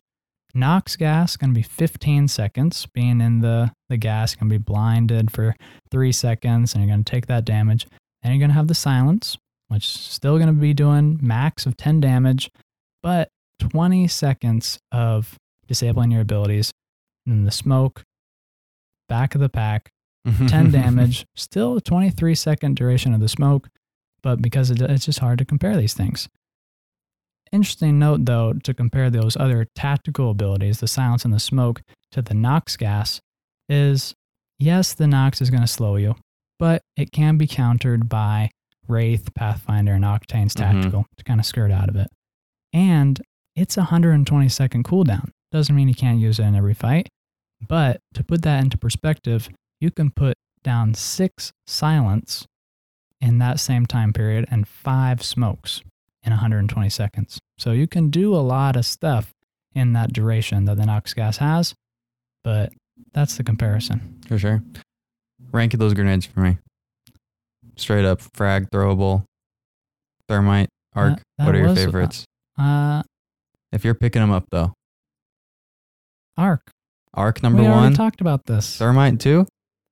Nox 0.55 0.95
gas 0.95 1.37
going 1.37 1.53
to 1.53 1.55
be 1.55 1.61
15 1.61 2.27
seconds. 2.29 2.87
Being 2.87 3.21
in 3.21 3.41
the, 3.41 3.71
the 3.87 3.97
gas, 3.97 4.33
going 4.33 4.49
to 4.49 4.57
be 4.57 4.63
blinded 4.63 5.29
for 5.29 5.55
three 5.91 6.11
seconds, 6.11 6.73
and 6.73 6.81
you're 6.83 6.91
going 6.91 7.03
to 7.03 7.11
take 7.11 7.27
that 7.27 7.45
damage. 7.45 7.85
Then 8.23 8.31
you're 8.31 8.39
going 8.39 8.49
to 8.49 8.55
have 8.55 8.69
the 8.69 8.73
silence, 8.73 9.37
which 9.67 9.85
is 9.85 9.91
still 9.91 10.37
going 10.37 10.47
to 10.47 10.59
be 10.59 10.73
doing 10.73 11.19
max 11.21 11.67
of 11.67 11.77
10 11.77 12.01
damage, 12.01 12.49
but 13.03 13.29
20 13.59 14.07
seconds 14.07 14.79
of 14.91 15.35
disabling 15.67 16.09
your 16.09 16.21
abilities. 16.21 16.71
And 17.27 17.35
then 17.35 17.45
the 17.45 17.51
smoke, 17.51 18.01
back 19.07 19.35
of 19.35 19.41
the 19.41 19.49
pack, 19.49 19.91
10 20.47 20.71
damage, 20.71 21.27
still 21.35 21.77
a 21.77 21.81
23 21.81 22.33
second 22.33 22.77
duration 22.77 23.13
of 23.13 23.19
the 23.19 23.29
smoke, 23.29 23.69
but 24.27 24.41
because 24.41 24.69
it, 24.69 24.81
it's 24.81 25.05
just 25.05 25.19
hard 25.19 25.37
to 25.39 25.45
compare 25.45 25.77
these 25.77 25.93
things. 25.93 26.27
Interesting 27.53 27.97
note 27.97 28.25
though, 28.25 28.51
to 28.51 28.73
compare 28.73 29.09
those 29.09 29.37
other 29.37 29.67
tactical 29.73 30.31
abilities, 30.31 30.81
the 30.81 30.87
silence 30.87 31.23
and 31.23 31.33
the 31.33 31.39
smoke, 31.39 31.81
to 32.11 32.21
the 32.21 32.33
Nox 32.33 32.75
gas, 32.75 33.21
is 33.69 34.13
yes, 34.59 34.93
the 34.93 35.07
Nox 35.07 35.39
is 35.41 35.49
going 35.49 35.61
to 35.63 35.67
slow 35.67 35.95
you, 35.95 36.15
but 36.59 36.81
it 36.97 37.13
can 37.13 37.37
be 37.37 37.47
countered 37.47 38.09
by 38.09 38.49
Wraith, 38.85 39.33
Pathfinder, 39.33 39.93
and 39.93 40.03
Octane's 40.03 40.53
Mhm. 40.55 40.59
tactical 40.59 41.05
to 41.15 41.23
kind 41.23 41.39
of 41.39 41.45
skirt 41.45 41.71
out 41.71 41.87
of 41.87 41.95
it. 41.95 42.09
And 42.73 43.21
it's 43.55 43.77
a 43.77 43.83
120 43.83 44.49
second 44.49 44.83
cooldown. 44.83 45.29
Doesn't 45.53 45.73
mean 45.73 45.87
you 45.87 45.95
can't 45.95 46.19
use 46.19 46.37
it 46.37 46.43
in 46.43 46.53
every 46.53 46.73
fight, 46.73 47.07
but 47.65 48.01
to 48.13 48.25
put 48.25 48.41
that 48.41 48.61
into 48.61 48.77
perspective, 48.77 49.47
you 49.79 49.89
can 49.89 50.11
put 50.11 50.35
down 50.65 50.93
six 50.95 51.53
silence 51.65 52.45
in 53.21 53.37
that 53.39 53.59
same 53.59 53.85
time 53.85 54.13
period 54.13 54.45
and 54.51 54.67
five 54.67 55.23
smokes 55.23 55.81
in 56.23 56.31
120 56.31 56.89
seconds. 56.89 57.39
So 57.57 57.71
you 57.71 57.87
can 57.87 58.09
do 58.09 58.35
a 58.35 58.37
lot 58.39 58.75
of 58.75 58.85
stuff 58.85 59.31
in 59.73 59.93
that 59.93 60.13
duration 60.13 60.65
that 60.65 60.77
the 60.77 60.85
Nox 60.85 61.13
gas 61.13 61.37
has, 61.37 61.73
but 62.43 62.73
that's 63.13 63.37
the 63.37 63.43
comparison. 63.43 64.19
For 64.27 64.37
sure. 64.37 64.63
Rank 65.51 65.73
those 65.73 65.93
grenades 65.93 66.25
for 66.25 66.39
me. 66.41 66.57
Straight 67.75 68.05
up 68.05 68.21
frag, 68.33 68.69
throwable, 68.71 69.23
thermite, 70.27 70.69
arc. 70.95 71.17
That- 71.17 71.23
that 71.37 71.45
what 71.45 71.55
are 71.55 71.59
your 71.59 71.67
was, 71.69 71.77
uh, 71.77 71.85
favorites? 71.85 72.25
Uh, 72.57 73.03
if 73.71 73.85
you're 73.85 73.93
picking 73.93 74.21
them 74.21 74.31
up 74.31 74.45
though, 74.51 74.73
Arc. 76.37 76.61
arc 77.13 77.41
number 77.43 77.61
we 77.61 77.67
one, 77.67 77.93
talked 77.93 78.21
about 78.21 78.45
this. 78.45 78.77
thermite 78.77 79.19
two, 79.19 79.45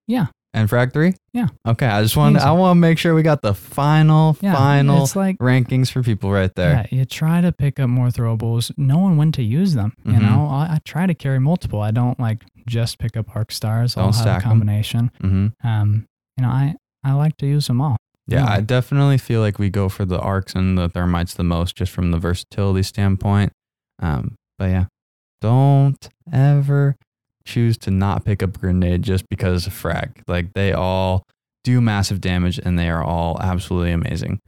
Yeah. 0.08 0.28
And 0.56 0.68
frag 0.70 0.94
three. 0.94 1.14
Yeah. 1.34 1.50
Okay, 1.68 1.86
I 1.86 2.02
just 2.02 2.16
want. 2.18 2.38
I 2.38 2.52
want 2.54 2.78
to 2.78 2.80
make 2.80 2.98
sure 2.98 3.14
we 3.14 3.22
got 3.22 3.42
the 3.44 3.54
final 3.54 4.36
Yeah, 4.42 4.54
final 4.56 5.04
It's 5.04 5.16
like 5.16 5.38
rankings 5.38 5.92
for 5.92 6.02
people 6.02 6.32
right 6.32 6.54
there. 6.56 6.88
Yeah, 6.92 6.98
you 7.00 7.06
try 7.06 7.42
to 7.42 7.52
pick 7.52 7.80
up 7.80 7.90
more 7.90 8.08
throwables, 8.08 8.72
knowing 8.78 9.18
when 9.18 9.32
to 9.34 9.44
use 9.44 9.74
them. 9.76 9.94
You 10.06 10.14
Mhm. 10.14 10.22
know, 10.22 10.48
I, 10.48 10.76
I 10.76 10.80
try 10.86 11.06
to 11.06 11.14
carry 11.14 11.40
multiple. 11.40 11.82
I 11.82 11.92
don't 11.92 12.20
like 12.20 12.44
just 12.68 12.98
pick 12.98 13.16
up 13.18 13.36
arc 13.36 13.52
stars. 13.52 13.96
I'll 13.98 14.06
Don't 14.06 14.14
have 14.16 14.22
stack 14.22 14.42
a 14.42 14.44
combination. 14.44 15.12
Mm-hmm. 15.22 15.68
Um, 15.68 16.06
you 16.38 16.44
know, 16.44 16.50
I 16.50 16.76
I 17.04 17.14
like 17.14 17.38
to 17.38 17.46
use 17.46 17.68
them 17.68 17.82
all. 17.82 17.98
Yeah, 18.28 18.48
I 18.50 18.62
definitely 18.62 19.20
feel 19.20 19.42
like 19.42 19.60
we 19.60 19.70
go 19.70 19.88
for 19.90 20.04
the 20.06 20.20
arcs 20.20 20.56
and 20.56 20.76
the 20.78 20.90
thermites 20.90 21.36
the 21.36 21.44
most, 21.44 21.76
just 21.76 21.92
from 21.92 22.10
the 22.10 22.18
versatility 22.18 22.82
standpoint. 22.82 23.52
Um, 24.02 24.34
but 24.58 24.72
yeah, 24.72 24.86
don't 25.42 26.10
ever 26.34 26.96
choose 27.46 27.78
to 27.80 27.92
not 27.92 28.26
pick 28.26 28.44
up 28.44 28.56
a 28.56 28.60
grenade 28.60 29.04
just 29.04 29.28
because 29.30 29.68
of 29.68 29.74
frag. 29.74 30.22
Like 30.28 30.54
they 30.54 30.74
all 30.74 31.24
do 31.64 31.82
massive 31.82 32.22
damage 32.22 32.60
and 32.60 32.78
they 32.78 32.90
are 32.90 33.04
all 33.04 33.40
absolutely 33.42 33.92
amazing. 33.92 34.40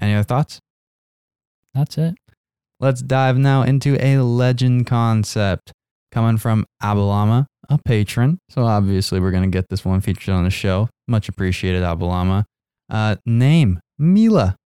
Any 0.00 0.14
other 0.14 0.24
thoughts? 0.24 0.60
That's 1.74 1.98
it. 1.98 2.14
Let's 2.80 3.02
dive 3.02 3.38
now 3.38 3.62
into 3.62 4.02
a 4.04 4.18
legend 4.18 4.86
concept 4.86 5.72
coming 6.12 6.36
from 6.36 6.66
Abalama, 6.82 7.46
a 7.68 7.78
patron. 7.78 8.38
So 8.50 8.64
obviously 8.64 9.20
we're 9.20 9.30
gonna 9.30 9.48
get 9.48 9.68
this 9.68 9.84
one 9.84 10.00
featured 10.00 10.34
on 10.34 10.44
the 10.44 10.50
show. 10.50 10.88
Much 11.08 11.28
appreciated, 11.28 11.82
Abalama. 11.82 12.44
Uh, 12.90 13.16
name 13.24 13.80
Mila. 13.98 14.56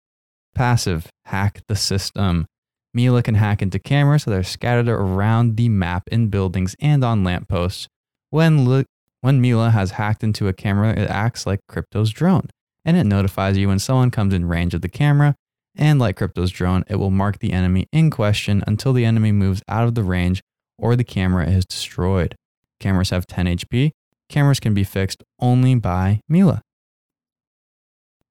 Passive 0.54 1.08
hack 1.26 1.60
the 1.68 1.76
system. 1.76 2.46
Mila 2.92 3.22
can 3.22 3.36
hack 3.36 3.62
into 3.62 3.78
cameras 3.78 4.24
so 4.24 4.30
that 4.30 4.38
are 4.38 4.42
scattered 4.42 4.88
around 4.88 5.56
the 5.56 5.68
map 5.68 6.08
in 6.08 6.28
buildings 6.28 6.74
and 6.80 7.04
on 7.04 7.24
lampposts. 7.24 7.88
When 8.30 8.84
when 9.20 9.40
Mila 9.40 9.70
has 9.70 9.92
hacked 9.92 10.24
into 10.24 10.48
a 10.48 10.52
camera, 10.52 10.92
it 10.98 11.10
acts 11.10 11.46
like 11.46 11.60
Crypto's 11.68 12.10
drone, 12.10 12.48
and 12.84 12.96
it 12.96 13.04
notifies 13.04 13.58
you 13.58 13.68
when 13.68 13.78
someone 13.78 14.10
comes 14.10 14.32
in 14.32 14.46
range 14.46 14.74
of 14.74 14.80
the 14.80 14.88
camera. 14.88 15.34
And 15.76 15.98
like 15.98 16.16
Crypto's 16.16 16.50
drone, 16.50 16.84
it 16.88 16.96
will 16.96 17.10
mark 17.10 17.38
the 17.38 17.52
enemy 17.52 17.86
in 17.92 18.10
question 18.10 18.64
until 18.66 18.92
the 18.92 19.04
enemy 19.04 19.30
moves 19.30 19.62
out 19.68 19.86
of 19.86 19.94
the 19.94 20.02
range 20.02 20.42
or 20.78 20.96
the 20.96 21.04
camera 21.04 21.48
is 21.48 21.64
destroyed. 21.64 22.34
Cameras 22.80 23.10
have 23.10 23.26
10 23.26 23.46
HP. 23.46 23.90
Cameras 24.28 24.58
can 24.58 24.74
be 24.74 24.84
fixed 24.84 25.22
only 25.38 25.74
by 25.74 26.20
Mila. 26.28 26.62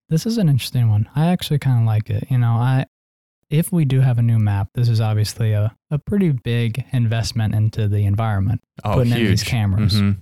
This 0.10 0.26
is 0.26 0.38
an 0.38 0.50
interesting 0.50 0.90
one. 0.90 1.08
I 1.16 1.28
actually 1.28 1.60
kind 1.60 1.80
of 1.80 1.86
like 1.86 2.10
it. 2.10 2.26
You 2.30 2.40
know, 2.40 2.54
I 2.54 2.86
if 3.50 3.72
we 3.72 3.86
do 3.86 4.02
have 4.02 4.18
a 4.20 4.22
new 4.22 4.40
map, 4.40 4.70
this 4.76 4.90
is 4.90 5.02
obviously 5.02 5.54
a, 5.54 5.76
a 5.90 5.98
pretty 5.98 6.30
big 6.32 6.86
investment 6.92 7.56
into 7.56 7.88
the 7.88 8.06
environment. 8.06 8.62
Oh, 8.84 8.94
Putting 8.96 9.14
in 9.14 9.26
these 9.26 9.44
cameras. 9.44 9.96
Mhm. 9.96 10.18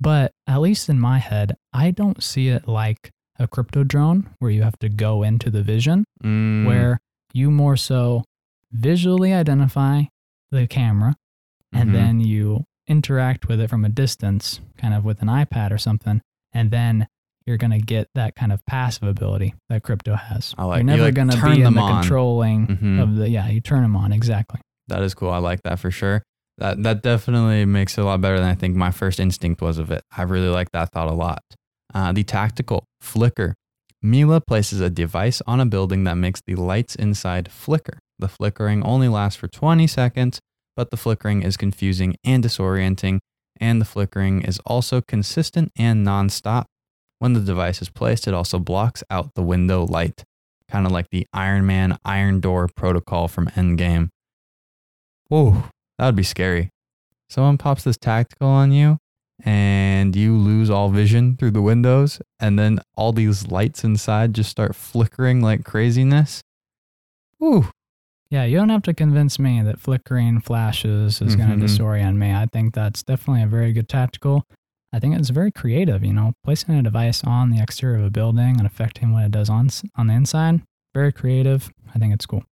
But 0.00 0.32
at 0.46 0.60
least 0.60 0.88
in 0.88 0.98
my 0.98 1.18
head, 1.18 1.56
I 1.72 1.90
don't 1.92 2.22
see 2.22 2.48
it 2.48 2.66
like 2.66 3.10
a 3.38 3.46
crypto 3.46 3.84
drone 3.84 4.30
where 4.40 4.50
you 4.50 4.62
have 4.62 4.78
to 4.80 4.88
go 4.88 5.22
into 5.22 5.50
the 5.50 5.62
vision, 5.62 6.04
Mm, 6.24 6.66
where 6.66 6.98
you 7.32 7.50
more 7.50 7.76
so 7.76 8.24
visually 8.72 9.32
identify 9.32 10.04
the 10.50 10.66
camera 10.66 11.16
and 11.72 11.90
Mhm. 11.90 11.92
then 11.92 12.20
you 12.20 12.64
interact 12.88 13.48
with 13.48 13.60
it 13.60 13.70
from 13.70 13.84
a 13.84 13.88
distance, 13.88 14.60
kind 14.76 14.92
of 14.94 15.04
with 15.04 15.22
an 15.22 15.28
iPad 15.28 15.70
or 15.72 15.78
something, 15.78 16.20
and 16.52 16.70
then 16.70 17.06
you're 17.46 17.56
going 17.56 17.70
to 17.72 17.78
get 17.80 18.08
that 18.14 18.34
kind 18.36 18.52
of 18.52 18.64
passive 18.66 19.04
ability 19.08 19.54
that 19.68 19.82
crypto 19.82 20.14
has. 20.14 20.54
I 20.58 20.64
like- 20.64 20.76
you're 20.76 20.80
you, 20.80 20.84
never 20.86 21.02
like, 21.04 21.14
going 21.14 21.30
to 21.30 21.42
be 21.44 21.52
in 21.58 21.62
them 21.64 21.74
the 21.74 21.80
on. 21.80 22.00
controlling 22.02 22.66
Mhm. 22.66 23.02
of 23.02 23.16
the, 23.16 23.28
yeah, 23.28 23.48
you 23.48 23.60
turn 23.60 23.82
them 23.82 23.96
on. 23.96 24.12
Exactly. 24.12 24.60
That 24.88 25.02
is 25.02 25.14
cool. 25.14 25.30
I 25.30 25.38
like 25.38 25.62
that 25.62 25.78
for 25.78 25.90
sure. 25.90 26.22
That 26.58 26.82
that 26.82 27.02
definitely 27.02 27.64
makes 27.64 27.96
it 27.96 28.02
a 28.02 28.04
lot 28.04 28.20
better 28.20 28.38
than 28.38 28.48
I 28.48 28.54
think 28.54 28.76
my 28.76 28.90
first 28.90 29.18
instinct 29.18 29.62
was 29.62 29.78
of 29.78 29.90
it. 29.90 30.02
I 30.16 30.22
really 30.22 30.48
like 30.48 30.70
that 30.72 30.90
thought 30.92 31.08
a 31.08 31.14
lot. 31.14 31.40
Uh, 31.94 32.12
the 32.12 32.24
tactical 32.24 32.84
flicker. 33.00 33.54
Mila 34.02 34.40
places 34.40 34.80
a 34.80 34.90
device 34.90 35.40
on 35.46 35.60
a 35.60 35.66
building 35.66 36.04
that 36.04 36.16
makes 36.16 36.40
the 36.46 36.54
lights 36.56 36.94
inside 36.96 37.50
flicker. 37.50 37.98
The 38.18 38.28
flickering 38.28 38.82
only 38.82 39.08
lasts 39.08 39.38
for 39.38 39.48
20 39.48 39.86
seconds, 39.86 40.40
but 40.76 40.90
the 40.90 40.96
flickering 40.96 41.42
is 41.42 41.56
confusing 41.56 42.16
and 42.24 42.42
disorienting, 42.44 43.20
and 43.60 43.80
the 43.80 43.84
flickering 43.84 44.42
is 44.42 44.58
also 44.66 45.00
consistent 45.00 45.70
and 45.76 46.04
nonstop. 46.06 46.64
When 47.22 47.34
the 47.34 47.40
device 47.40 47.80
is 47.80 47.88
placed, 47.88 48.26
it 48.26 48.34
also 48.34 48.58
blocks 48.58 49.04
out 49.08 49.34
the 49.36 49.44
window 49.44 49.84
light, 49.84 50.24
kind 50.68 50.86
of 50.86 50.90
like 50.90 51.06
the 51.12 51.24
Iron 51.32 51.64
Man 51.64 51.96
Iron 52.04 52.40
Door 52.40 52.70
protocol 52.74 53.28
from 53.28 53.46
Endgame. 53.50 54.08
Whoa, 55.28 55.62
that 55.98 56.06
would 56.06 56.16
be 56.16 56.24
scary. 56.24 56.70
Someone 57.30 57.58
pops 57.58 57.84
this 57.84 57.96
tactical 57.96 58.48
on 58.48 58.72
you 58.72 58.98
and 59.44 60.16
you 60.16 60.36
lose 60.36 60.68
all 60.68 60.88
vision 60.90 61.36
through 61.36 61.52
the 61.52 61.62
windows, 61.62 62.20
and 62.40 62.58
then 62.58 62.80
all 62.96 63.12
these 63.12 63.46
lights 63.46 63.84
inside 63.84 64.34
just 64.34 64.50
start 64.50 64.74
flickering 64.74 65.40
like 65.40 65.62
craziness. 65.64 66.42
Ooh, 67.40 67.68
Yeah, 68.30 68.42
you 68.44 68.56
don't 68.56 68.70
have 68.70 68.82
to 68.84 68.94
convince 68.94 69.38
me 69.38 69.62
that 69.62 69.78
flickering 69.78 70.40
flashes 70.40 71.20
is 71.22 71.36
going 71.36 71.50
Mhm. 71.50 71.60
to 71.60 71.66
disorient 71.66 72.16
me. 72.16 72.32
I 72.34 72.46
think 72.46 72.74
that's 72.74 73.04
definitely 73.04 73.42
a 73.42 73.46
very 73.46 73.72
good 73.72 73.88
tactical. 73.88 74.44
I 74.92 74.98
think 74.98 75.16
it's 75.18 75.30
very 75.30 75.50
creative, 75.50 76.04
you 76.04 76.12
know, 76.12 76.34
placing 76.44 76.74
a 76.74 76.82
device 76.82 77.24
on 77.24 77.50
the 77.50 77.62
exterior 77.62 77.98
of 77.98 78.04
a 78.04 78.10
building 78.10 78.56
and 78.58 78.66
affecting 78.66 79.12
what 79.12 79.24
it 79.24 79.30
does 79.30 79.48
on 79.48 79.70
on 79.96 80.06
the 80.08 80.14
inside. 80.14 80.62
Very 80.94 81.12
creative. 81.12 81.70
I 81.94 81.98
think 81.98 82.12
it's 82.14 82.26
cool. 82.26 82.44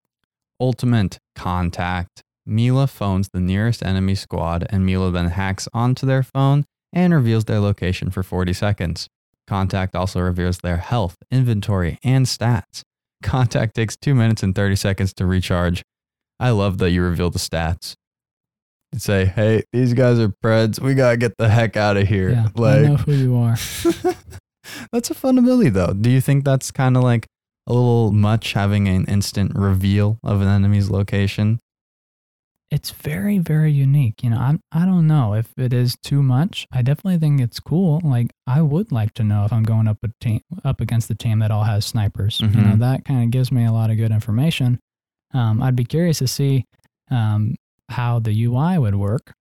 ultimate 0.60 1.18
contact. 1.34 2.22
Mila 2.46 2.86
phones 2.86 3.28
the 3.32 3.40
nearest 3.40 3.82
enemy 3.84 4.14
squad, 4.14 4.66
and 4.70 4.84
Mila 4.84 5.10
then 5.10 5.26
hacks 5.26 5.68
onto 5.72 6.06
their 6.06 6.22
phone 6.22 6.64
and 6.92 7.14
reveals 7.14 7.44
their 7.44 7.60
location 7.60 8.10
for 8.10 8.22
40 8.22 8.52
seconds. 8.52 9.08
Contact 9.46 9.94
also 9.94 10.20
reveals 10.20 10.58
their 10.58 10.78
health, 10.78 11.16
inventory, 11.30 11.98
and 12.02 12.26
stats. 12.26 12.82
Contact 13.22 13.74
takes 13.74 13.96
2 13.96 14.14
minutes 14.14 14.42
and 14.42 14.54
30 14.54 14.76
seconds 14.76 15.12
to 15.14 15.26
recharge. 15.26 15.82
I 16.38 16.50
love 16.50 16.78
that 16.78 16.90
you 16.90 17.02
reveal 17.02 17.30
the 17.30 17.38
stats. 17.38 17.94
You 18.92 18.98
say, 18.98 19.24
hey, 19.26 19.62
these 19.72 19.94
guys 19.94 20.18
are 20.18 20.28
Preds. 20.44 20.80
We 20.80 20.94
got 20.94 21.12
to 21.12 21.16
get 21.16 21.34
the 21.38 21.48
heck 21.48 21.76
out 21.76 21.96
of 21.96 22.08
here. 22.08 22.30
Yeah, 22.30 22.48
I 22.64 22.78
know 22.80 22.96
who 22.96 23.12
you 23.12 23.36
are. 23.36 23.56
that's 24.92 25.10
a 25.10 25.14
fun 25.14 25.38
ability, 25.38 25.70
though. 25.70 25.92
Do 25.92 26.10
you 26.10 26.20
think 26.20 26.44
that's 26.44 26.70
kind 26.70 26.96
of 26.96 27.02
like 27.04 27.26
a 27.68 27.72
little 27.72 28.10
much 28.10 28.52
having 28.54 28.88
an 28.88 29.04
instant 29.06 29.52
reveal 29.54 30.18
of 30.24 30.40
an 30.40 30.48
enemy's 30.48 30.90
location? 30.90 31.60
It's 32.72 32.90
very, 32.92 33.38
very 33.38 33.72
unique. 33.72 34.22
You 34.22 34.30
know, 34.30 34.38
I'm, 34.38 34.60
I 34.70 34.84
don't 34.84 35.06
know 35.08 35.34
if 35.34 35.52
it 35.56 35.72
is 35.72 35.96
too 36.04 36.22
much. 36.22 36.66
I 36.72 36.82
definitely 36.82 37.18
think 37.18 37.40
it's 37.40 37.58
cool. 37.58 38.00
Like, 38.04 38.30
I 38.46 38.62
would 38.62 38.92
like 38.92 39.12
to 39.14 39.24
know 39.24 39.44
if 39.44 39.52
I'm 39.52 39.64
going 39.64 39.88
up 39.88 39.98
a 40.04 40.08
team 40.20 40.40
up 40.64 40.80
against 40.80 41.10
a 41.10 41.16
team 41.16 41.40
that 41.40 41.50
all 41.50 41.64
has 41.64 41.84
snipers. 41.84 42.40
You 42.40 42.46
know, 42.48 42.74
Mhm. 42.74 42.78
that 42.78 43.04
kind 43.04 43.24
of 43.24 43.30
gives 43.30 43.50
me 43.50 43.64
a 43.64 43.72
lot 43.72 43.90
of 43.90 43.96
good 43.96 44.12
information. 44.12 44.78
Um, 45.34 45.60
I'd 45.62 45.74
be 45.76 45.84
curious 45.84 46.18
to 46.18 46.28
see 46.28 46.64
um, 47.10 47.56
how 47.90 48.18
the 48.18 48.44
UI 48.44 48.78
would 48.78 48.94
work, 48.94 49.32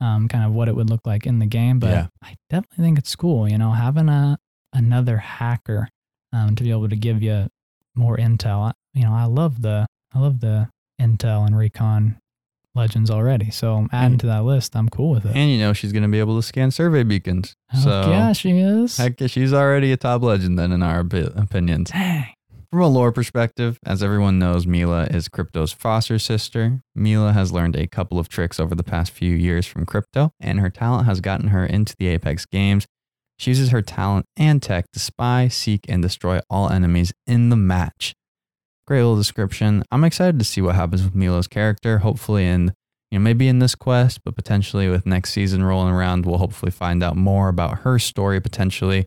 um, 0.00 0.28
kind 0.28 0.44
of 0.44 0.52
what 0.52 0.68
it 0.68 0.74
would 0.76 0.90
look 0.90 1.06
like 1.06 1.26
in 1.26 1.38
the 1.38 1.46
game. 1.46 1.78
But 1.78 1.90
Yeah. 1.90 2.06
I 2.22 2.34
definitely 2.50 2.84
think 2.84 2.98
it's 2.98 3.14
cool. 3.16 3.48
You 3.48 3.58
know, 3.58 3.72
having 3.72 4.08
a 4.08 4.38
another 4.72 5.16
hacker 5.18 5.88
um, 6.32 6.54
to 6.56 6.62
be 6.62 6.70
able 6.70 6.88
to 6.88 6.96
give 6.96 7.22
you 7.22 7.48
more 7.94 8.16
intel. 8.16 8.68
I- 8.70 8.72
You 8.94 9.04
know, 9.04 9.14
I 9.14 9.24
love 9.24 9.62
the 9.62 9.86
I 10.14 10.18
love 10.18 10.40
the 10.40 10.68
intel 11.00 11.46
and 11.46 11.56
recon 11.56 12.18
legends 12.74 13.10
already. 13.10 13.50
So 13.50 13.88
adding 13.92 14.12
And- 14.12 14.20
to 14.20 14.26
that 14.26 14.44
list, 14.44 14.74
I'm 14.76 14.88
cool 14.88 15.10
with 15.10 15.24
it. 15.26 15.34
And 15.36 15.50
you 15.50 15.58
know 15.58 15.72
she's 15.72 15.92
going 15.92 16.02
to 16.02 16.08
be 16.08 16.18
able 16.18 16.36
to 16.36 16.42
scan 16.42 16.70
survey 16.70 17.02
beacons. 17.02 17.54
Heck 17.68 17.82
so 17.82 18.10
yeah, 18.10 18.32
she 18.32 18.50
is. 18.58 18.96
heck, 18.96 19.14
she's 19.26 19.52
already 19.52 19.90
a 19.92 19.96
top 19.96 20.22
legend 20.22 20.58
then 20.58 20.72
in 20.72 20.82
our 20.82 21.00
opinions. 21.00 21.90
Dang. 21.90 22.26
From 22.70 22.82
a 22.82 22.88
lore 22.88 23.12
perspective, 23.12 23.78
as 23.86 24.02
everyone 24.02 24.38
knows, 24.38 24.66
Mila 24.66 25.04
is 25.04 25.30
Crypto's 25.30 25.72
foster 25.72 26.18
sister. 26.18 26.82
Mila 26.94 27.32
has 27.32 27.50
learned 27.50 27.74
a 27.76 27.86
couple 27.86 28.18
of 28.18 28.28
tricks 28.28 28.60
over 28.60 28.74
the 28.74 28.84
past 28.84 29.10
few 29.10 29.34
years 29.34 29.64
from 29.64 29.86
Crypto, 29.86 30.32
and 30.38 30.60
her 30.60 30.68
talent 30.68 31.06
has 31.06 31.22
gotten 31.22 31.48
her 31.48 31.64
into 31.64 31.96
the 31.98 32.08
Apex 32.08 32.44
games. 32.44 32.84
She 33.38 33.52
uses 33.52 33.70
her 33.70 33.80
talent 33.80 34.26
and 34.36 34.62
tech 34.62 34.84
to 34.92 34.98
spy, 34.98 35.48
seek, 35.48 35.86
and 35.88 36.02
destroy 36.02 36.40
all 36.50 36.68
enemies 36.68 37.10
in 37.26 37.48
the 37.48 37.56
match. 37.56 38.12
Great 38.86 38.98
little 38.98 39.16
description. 39.16 39.82
I'm 39.90 40.04
excited 40.04 40.38
to 40.38 40.44
see 40.44 40.60
what 40.60 40.74
happens 40.74 41.02
with 41.02 41.14
Mila's 41.14 41.48
character. 41.48 42.00
Hopefully, 42.00 42.44
in 42.46 42.74
you 43.10 43.18
know 43.18 43.22
maybe 43.22 43.48
in 43.48 43.60
this 43.60 43.74
quest, 43.74 44.20
but 44.26 44.36
potentially 44.36 44.90
with 44.90 45.06
next 45.06 45.30
season 45.30 45.64
rolling 45.64 45.94
around, 45.94 46.26
we'll 46.26 46.36
hopefully 46.36 46.70
find 46.70 47.02
out 47.02 47.16
more 47.16 47.48
about 47.48 47.78
her 47.78 47.98
story. 47.98 48.42
Potentially, 48.42 49.06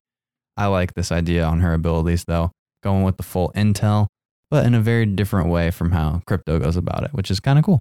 I 0.57 0.65
like 0.65 0.95
this 0.95 1.11
idea 1.11 1.45
on 1.45 1.59
her 1.59 1.75
abilities 1.75 2.23
though 2.25 2.49
going 2.81 3.03
with 3.03 3.17
the 3.17 3.23
full 3.23 3.51
intel, 3.55 4.07
but 4.49 4.65
in 4.65 4.73
a 4.73 4.81
very 4.81 5.05
different 5.05 5.49
way 5.49 5.71
from 5.71 5.91
how 5.91 6.21
crypto 6.25 6.59
goes 6.59 6.75
about 6.75 7.03
it, 7.03 7.13
which 7.13 7.31
is 7.31 7.39
kind 7.39 7.57
of 7.57 7.65
cool. 7.65 7.79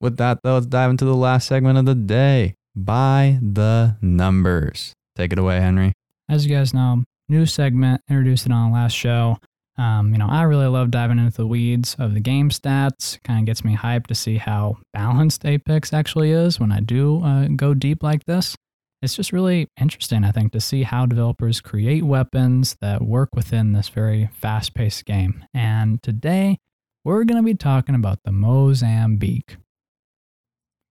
With 0.00 0.16
that, 0.16 0.40
though, 0.42 0.54
let's 0.54 0.66
dive 0.66 0.90
into 0.90 1.04
the 1.04 1.14
last 1.14 1.46
segment 1.46 1.78
of 1.78 1.84
the 1.84 1.94
day 1.94 2.54
by 2.74 3.38
the 3.42 3.96
numbers. 4.00 4.94
Take 5.16 5.32
it 5.32 5.38
away, 5.38 5.60
Henry. 5.60 5.92
As 6.28 6.46
you 6.46 6.54
guys 6.54 6.72
know, 6.72 7.04
new 7.28 7.44
segment 7.44 8.00
introduced 8.08 8.46
it 8.46 8.52
on 8.52 8.70
the 8.70 8.74
last 8.74 8.94
show. 8.94 9.36
Um, 9.76 10.12
you 10.12 10.18
know, 10.18 10.28
I 10.28 10.42
really 10.42 10.66
love 10.66 10.90
diving 10.90 11.18
into 11.18 11.36
the 11.36 11.46
weeds 11.46 11.96
of 11.98 12.14
the 12.14 12.20
game 12.20 12.50
stats. 12.50 13.22
Kind 13.24 13.40
of 13.40 13.46
gets 13.46 13.64
me 13.64 13.76
hyped 13.76 14.06
to 14.08 14.14
see 14.14 14.36
how 14.36 14.78
balanced 14.92 15.44
Apex 15.44 15.92
actually 15.92 16.32
is 16.32 16.60
when 16.60 16.72
I 16.72 16.80
do 16.80 17.22
uh, 17.22 17.48
go 17.48 17.74
deep 17.74 18.02
like 18.02 18.24
this. 18.24 18.56
It's 19.02 19.16
just 19.16 19.32
really 19.32 19.68
interesting, 19.80 20.24
I 20.24 20.30
think, 20.30 20.52
to 20.52 20.60
see 20.60 20.82
how 20.82 21.06
developers 21.06 21.60
create 21.60 22.02
weapons 22.02 22.76
that 22.82 23.00
work 23.00 23.30
within 23.34 23.72
this 23.72 23.88
very 23.88 24.28
fast 24.32 24.74
paced 24.74 25.06
game. 25.06 25.44
And 25.54 26.02
today, 26.02 26.58
we're 27.04 27.24
going 27.24 27.38
to 27.38 27.44
be 27.44 27.54
talking 27.54 27.94
about 27.94 28.18
the 28.24 28.32
Mozambique. 28.32 29.56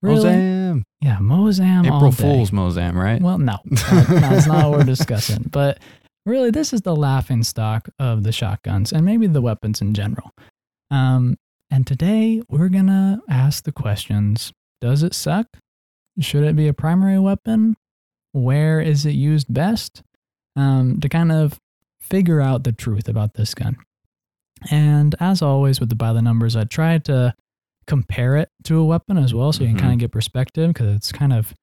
Really? 0.01 0.30
Mozam. 0.30 0.84
Yeah, 1.01 1.18
Mozam. 1.18 1.86
April. 1.86 2.12
Fool's 2.12 2.51
Mozam, 2.51 2.95
right? 2.95 3.22
Well, 3.22 3.38
no, 3.38 3.57
that's 3.66 4.47
not 4.47 4.70
what 4.70 4.80
we're 4.80 4.86
discussing. 4.86 5.43
But 5.51 5.80
really, 6.26 6.51
this 6.51 6.74
is 6.74 6.82
the 6.82 6.95
laughing 6.95 7.43
stock 7.43 7.89
of 7.99 8.24
the 8.24 8.32
shotguns 8.32 8.91
and 8.91 9.05
maybe 9.05 9.28
the 9.28 9.41
weapons 9.41 9.82
in 9.82 9.93
general. 9.93 10.32
Um, 10.89 11.38
and 11.70 11.86
today 11.86 12.41
we're 12.49 12.70
gonna 12.70 13.22
ask 13.30 13.66
the 13.66 13.72
questions: 13.72 14.53
Does 14.82 15.03
it 15.03 15.14
suck? 15.14 15.47
Should 16.20 16.43
it 16.43 16.55
be 16.55 16.68
a 16.68 16.74
primary 16.74 17.20
weapon? 17.20 17.76
Where 18.32 18.80
is 18.80 19.06
it 19.06 19.12
used 19.12 19.54
best? 19.54 20.04
Um, 20.56 21.00
to 21.00 21.10
kind 21.10 21.32
of 21.32 21.60
figure 22.02 22.42
out 22.42 22.64
the 22.64 22.72
truth 22.72 23.08
about 23.08 23.36
this 23.36 23.54
gun. 23.54 23.78
And 24.72 25.16
as 25.20 25.42
always 25.42 25.80
with 25.80 25.90
the 25.90 25.96
by 25.96 26.12
the 26.14 26.22
numbers, 26.22 26.56
I 26.56 26.66
tried 26.66 27.06
to 27.06 27.34
compare 27.88 28.36
it 28.36 28.50
to 28.66 28.78
a 28.80 28.86
weapon 28.86 29.18
as 29.18 29.34
well, 29.34 29.54
so 29.54 29.62
you 29.64 29.70
can 29.70 29.78
Mhm. 29.78 29.82
kind 29.82 29.94
of 29.94 30.00
get 30.00 30.12
perspective 30.12 30.70
because 30.74 30.96
it's 30.96 31.12
kind 31.12 31.32
of 31.34 31.54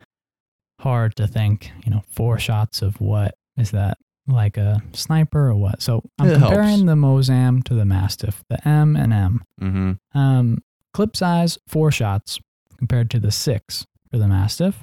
hard 0.80 1.14
to 1.16 1.26
think, 1.26 1.72
you 1.84 1.90
know, 1.90 2.02
four 2.10 2.38
shots 2.38 2.82
of 2.82 3.00
what 3.00 3.34
is 3.56 3.70
that 3.72 3.98
like 4.28 4.56
a 4.56 4.82
sniper 4.92 5.48
or 5.50 5.54
what? 5.54 5.82
So 5.82 6.02
I'm 6.18 6.28
It 6.28 6.38
helps. 6.38 6.54
comparing 6.54 6.86
the 6.86 6.94
Mozam 6.94 7.62
to 7.64 7.74
the 7.74 7.84
Mastiff, 7.84 8.42
the 8.48 8.66
M 8.66 8.96
and 8.96 9.12
M. 9.12 9.42
mm-hmm. 9.60 10.18
Um, 10.18 10.62
clip 10.94 11.16
size, 11.16 11.58
four 11.68 11.90
shots 11.92 12.38
compared 12.78 13.10
to 13.10 13.20
the 13.20 13.30
six 13.30 13.86
for 14.10 14.18
the 14.18 14.26
Mastiff. 14.28 14.82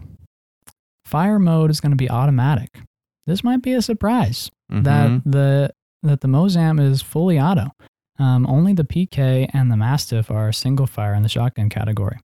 Fire 1.14 1.38
mode 1.40 1.70
is 1.70 1.80
going 1.80 1.92
to 1.92 1.96
be 1.96 2.10
automatic. 2.10 2.70
This 3.28 3.44
might 3.44 3.62
be 3.62 3.74
a 3.74 3.82
surprise 3.82 4.50
Mm-hmm. 4.72 4.84
that 4.84 5.22
the 5.32 5.70
that 6.02 6.22
the 6.22 6.28
Mozam 6.28 6.80
is 6.82 7.02
fully 7.04 7.40
auto. 7.40 7.68
Um, 8.18 8.48
only 8.48 8.74
the 8.74 8.84
PK 8.84 9.48
and 9.54 9.72
the 9.72 9.78
Mastiff 9.78 10.32
are 10.32 10.52
single 10.52 10.88
fire 10.88 11.14
in 11.14 11.22
the 11.22 11.30
shotgun 11.30 11.70
category. 11.70 12.18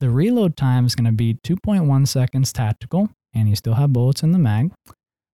The 0.00 0.10
reload 0.10 0.56
time 0.56 0.84
is 0.86 0.94
going 0.96 1.06
to 1.06 1.12
be 1.12 1.34
2.1 1.44 2.08
seconds 2.08 2.52
tactical, 2.52 3.10
and 3.32 3.48
you 3.48 3.54
still 3.56 3.74
have 3.74 3.92
bullets 3.92 4.22
in 4.24 4.32
the 4.32 4.38
mag, 4.38 4.72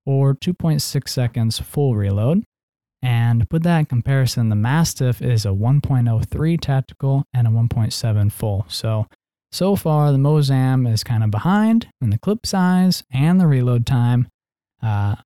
or 0.05 0.35
2.6 0.35 1.09
seconds 1.09 1.59
full 1.59 1.97
reload. 1.97 2.45
And 3.01 3.41
to 3.41 3.47
put 3.47 3.63
that 3.65 3.79
in 3.81 3.87
comparison, 3.87 4.51
the 4.51 4.57
Mastiff 4.57 5.21
is 5.23 5.45
a 5.47 5.49
1.03 5.51 6.61
tactical 6.61 7.25
and 7.35 7.47
a 7.49 7.51
1.7 7.51 8.31
full. 8.31 8.67
So, 8.69 9.07
so 9.53 9.77
far, 9.77 10.11
the 10.13 10.19
Mozam 10.19 10.91
is 10.91 11.05
kind 11.05 11.23
of 11.23 11.31
behind 11.31 11.89
in 12.01 12.11
the 12.11 12.19
clip 12.19 12.47
size 12.47 13.05
and 13.13 13.41
the 13.41 13.47
reload 13.47 13.87
time. 13.87 14.29
Uh, 14.83 15.17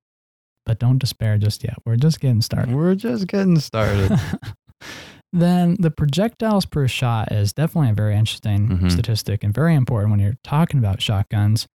but 0.65 0.79
don't 0.79 0.97
despair 0.97 1.37
just 1.37 1.63
yet. 1.63 1.75
We're 1.85 1.95
just 1.95 2.19
getting 2.19 2.41
started. 2.41 2.75
We're 2.75 2.95
just 2.95 3.27
getting 3.27 3.57
started. 3.59 4.11
then 5.33 5.75
the 5.79 5.91
projectiles 5.91 6.65
per 6.65 6.87
shot 6.87 7.31
is 7.31 7.53
definitely 7.53 7.91
a 7.91 7.95
very 7.95 8.15
interesting 8.15 8.67
Mhm. 8.69 8.91
statistic 8.91 9.43
and 9.43 9.53
very 9.53 9.75
important 9.75 10.11
when 10.11 10.19
you're 10.19 10.37
talking 10.43 10.77
about 10.79 11.01
shotguns. 11.01 11.67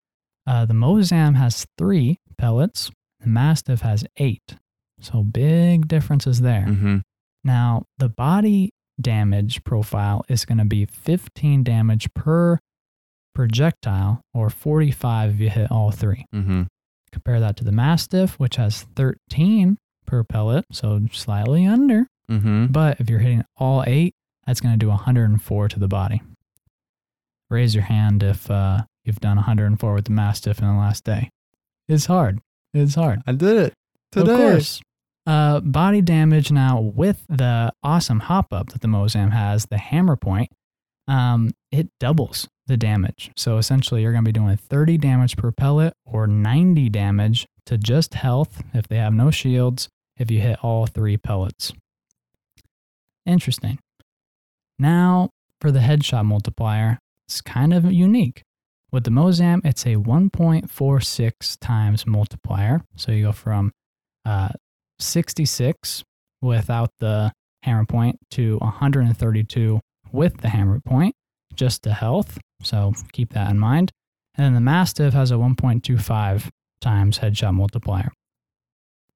Uh, 0.47 0.65
the 0.65 0.73
Mozam 0.73 1.35
has 1.35 1.65
three 1.77 2.19
pellets, 2.37 2.91
the 3.19 3.27
Mastiff 3.29 3.81
has 3.81 4.03
eight. 4.17 4.57
So 4.99 5.23
big 5.23 5.87
differences 5.87 6.41
there. 6.41 6.65
Mm-hmm. 6.67 6.97
Now, 7.43 7.85
the 7.97 8.09
body 8.09 8.71
damage 9.01 9.63
profile 9.63 10.23
is 10.27 10.45
going 10.45 10.57
to 10.57 10.65
be 10.65 10.85
15 10.85 11.63
damage 11.63 12.13
per 12.13 12.59
projectile 13.33 14.21
or 14.33 14.49
45 14.49 15.35
if 15.35 15.39
you 15.39 15.49
hit 15.49 15.71
all 15.71 15.91
three. 15.91 16.25
Mm-hmm. 16.33 16.63
Compare 17.11 17.39
that 17.39 17.57
to 17.57 17.63
the 17.63 17.71
Mastiff, 17.71 18.39
which 18.39 18.55
has 18.55 18.83
13 18.95 19.77
per 20.05 20.23
pellet, 20.23 20.65
so 20.71 21.01
slightly 21.11 21.65
under. 21.65 22.07
Mm-hmm. 22.29 22.67
But 22.67 22.99
if 22.99 23.09
you're 23.09 23.19
hitting 23.19 23.43
all 23.57 23.83
eight, 23.85 24.13
that's 24.45 24.61
going 24.61 24.73
to 24.73 24.77
do 24.77 24.89
104 24.89 25.69
to 25.69 25.79
the 25.79 25.87
body. 25.87 26.21
Raise 27.49 27.75
your 27.75 27.83
hand 27.83 28.23
if 28.23 28.49
uh, 28.49 28.83
you've 29.03 29.19
done 29.19 29.35
104 29.35 29.93
with 29.93 30.05
the 30.05 30.11
Mastiff 30.11 30.59
in 30.59 30.67
the 30.67 30.73
last 30.73 31.03
day. 31.03 31.29
It's 31.87 32.05
hard. 32.05 32.39
It's 32.73 32.95
hard. 32.95 33.21
I 33.27 33.33
did 33.33 33.57
it 33.57 33.73
today. 34.11 34.31
Of 34.31 34.37
course. 34.37 34.81
Uh, 35.28 35.59
body 35.59 36.01
damage 36.01 36.51
now 36.51 36.80
with 36.80 37.26
the 37.30 37.72
awesome 37.84 38.22
hop 38.22 38.51
up 38.51 38.69
that 38.69 38.82
the 38.82 38.88
Mozam 38.88 39.32
has, 39.32 39.67
the 39.67 39.78
hammer 39.78 40.15
point, 40.15 40.49
um, 41.07 41.51
it 41.72 41.89
doubles 41.99 42.47
the 42.67 42.78
damage. 42.78 43.32
So 43.36 43.57
essentially, 43.57 44.01
you're 44.01 44.13
going 44.13 44.24
to 44.24 44.30
be 44.30 44.39
doing 44.39 44.55
30 44.57 44.97
damage 44.97 45.38
per 45.38 45.51
pellet 45.51 45.93
or 46.05 46.26
90 46.26 46.89
damage 46.89 47.45
to 47.65 47.78
just 47.78 48.15
health 48.15 48.63
if 48.74 48.88
they 48.88 48.97
have 48.97 49.13
no 49.13 49.30
shields 49.30 49.89
if 50.17 50.32
you 50.32 50.39
hit 50.39 50.57
all 50.63 50.88
three 50.88 51.17
pellets. 51.17 51.74
Interesting. 53.26 53.80
Now, 54.80 55.30
for 55.59 55.72
the 55.72 55.80
headshot 55.80 56.26
multiplier, 56.26 56.99
it's 57.28 57.41
kind 57.41 57.74
of 57.74 57.91
unique. 57.91 58.43
With 58.91 59.03
the 59.03 59.11
Mozam, 59.11 59.61
it's 59.63 59.86
a 59.86 59.95
1.46 59.95 61.57
times 61.61 62.05
multiplier. 62.05 62.82
So 62.95 63.11
you 63.11 63.26
go 63.26 63.32
from 63.32 63.72
uh, 64.26 64.49
66 65.01 66.03
without 66.41 66.91
the 66.99 67.31
hammer 67.63 67.85
point 67.85 68.19
to 68.31 68.57
132 68.57 69.79
with 70.11 70.37
the 70.37 70.49
hammer 70.49 70.79
point, 70.79 71.15
just 71.53 71.83
to 71.83 71.93
health. 71.93 72.37
So 72.63 72.93
keep 73.11 73.33
that 73.33 73.49
in 73.49 73.59
mind. 73.59 73.91
And 74.35 74.45
then 74.45 74.53
the 74.53 74.61
Mastiff 74.61 75.13
has 75.13 75.31
a 75.31 75.35
1.25 75.35 76.49
times 76.79 77.19
headshot 77.19 77.53
multiplier. 77.53 78.11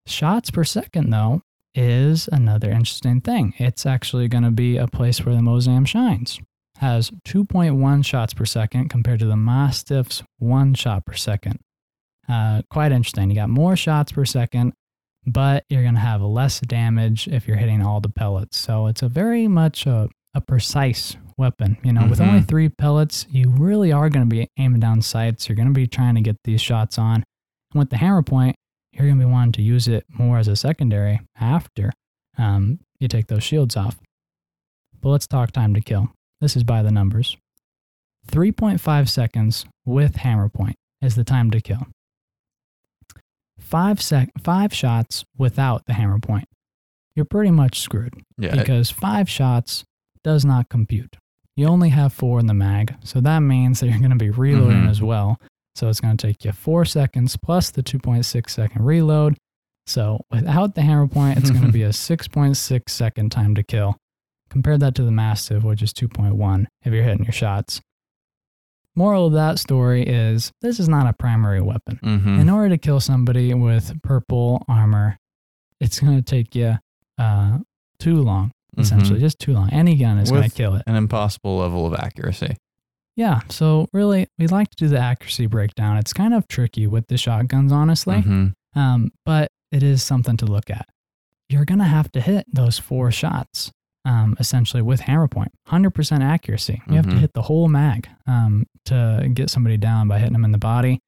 Shots 0.05 0.51
per 0.51 0.63
second, 0.63 1.09
though, 1.09 1.41
is 1.73 2.29
another 2.31 2.69
interesting 2.69 3.21
thing. 3.21 3.53
It's 3.57 3.85
actually 3.85 4.27
going 4.27 4.43
to 4.43 4.51
be 4.51 4.77
a 4.77 4.87
place 4.87 5.25
where 5.25 5.35
the 5.35 5.41
Mozam 5.41 5.87
shines. 5.87 6.39
Has 6.77 7.09
2.1 7.25 8.05
shots 8.05 8.33
per 8.33 8.45
second 8.45 8.89
compared 8.89 9.19
to 9.19 9.25
the 9.25 9.37
Mastiff's 9.37 10.23
one 10.37 10.73
shot 10.73 11.05
per 11.05 11.13
second. 11.13 11.59
Uh, 12.27 12.61
quite 12.69 12.91
interesting. 12.91 13.29
You 13.29 13.35
got 13.35 13.49
more 13.49 13.75
shots 13.75 14.11
per 14.11 14.25
second, 14.25 14.73
but 15.25 15.65
you're 15.69 15.81
going 15.83 15.95
to 15.95 15.99
have 16.01 16.21
less 16.21 16.59
damage 16.61 17.27
if 17.27 17.47
you're 17.47 17.57
hitting 17.57 17.81
all 17.81 17.99
the 18.01 18.09
pellets. 18.09 18.57
So 18.57 18.87
it's 18.87 19.01
a 19.01 19.09
very 19.09 19.47
much 19.47 19.85
a, 19.85 20.09
a 20.33 20.41
precise 20.41 21.15
weapon. 21.37 21.77
You 21.83 21.93
know, 21.93 22.07
with 22.07 22.21
only 22.21 22.41
Mhm. 22.41 22.47
three 22.47 22.69
pellets, 22.69 23.25
you 23.29 23.49
really 23.49 23.91
are 23.91 24.09
going 24.09 24.29
to 24.29 24.33
be 24.35 24.47
aiming 24.57 24.79
down 24.81 25.01
sights. 25.01 25.49
You're 25.49 25.55
going 25.55 25.67
to 25.67 25.73
be 25.73 25.87
trying 25.87 26.15
to 26.15 26.21
get 26.21 26.37
these 26.43 26.61
shots 26.61 26.97
on. 26.97 27.23
And 27.73 27.79
with 27.79 27.89
the 27.89 27.97
hammer 27.97 28.21
point, 28.23 28.55
you're 28.93 29.05
going 29.07 29.19
to 29.19 29.25
be 29.25 29.31
wanting 29.31 29.51
to 29.53 29.61
use 29.61 29.87
it 29.87 30.05
more 30.09 30.37
as 30.37 30.47
a 30.47 30.55
secondary 30.55 31.19
after 31.39 31.91
um, 32.37 32.79
you 32.99 33.07
take 33.07 33.27
those 33.27 33.43
shields 33.43 33.75
off. 33.75 33.97
But 35.01 35.09
let's 35.09 35.27
talk 35.27 35.51
time 35.51 35.73
to 35.73 35.81
kill. 35.81 36.11
This 36.41 36.55
is 36.55 36.63
by 36.63 36.81
the 36.83 36.91
numbers. 36.91 37.35
3.5 38.31 39.07
seconds 39.09 39.65
with 39.85 40.15
hammer 40.17 40.49
point 40.49 40.75
is 41.01 41.15
the 41.15 41.23
time 41.23 41.51
to 41.51 41.61
kill. 41.61 41.87
Five 43.59 44.01
sec- 44.01 44.31
five 44.41 44.73
shots 44.73 45.25
without 45.37 45.85
the 45.85 45.93
hammer 45.93 46.19
point. 46.19 46.47
You're 47.15 47.25
pretty 47.25 47.51
much 47.51 47.79
screwed 47.79 48.13
Yeah. 48.37 48.55
because 48.55 48.91
five 48.91 49.29
shots 49.29 49.85
does 50.23 50.43
not 50.43 50.69
compute. 50.69 51.15
You 51.55 51.67
only 51.67 51.89
have 51.89 52.11
four 52.11 52.39
in 52.39 52.47
the 52.47 52.53
mag, 52.53 52.95
so 53.03 53.21
that 53.21 53.39
means 53.39 53.79
that 53.79 53.87
you're 53.87 53.99
going 53.99 54.09
to 54.11 54.17
be 54.17 54.29
reloading 54.29 54.83
Mhm. 54.83 54.89
as 54.89 55.01
well. 55.01 55.39
So 55.75 55.87
it's 55.89 56.01
going 56.01 56.17
to 56.17 56.27
take 56.27 56.43
you 56.43 56.51
four 56.51 56.83
seconds 56.85 57.37
plus 57.37 57.71
the 57.71 57.81
2.6 57.83 58.53
second 58.53 58.83
reload. 58.83 59.37
So 59.87 60.21
without 60.31 60.75
the 60.75 60.81
hammer 60.81 61.07
point, 61.07 61.37
it's 61.37 61.51
going 61.51 61.65
to 61.65 61.71
be 61.71 61.83
a 61.83 61.93
6.6 61.93 62.89
second 62.91 63.31
time 63.31 63.55
to 63.55 63.63
kill. 63.63 63.95
Compare 64.49 64.77
that 64.79 64.95
to 64.95 65.03
the 65.03 65.11
Mastiff, 65.11 65.63
which 65.63 65.81
is 65.81 65.93
2.1 65.93 66.67
if 66.83 66.93
you're 66.93 67.03
hitting 67.03 67.23
your 67.25 67.33
shots. 67.33 67.81
Moral 68.95 69.27
of 69.27 69.33
that 69.33 69.59
story 69.59 70.03
is 70.03 70.51
this 70.61 70.79
is 70.79 70.87
not 70.87 71.07
a 71.07 71.13
primary 71.13 71.61
weapon. 71.61 71.99
mm-hmm. 72.03 72.39
In 72.39 72.49
order 72.49 72.69
to 72.69 72.77
kill 72.77 72.99
somebody 72.99 73.53
with 73.53 74.01
purple 74.03 74.63
armor, 74.69 75.17
it's 75.81 75.99
going 75.99 76.15
to 76.15 76.21
take 76.23 76.55
you 76.55 76.75
uh, 77.17 77.57
too 77.99 78.21
long, 78.21 78.51
essentially, 78.77 79.19
just 79.19 79.39
too 79.39 79.53
long. 79.53 79.69
Any 79.71 79.95
gun 79.95 80.17
is 80.19 80.31
going 80.31 80.49
to 80.49 80.55
kill 80.55 80.75
it. 80.75 80.83
An 80.87 80.95
impossible 80.95 81.57
level 81.57 81.85
of 81.85 81.93
accuracy. 81.93 82.55
Yeah. 83.17 83.41
So, 83.49 83.87
really, 83.93 84.27
we 84.37 84.47
like 84.47 84.69
to 84.71 84.75
do 84.77 84.87
the 84.87 84.99
accuracy 84.99 85.47
breakdown. 85.47 85.97
It's 85.97 86.11
kind 86.13 86.33
of 86.33 86.47
tricky 86.47 86.87
with 86.87 87.07
the 87.07 87.17
shotguns, 87.17 87.71
honestly, 87.71 88.17
Mhm. 88.17 88.53
um, 88.75 89.11
but 89.25 89.49
it 89.71 89.83
is 89.83 90.03
something 90.03 90.37
to 90.37 90.45
look 90.45 90.69
at. 90.69 90.87
You're 91.49 91.65
going 91.65 91.79
to 91.79 91.85
have 91.85 92.11
to 92.13 92.21
hit 92.21 92.45
those 92.51 92.77
four 92.79 93.11
shots. 93.11 93.71
Um, 94.05 94.35
essentially 94.39 94.83
with 94.83 94.99
hammer 94.99 95.27
point, 95.27 95.51
100% 95.67 96.21
accuracy. 96.21 96.79
You 96.87 96.93
have 96.95 97.07
to 97.07 97.15
Mhm. 97.15 97.19
hit 97.21 97.33
the 97.33 97.41
whole 97.41 97.67
mag 97.67 98.07
um, 98.27 98.67
to 98.85 99.27
get 99.33 99.49
somebody 99.49 99.77
down 99.77 100.07
by 100.07 100.19
hitting 100.19 100.33
them 100.33 100.45
in 100.45 100.51
the 100.51 100.59
body. 100.59 100.99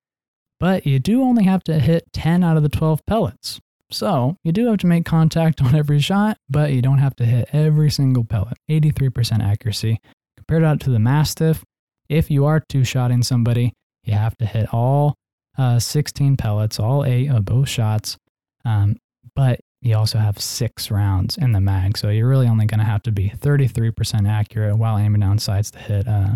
But 0.60 0.88
you 0.88 0.98
do 0.98 1.22
only 1.22 1.44
have 1.44 1.64
to 1.66 1.80
hit 1.80 2.06
10 2.14 2.44
out 2.44 2.58
of 2.58 2.64
the 2.64 2.70
12 2.70 3.06
pellets. 3.06 3.60
So 3.92 4.36
you 4.44 4.52
do 4.52 4.66
have 4.66 4.78
to 4.80 4.88
make 4.88 5.06
contact 5.06 5.62
on 5.62 5.76
every 5.76 6.00
shot, 6.00 6.38
but 6.50 6.74
you 6.74 6.82
don't 6.82 6.98
have 6.98 7.16
to 7.18 7.26
hit 7.26 7.50
every 7.54 7.92
single 7.92 8.24
pellet. 8.24 8.58
83% 8.68 9.44
accuracy. 9.44 10.00
Compared 10.36 10.64
out 10.64 10.80
to 10.82 10.90
the 10.90 10.98
Mastiff, 11.00 11.64
if 12.10 12.32
you 12.32 12.46
are 12.46 12.64
two 12.68 12.84
shotting 12.84 13.22
somebody, 13.22 13.74
you 14.06 14.14
have 14.14 14.36
to 14.38 14.46
hit 14.48 14.74
all 14.74 15.14
uh, 15.56 15.78
16 15.78 16.36
pellets, 16.38 16.80
all 16.80 17.06
eight 17.06 17.28
of 17.30 17.46
both 17.46 17.70
shots. 17.70 18.18
Um, 18.66 18.96
but 19.36 19.60
you 19.88 19.96
also 19.98 20.18
have 20.20 20.40
six 20.42 20.92
rounds 20.92 21.38
in 21.38 21.54
the 21.54 21.62
mag. 21.62 21.98
So 21.98 22.10
you're 22.10 22.28
really 22.28 22.48
only 22.48 22.66
going 22.66 22.80
to 22.80 22.86
have 22.86 23.02
to 23.04 23.12
be 23.12 23.30
33% 23.30 24.28
accurate 24.28 24.78
while 24.78 24.98
aiming 24.98 25.22
down 25.22 25.40
sights 25.40 25.72
to 25.72 25.80
hit 25.80 26.08
uh, 26.08 26.36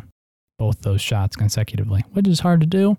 both 0.58 0.82
those 0.82 1.02
shots 1.02 1.36
consecutively, 1.36 2.04
which 2.14 2.28
is 2.28 2.40
hard 2.42 2.62
to 2.62 2.68
do, 2.68 2.98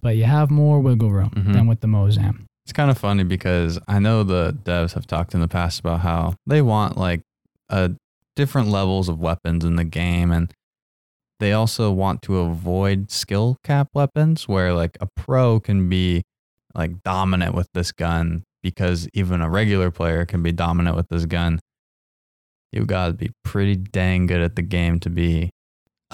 but 0.00 0.16
you 0.16 0.24
have 0.24 0.50
more 0.50 0.80
wiggle 0.80 1.10
room 1.10 1.30
Mhm. 1.30 1.52
than 1.52 1.66
with 1.66 1.80
the 1.80 1.88
Mozam. 1.88 2.44
It's 2.64 2.72
kind 2.72 2.90
of 2.90 2.96
funny 2.98 3.24
because 3.24 3.78
I 3.88 3.98
know 3.98 4.22
the 4.22 4.56
devs 4.64 4.94
have 4.94 5.06
talked 5.06 5.34
in 5.34 5.40
the 5.40 5.48
past 5.48 5.80
about 5.80 6.00
how 6.00 6.34
they 6.46 6.62
want 6.62 6.96
like 6.96 7.22
uh, 7.68 7.88
different 8.36 8.68
levels 8.68 9.08
of 9.08 9.18
weapons 9.18 9.64
in 9.64 9.76
the 9.76 9.84
game, 9.84 10.30
and 10.30 10.52
they 11.40 11.52
also 11.52 11.90
want 11.90 12.22
to 12.22 12.38
avoid 12.38 13.10
skill 13.10 13.56
cap 13.64 13.88
weapons 13.94 14.46
where 14.46 14.72
like 14.72 14.96
a 15.00 15.08
pro 15.16 15.58
can 15.58 15.88
be 15.88 16.22
like 16.74 17.02
dominant 17.02 17.54
with 17.54 17.68
this 17.74 17.90
gun 17.90 18.44
because 18.62 19.08
even 19.12 19.40
a 19.40 19.50
regular 19.50 19.90
player 19.90 20.24
can 20.24 20.42
be 20.42 20.52
dominant 20.52 20.96
with 20.96 21.08
this 21.08 21.26
gun. 21.26 21.60
You 22.72 22.86
gotta 22.86 23.12
be 23.12 23.30
pretty 23.44 23.76
dang 23.76 24.26
good 24.26 24.40
at 24.40 24.56
the 24.56 24.62
game 24.62 25.00
to 25.00 25.10
be 25.10 25.50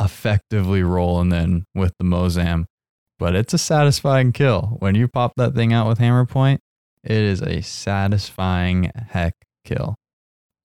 effectively 0.01 0.83
rolling 0.83 1.33
in 1.33 1.65
with 1.75 1.93
the 1.99 2.05
Mozam 2.05 2.65
but 3.19 3.35
it's 3.35 3.53
a 3.53 3.59
satisfying 3.59 4.33
kill. 4.33 4.77
When 4.79 4.95
you 4.95 5.09
pop 5.09 5.33
that 5.37 5.55
thing 5.55 5.73
out 5.73 5.89
with 5.89 5.99
hammer 5.99 6.25
point, 6.25 6.61
it 7.03 7.17
is 7.17 7.43
a 7.43 7.63
satisfying 7.63 8.91
heck 9.11 9.35
kill. 9.65 9.97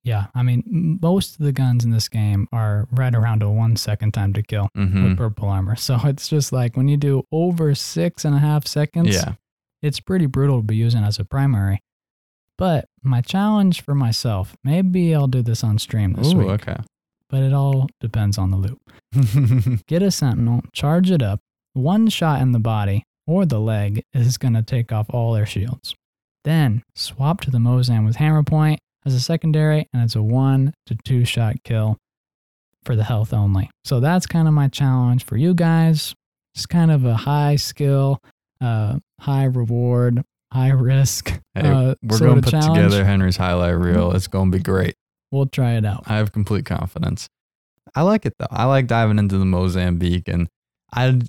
Yeah, 0.03 0.27
I 0.35 0.43
mean, 0.43 0.99
most 1.01 1.39
of 1.39 1.45
the 1.45 1.53
guns 1.53 1.85
in 1.85 1.91
this 1.91 2.09
game 2.09 2.47
are 2.51 2.87
right 2.91 3.15
around 3.15 3.41
a 3.41 3.49
one 3.49 3.77
second 3.77 4.13
time 4.13 4.33
to 4.33 4.43
kill 4.43 4.69
hmm 4.75 5.03
with 5.03 5.17
purple 5.17 5.49
armor. 5.49 5.75
So 5.77 5.97
it's 6.03 6.27
just 6.27 6.51
like 6.51 6.75
when 6.77 6.87
you 6.87 6.97
do 6.97 7.23
over 7.31 7.73
six 7.73 8.25
and 8.25 8.35
a 8.35 8.39
half 8.39 8.67
seconds, 8.67 9.15
Yeah. 9.15 9.33
It's 9.83 9.99
pretty 9.99 10.25
brutal 10.25 10.57
to 10.57 10.63
be 10.63 10.75
using 10.75 11.03
as 11.03 11.19
a 11.19 11.25
primary. 11.25 11.79
But 12.57 12.85
my 13.03 13.21
challenge 13.21 13.81
for 13.81 13.93
myself, 13.93 14.55
maybe 14.63 15.13
I'll 15.13 15.27
do 15.27 15.41
this 15.41 15.63
on 15.63 15.77
stream 15.77 16.13
this 16.13 16.33
Ooh, 16.33 16.37
week, 16.37 16.47
okay. 16.49 16.77
but 17.29 17.43
it 17.43 17.53
all 17.53 17.87
depends 17.99 18.37
on 18.37 18.51
the 18.51 18.57
loop. 18.57 19.83
Get 19.87 20.01
a 20.01 20.11
sentinel, 20.11 20.61
charge 20.71 21.11
it 21.11 21.21
up. 21.21 21.39
One 21.73 22.07
shot 22.07 22.41
in 22.41 22.51
the 22.51 22.59
body 22.59 23.03
or 23.27 23.45
the 23.45 23.59
leg 23.59 24.03
is 24.13 24.37
going 24.37 24.53
to 24.53 24.61
take 24.61 24.91
off 24.91 25.07
all 25.09 25.33
their 25.33 25.45
shields. 25.45 25.95
Then 26.43 26.83
swap 26.95 27.41
to 27.41 27.51
the 27.51 27.57
Mozam 27.57 28.05
with 28.05 28.17
hammer 28.17 28.43
point 28.43 28.79
as 29.05 29.13
a 29.13 29.19
secondary, 29.19 29.87
and 29.93 30.03
it's 30.03 30.15
a 30.15 30.23
one 30.23 30.73
to 30.85 30.95
two 31.03 31.25
shot 31.25 31.55
kill 31.63 31.97
for 32.83 32.95
the 32.95 33.03
health 33.03 33.33
only. 33.33 33.69
So 33.85 33.99
that's 33.99 34.27
kind 34.27 34.47
of 34.47 34.53
my 34.53 34.67
challenge 34.67 35.23
for 35.25 35.37
you 35.37 35.53
guys. 35.53 36.13
It's 36.53 36.65
kind 36.65 36.91
of 36.91 37.05
a 37.05 37.15
high 37.15 37.55
skill, 37.55 38.19
uh, 38.63 38.97
high 39.19 39.45
reward, 39.45 40.23
high 40.51 40.69
risk. 40.71 41.39
Hey, 41.53 41.67
uh, 41.67 41.95
we're 42.01 42.19
going 42.19 42.35
to 42.35 42.41
put 42.41 42.51
challenge. 42.51 42.75
together 42.75 43.05
Henry's 43.05 43.37
highlight 43.37 43.75
reel. 43.75 44.11
It's 44.15 44.27
going 44.27 44.51
to 44.51 44.57
be 44.57 44.63
great. 44.63 44.95
we'll 45.31 45.45
try 45.47 45.73
it 45.73 45.85
out. 45.85 46.03
I 46.07 46.15
have 46.17 46.31
complete 46.31 46.65
confidence. 46.65 47.27
I 47.95 48.01
like 48.01 48.25
it 48.25 48.33
though. 48.39 48.47
I 48.49 48.65
like 48.65 48.87
diving 48.87 49.19
into 49.19 49.37
the 49.37 49.45
Mozambique, 49.45 50.27
and 50.27 50.47
I, 50.93 51.19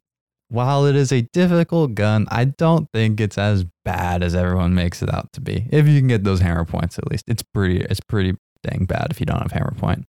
while 0.48 0.86
it 0.86 0.96
is 0.96 1.12
a 1.12 1.22
difficult 1.32 1.94
gun, 1.94 2.26
I 2.30 2.44
don't 2.46 2.88
think 2.94 3.20
it's 3.20 3.36
as 3.36 3.66
bad 3.84 4.22
as 4.22 4.34
everyone 4.34 4.74
makes 4.74 5.02
it 5.02 5.12
out 5.12 5.32
to 5.34 5.40
be. 5.40 5.66
If 5.70 5.88
you 5.88 5.98
can 5.98 6.08
get 6.08 6.24
those 6.24 6.40
hammer 6.40 6.64
points, 6.64 6.98
at 6.98 7.10
least 7.10 7.24
it's 7.28 7.42
pretty. 7.42 7.80
It's 7.80 8.00
pretty 8.00 8.34
dang 8.62 8.86
bad 8.86 9.08
if 9.10 9.20
you 9.20 9.26
don't 9.26 9.42
have 9.42 9.52
hammer 9.52 9.74
point. 9.76 10.04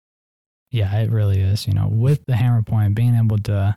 Yeah, 0.71 0.95
it 1.01 1.11
really 1.11 1.41
is. 1.41 1.67
You 1.67 1.75
know, 1.75 1.89
with 1.89 2.25
the 2.27 2.37
hammer 2.37 2.63
point, 2.63 2.95
being 2.95 3.15
able 3.15 3.39
to 3.39 3.77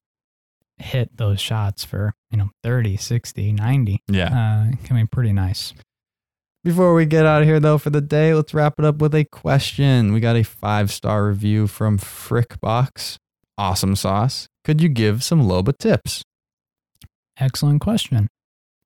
hit 0.78 1.16
those 1.18 1.40
shots 1.40 1.84
for, 1.84 2.14
you 2.32 2.38
know, 2.38 2.50
30, 2.64 2.98
60, 2.98 3.52
90, 3.54 4.00
Yeah. 4.08 4.28
uh, 4.72 4.76
can 4.84 4.96
be 4.98 5.06
pretty 5.06 5.32
nice. 5.34 5.74
Before 6.64 6.94
we 6.96 7.06
get 7.06 7.26
out 7.26 7.44
of 7.44 7.48
here, 7.48 7.60
though, 7.60 7.78
for 7.78 7.92
the 7.92 8.02
day, 8.02 8.34
let's 8.34 8.54
wrap 8.54 8.74
it 8.80 8.86
up 8.86 8.98
with 8.98 9.14
a 9.14 9.24
question. 9.26 10.14
We 10.14 10.20
got 10.20 10.36
a 10.36 10.44
five 10.44 10.92
star 10.92 11.28
review 11.28 11.68
from 11.68 12.00
Frickbox. 12.00 13.18
Awesome 13.58 13.96
sauce. 13.96 14.48
Could 14.64 14.82
you 14.82 14.90
give 14.90 15.24
some 15.24 15.44
Loba 15.44 15.78
tips? 15.78 16.24
Excellent 17.38 17.82
question. 17.82 18.28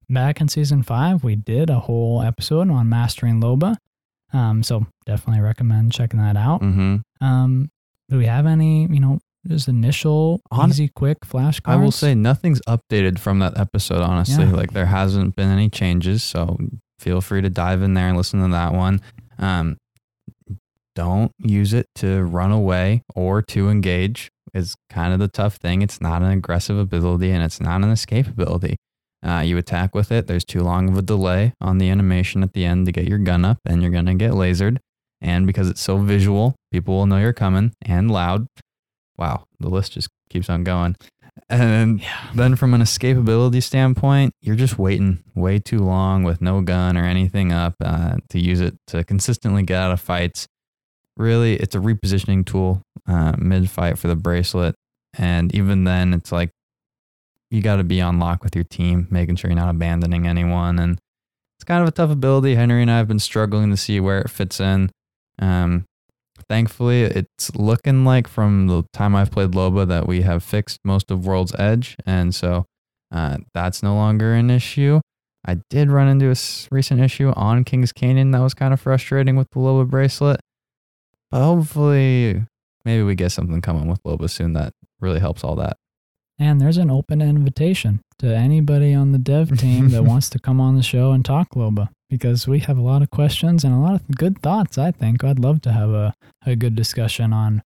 Back 0.09 0.41
in 0.41 0.47
season 0.47 0.83
five, 0.83 1.23
we 1.23 1.35
did 1.35 1.69
a 1.69 1.79
whole 1.79 2.21
episode 2.21 2.69
on 2.69 2.89
mastering 2.89 3.39
Loba. 3.41 3.77
Um, 4.33 4.61
so 4.63 4.85
definitely 5.05 5.41
recommend 5.41 5.91
checking 5.93 6.19
that 6.19 6.35
out. 6.35 6.61
Mm-hmm. 6.61 6.97
Um, 7.25 7.69
do 8.09 8.17
we 8.17 8.25
have 8.25 8.45
any, 8.45 8.87
you 8.91 8.99
know, 8.99 9.19
just 9.47 9.67
initial, 9.67 10.41
Hon- 10.51 10.69
easy, 10.69 10.87
quick 10.89 11.21
flashcards? 11.21 11.71
I 11.71 11.75
will 11.75 11.91
say 11.91 12.13
nothing's 12.15 12.61
updated 12.67 13.19
from 13.19 13.39
that 13.39 13.57
episode, 13.57 14.01
honestly. 14.01 14.45
Yeah. 14.45 14.51
Like 14.51 14.73
there 14.73 14.87
hasn't 14.87 15.35
been 15.35 15.49
any 15.49 15.69
changes. 15.69 16.23
So 16.23 16.57
feel 16.99 17.21
free 17.21 17.41
to 17.41 17.49
dive 17.49 17.81
in 17.81 17.93
there 17.93 18.07
and 18.07 18.17
listen 18.17 18.41
to 18.41 18.49
that 18.49 18.73
one. 18.73 19.01
Um, 19.37 19.77
don't 20.95 21.31
use 21.39 21.73
it 21.73 21.87
to 21.95 22.23
run 22.23 22.51
away 22.51 23.03
or 23.15 23.41
to 23.43 23.69
engage 23.69 24.29
is 24.53 24.75
kind 24.89 25.13
of 25.13 25.19
the 25.19 25.27
tough 25.27 25.55
thing. 25.55 25.81
It's 25.81 26.01
not 26.01 26.21
an 26.21 26.31
aggressive 26.31 26.77
ability 26.77 27.31
and 27.31 27.43
it's 27.43 27.61
not 27.61 27.83
an 27.83 27.89
escape 27.89 28.27
ability. 28.27 28.75
Uh, 29.25 29.39
you 29.45 29.57
attack 29.57 29.93
with 29.93 30.11
it. 30.11 30.27
There's 30.27 30.45
too 30.45 30.61
long 30.61 30.89
of 30.89 30.97
a 30.97 31.01
delay 31.01 31.53
on 31.59 31.77
the 31.77 31.89
animation 31.89 32.41
at 32.41 32.53
the 32.53 32.65
end 32.65 32.85
to 32.85 32.91
get 32.91 33.05
your 33.05 33.17
gun 33.17 33.43
up, 33.43 33.57
and 33.65 33.81
you're 33.81 33.91
gonna 33.91 34.15
get 34.15 34.31
lasered. 34.31 34.77
And 35.21 35.45
because 35.45 35.69
it's 35.69 35.81
so 35.81 35.97
visual, 35.97 36.55
people 36.71 36.95
will 36.95 37.05
know 37.05 37.17
you're 37.17 37.33
coming 37.33 37.73
and 37.81 38.09
loud. 38.09 38.47
Wow, 39.19 39.43
the 39.59 39.69
list 39.69 39.91
just 39.91 40.07
keeps 40.29 40.49
on 40.49 40.63
going. 40.63 40.95
And 41.49 41.99
Yeah. 42.01 42.31
then 42.33 42.55
from 42.55 42.73
an 42.73 42.81
escapability 42.81 43.61
standpoint, 43.61 44.31
you're 44.41 44.55
just 44.55 44.79
waiting 44.79 45.23
way 45.35 45.59
too 45.59 45.79
long 45.79 46.23
with 46.23 46.41
no 46.41 46.61
gun 46.61 46.97
or 46.97 47.03
anything 47.03 47.51
up 47.51 47.75
uh, 47.83 48.15
to 48.29 48.39
use 48.39 48.61
it 48.61 48.75
to 48.87 49.03
consistently 49.03 49.63
get 49.63 49.77
out 49.77 49.91
of 49.91 49.99
fights. 49.99 50.47
Really, 51.17 51.55
it's 51.55 51.75
a 51.75 51.79
repositioning 51.79 52.45
tool 52.45 52.81
uh, 53.07 53.33
mid 53.37 53.69
fight 53.69 53.97
for 53.97 54.07
the 54.07 54.15
bracelet. 54.15 54.75
And 55.17 55.53
even 55.53 55.83
then, 55.83 56.13
it's 56.13 56.31
like 56.31 56.51
you 57.51 57.61
got 57.61 57.77
to 57.77 57.83
be 57.83 57.99
on 57.99 58.19
lock 58.19 58.43
with 58.43 58.55
your 58.55 58.63
team, 58.65 59.07
making 59.11 59.35
sure 59.35 59.49
you're 59.49 59.59
not 59.59 59.69
abandoning 59.69 60.27
anyone. 60.27 60.79
And 60.79 60.97
it's 61.57 61.65
kind 61.65 61.81
of 61.81 61.87
a 61.89 61.91
tough 61.91 62.11
ability. 62.11 62.55
Henry 62.55 62.81
and 62.81 62.91
I 62.91 62.97
have 62.97 63.07
been 63.07 63.19
struggling 63.19 63.69
to 63.71 63.77
see 63.77 63.99
where 63.99 64.21
it 64.21 64.29
fits 64.29 64.59
in. 64.61 64.91
Um, 65.39 65.85
thankfully, 66.49 67.03
it's 67.03 67.55
looking 67.55 68.03
like 68.03 68.27
from 68.27 68.67
the 68.67 68.83
time 68.91 69.15
I've 69.15 69.31
played 69.31 69.51
Loba 69.51 69.87
that 69.87 70.07
we 70.07 70.21
have 70.21 70.43
fixed 70.43 70.79
most 70.83 71.11
of 71.11 71.25
World's 71.25 71.55
Edge. 71.57 71.95
And 72.05 72.33
so 72.35 72.65
uh, 73.11 73.37
that's 73.53 73.81
no 73.81 73.95
longer 73.95 74.33
an 74.33 74.49
issue. 74.49 74.99
I 75.45 75.59
did 75.69 75.89
run 75.89 76.09
into 76.09 76.29
a 76.29 76.35
recent 76.71 76.99
issue 76.99 77.31
on 77.35 77.63
King's 77.63 77.93
Canyon 77.93 78.31
that 78.31 78.41
was 78.41 78.53
kind 78.53 78.73
of 78.73 78.81
frustrating 78.81 79.37
with 79.37 79.47
the 79.51 79.59
Loba 79.59 79.87
bracelet. 79.87 80.41
But 81.31 81.43
hopefully, 81.43 82.43
maybe 82.83 83.03
we 83.03 83.15
get 83.15 83.31
something 83.31 83.61
coming 83.61 83.87
with 83.87 84.03
Loba 84.03 84.29
soon 84.29 84.53
that 84.53 84.73
really 84.99 85.19
helps 85.19 85.43
all 85.43 85.55
that. 85.55 85.77
And 86.37 86.59
there's 86.59 86.77
an 86.77 86.89
open 86.89 87.21
invitation 87.21 88.01
to 88.19 88.35
anybody 88.35 88.93
on 88.93 89.11
the 89.11 89.17
dev 89.17 89.57
team 89.57 89.89
that 89.89 90.03
wants 90.05 90.29
to 90.31 90.39
come 90.39 90.59
on 90.59 90.75
the 90.75 90.83
show 90.83 91.11
and 91.11 91.23
talk 91.23 91.49
Loba 91.51 91.89
because 92.09 92.47
we 92.47 92.59
have 92.59 92.77
a 92.77 92.81
lot 92.81 93.01
of 93.01 93.09
questions 93.11 93.63
and 93.63 93.73
a 93.73 93.77
lot 93.77 93.95
of 93.95 94.07
good 94.15 94.41
thoughts, 94.41 94.77
I 94.77 94.91
think. 94.91 95.23
I'd 95.23 95.39
love 95.39 95.61
to 95.61 95.71
have 95.71 95.89
a, 95.91 96.13
a 96.45 96.55
good 96.55 96.75
discussion 96.75 97.33
on 97.33 97.61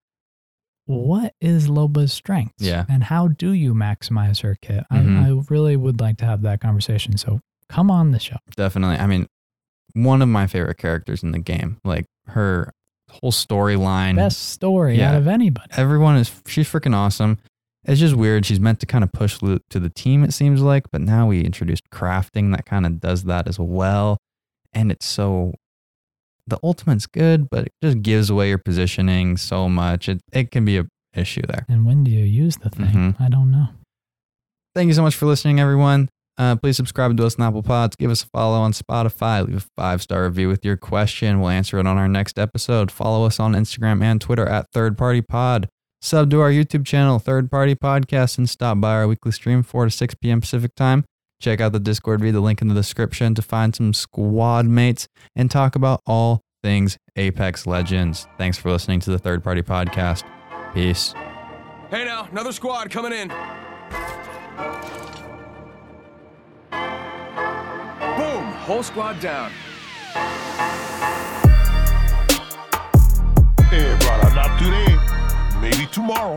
what 0.86 1.32
is 1.40 1.68
Loba's 1.68 2.12
strength 2.12 2.54
Yeah. 2.58 2.84
and 2.88 3.04
how 3.04 3.28
do 3.28 3.52
you 3.52 3.72
maximize 3.74 4.42
her 4.42 4.56
kit. 4.60 4.84
Mhm. 4.92 5.24
I, 5.24 5.28
I 5.30 5.42
really 5.48 5.76
would 5.76 6.00
like 6.00 6.18
to 6.18 6.26
have 6.26 6.42
that 6.42 6.60
conversation. 6.60 7.16
So 7.16 7.40
come 7.70 7.90
on 7.90 8.10
the 8.10 8.18
show. 8.20 8.36
Definitely. 8.54 8.96
I 8.96 9.06
mean, 9.06 9.26
one 9.94 10.20
of 10.20 10.28
my 10.28 10.46
favorite 10.46 10.76
characters 10.76 11.22
in 11.22 11.32
the 11.32 11.38
game. 11.38 11.78
Like 11.84 12.04
her 12.26 12.70
whole 13.10 13.32
storyline. 13.32 14.16
Best 14.16 14.50
story 14.50 14.98
Yeah. 14.98 15.10
out 15.10 15.14
of 15.16 15.26
anybody. 15.26 15.68
Everyone 15.76 16.16
is 16.16 16.30
she's 16.46 16.68
freaking 16.70 16.94
awesome. 16.94 17.38
It's 17.86 18.00
just 18.00 18.14
weird. 18.16 18.44
She's 18.44 18.60
meant 18.60 18.80
to 18.80 18.86
kind 18.86 19.04
of 19.04 19.12
push 19.12 19.40
loot 19.42 19.62
to 19.70 19.78
the 19.78 19.90
team, 19.90 20.24
it 20.24 20.32
seems 20.32 20.60
like, 20.62 20.84
but 20.90 21.00
now 21.02 21.26
we 21.28 21.42
introduced 21.44 21.84
crafting 21.90 22.50
that 22.54 22.64
kind 22.66 22.86
of 22.86 22.98
does 23.00 23.24
that 23.24 23.46
as 23.46 23.58
well. 23.58 24.18
And 24.74 24.90
it's 24.90 25.06
so 25.06 25.54
the 26.46 26.58
ultimate's 26.62 27.06
good, 27.06 27.48
but 27.48 27.66
it 27.66 27.72
just 27.82 28.02
gives 28.02 28.28
away 28.30 28.48
your 28.48 28.58
positioning 28.58 29.36
so 29.36 29.68
much. 29.68 30.08
It 30.08 30.20
it 30.32 30.50
can 30.50 30.64
be 30.64 30.78
a 30.78 30.86
issue 31.14 31.42
there. 31.46 31.64
And 31.68 31.86
when 31.86 32.04
do 32.04 32.10
you 32.10 32.24
use 32.24 32.56
the 32.56 32.70
thing? 32.70 32.86
Mhm. 33.14 33.20
I 33.20 33.28
don't 33.28 33.50
know. 33.50 33.68
Thank 34.74 34.88
you 34.88 34.94
so 34.94 35.02
much 35.02 35.14
for 35.14 35.26
listening, 35.26 35.60
everyone. 35.60 36.08
Uh, 36.36 36.56
please 36.56 36.76
subscribe 36.76 37.16
to 37.16 37.24
us 37.24 37.36
on 37.38 37.46
Apple 37.46 37.62
Pods. 37.62 37.94
Give 37.94 38.10
us 38.10 38.24
a 38.24 38.26
follow 38.26 38.58
on 38.58 38.72
Spotify. 38.72 39.46
Leave 39.46 39.58
a 39.58 39.80
five 39.80 40.02
star 40.02 40.24
review 40.24 40.48
with 40.48 40.64
your 40.64 40.76
question. 40.76 41.40
We'll 41.40 41.50
answer 41.50 41.78
it 41.78 41.86
on 41.86 41.96
our 41.96 42.08
next 42.08 42.38
episode. 42.40 42.90
Follow 42.90 43.24
us 43.24 43.38
on 43.38 43.52
Instagram 43.52 44.02
and 44.02 44.20
Twitter 44.20 44.44
at 44.46 44.66
Third 44.72 44.98
Party 44.98 45.22
Pod. 45.22 45.68
Sub 46.02 46.28
to 46.30 46.40
our 46.40 46.50
YouTube 46.50 46.84
channel, 46.84 47.20
Third 47.20 47.50
Party 47.50 47.76
Podcast, 47.76 48.36
and 48.36 48.50
stop 48.50 48.80
by 48.80 48.94
our 48.94 49.06
weekly 49.06 49.30
stream, 49.32 49.62
4 49.62 49.84
to 49.86 49.90
6 49.92 50.14
p.m. 50.16 50.40
Pacific 50.40 50.74
time. 50.74 51.04
Check 51.44 51.60
out 51.60 51.72
the 51.72 51.78
Discord 51.78 52.22
via 52.22 52.32
the 52.32 52.40
link 52.40 52.62
in 52.62 52.68
the 52.68 52.74
description 52.74 53.34
to 53.34 53.42
find 53.42 53.76
some 53.76 53.92
squad 53.92 54.64
mates 54.64 55.08
and 55.36 55.50
talk 55.50 55.76
about 55.76 56.00
all 56.06 56.40
things 56.62 56.96
Apex 57.16 57.66
Legends. 57.66 58.26
Thanks 58.38 58.56
for 58.56 58.70
listening 58.70 59.00
to 59.00 59.10
the 59.10 59.18
Third 59.18 59.44
Party 59.44 59.60
Podcast. 59.60 60.22
Peace. 60.72 61.12
Hey 61.90 62.06
now, 62.06 62.26
another 62.30 62.50
squad 62.50 62.90
coming 62.90 63.12
in. 63.12 63.28
Boom! 63.28 63.36
Whole 68.64 68.82
squad 68.82 69.20
down. 69.20 69.50
Hey, 73.68 73.94
brother, 73.98 74.34
not 74.34 74.58
today. 74.58 74.96
Maybe 75.60 75.84
tomorrow. 75.92 76.36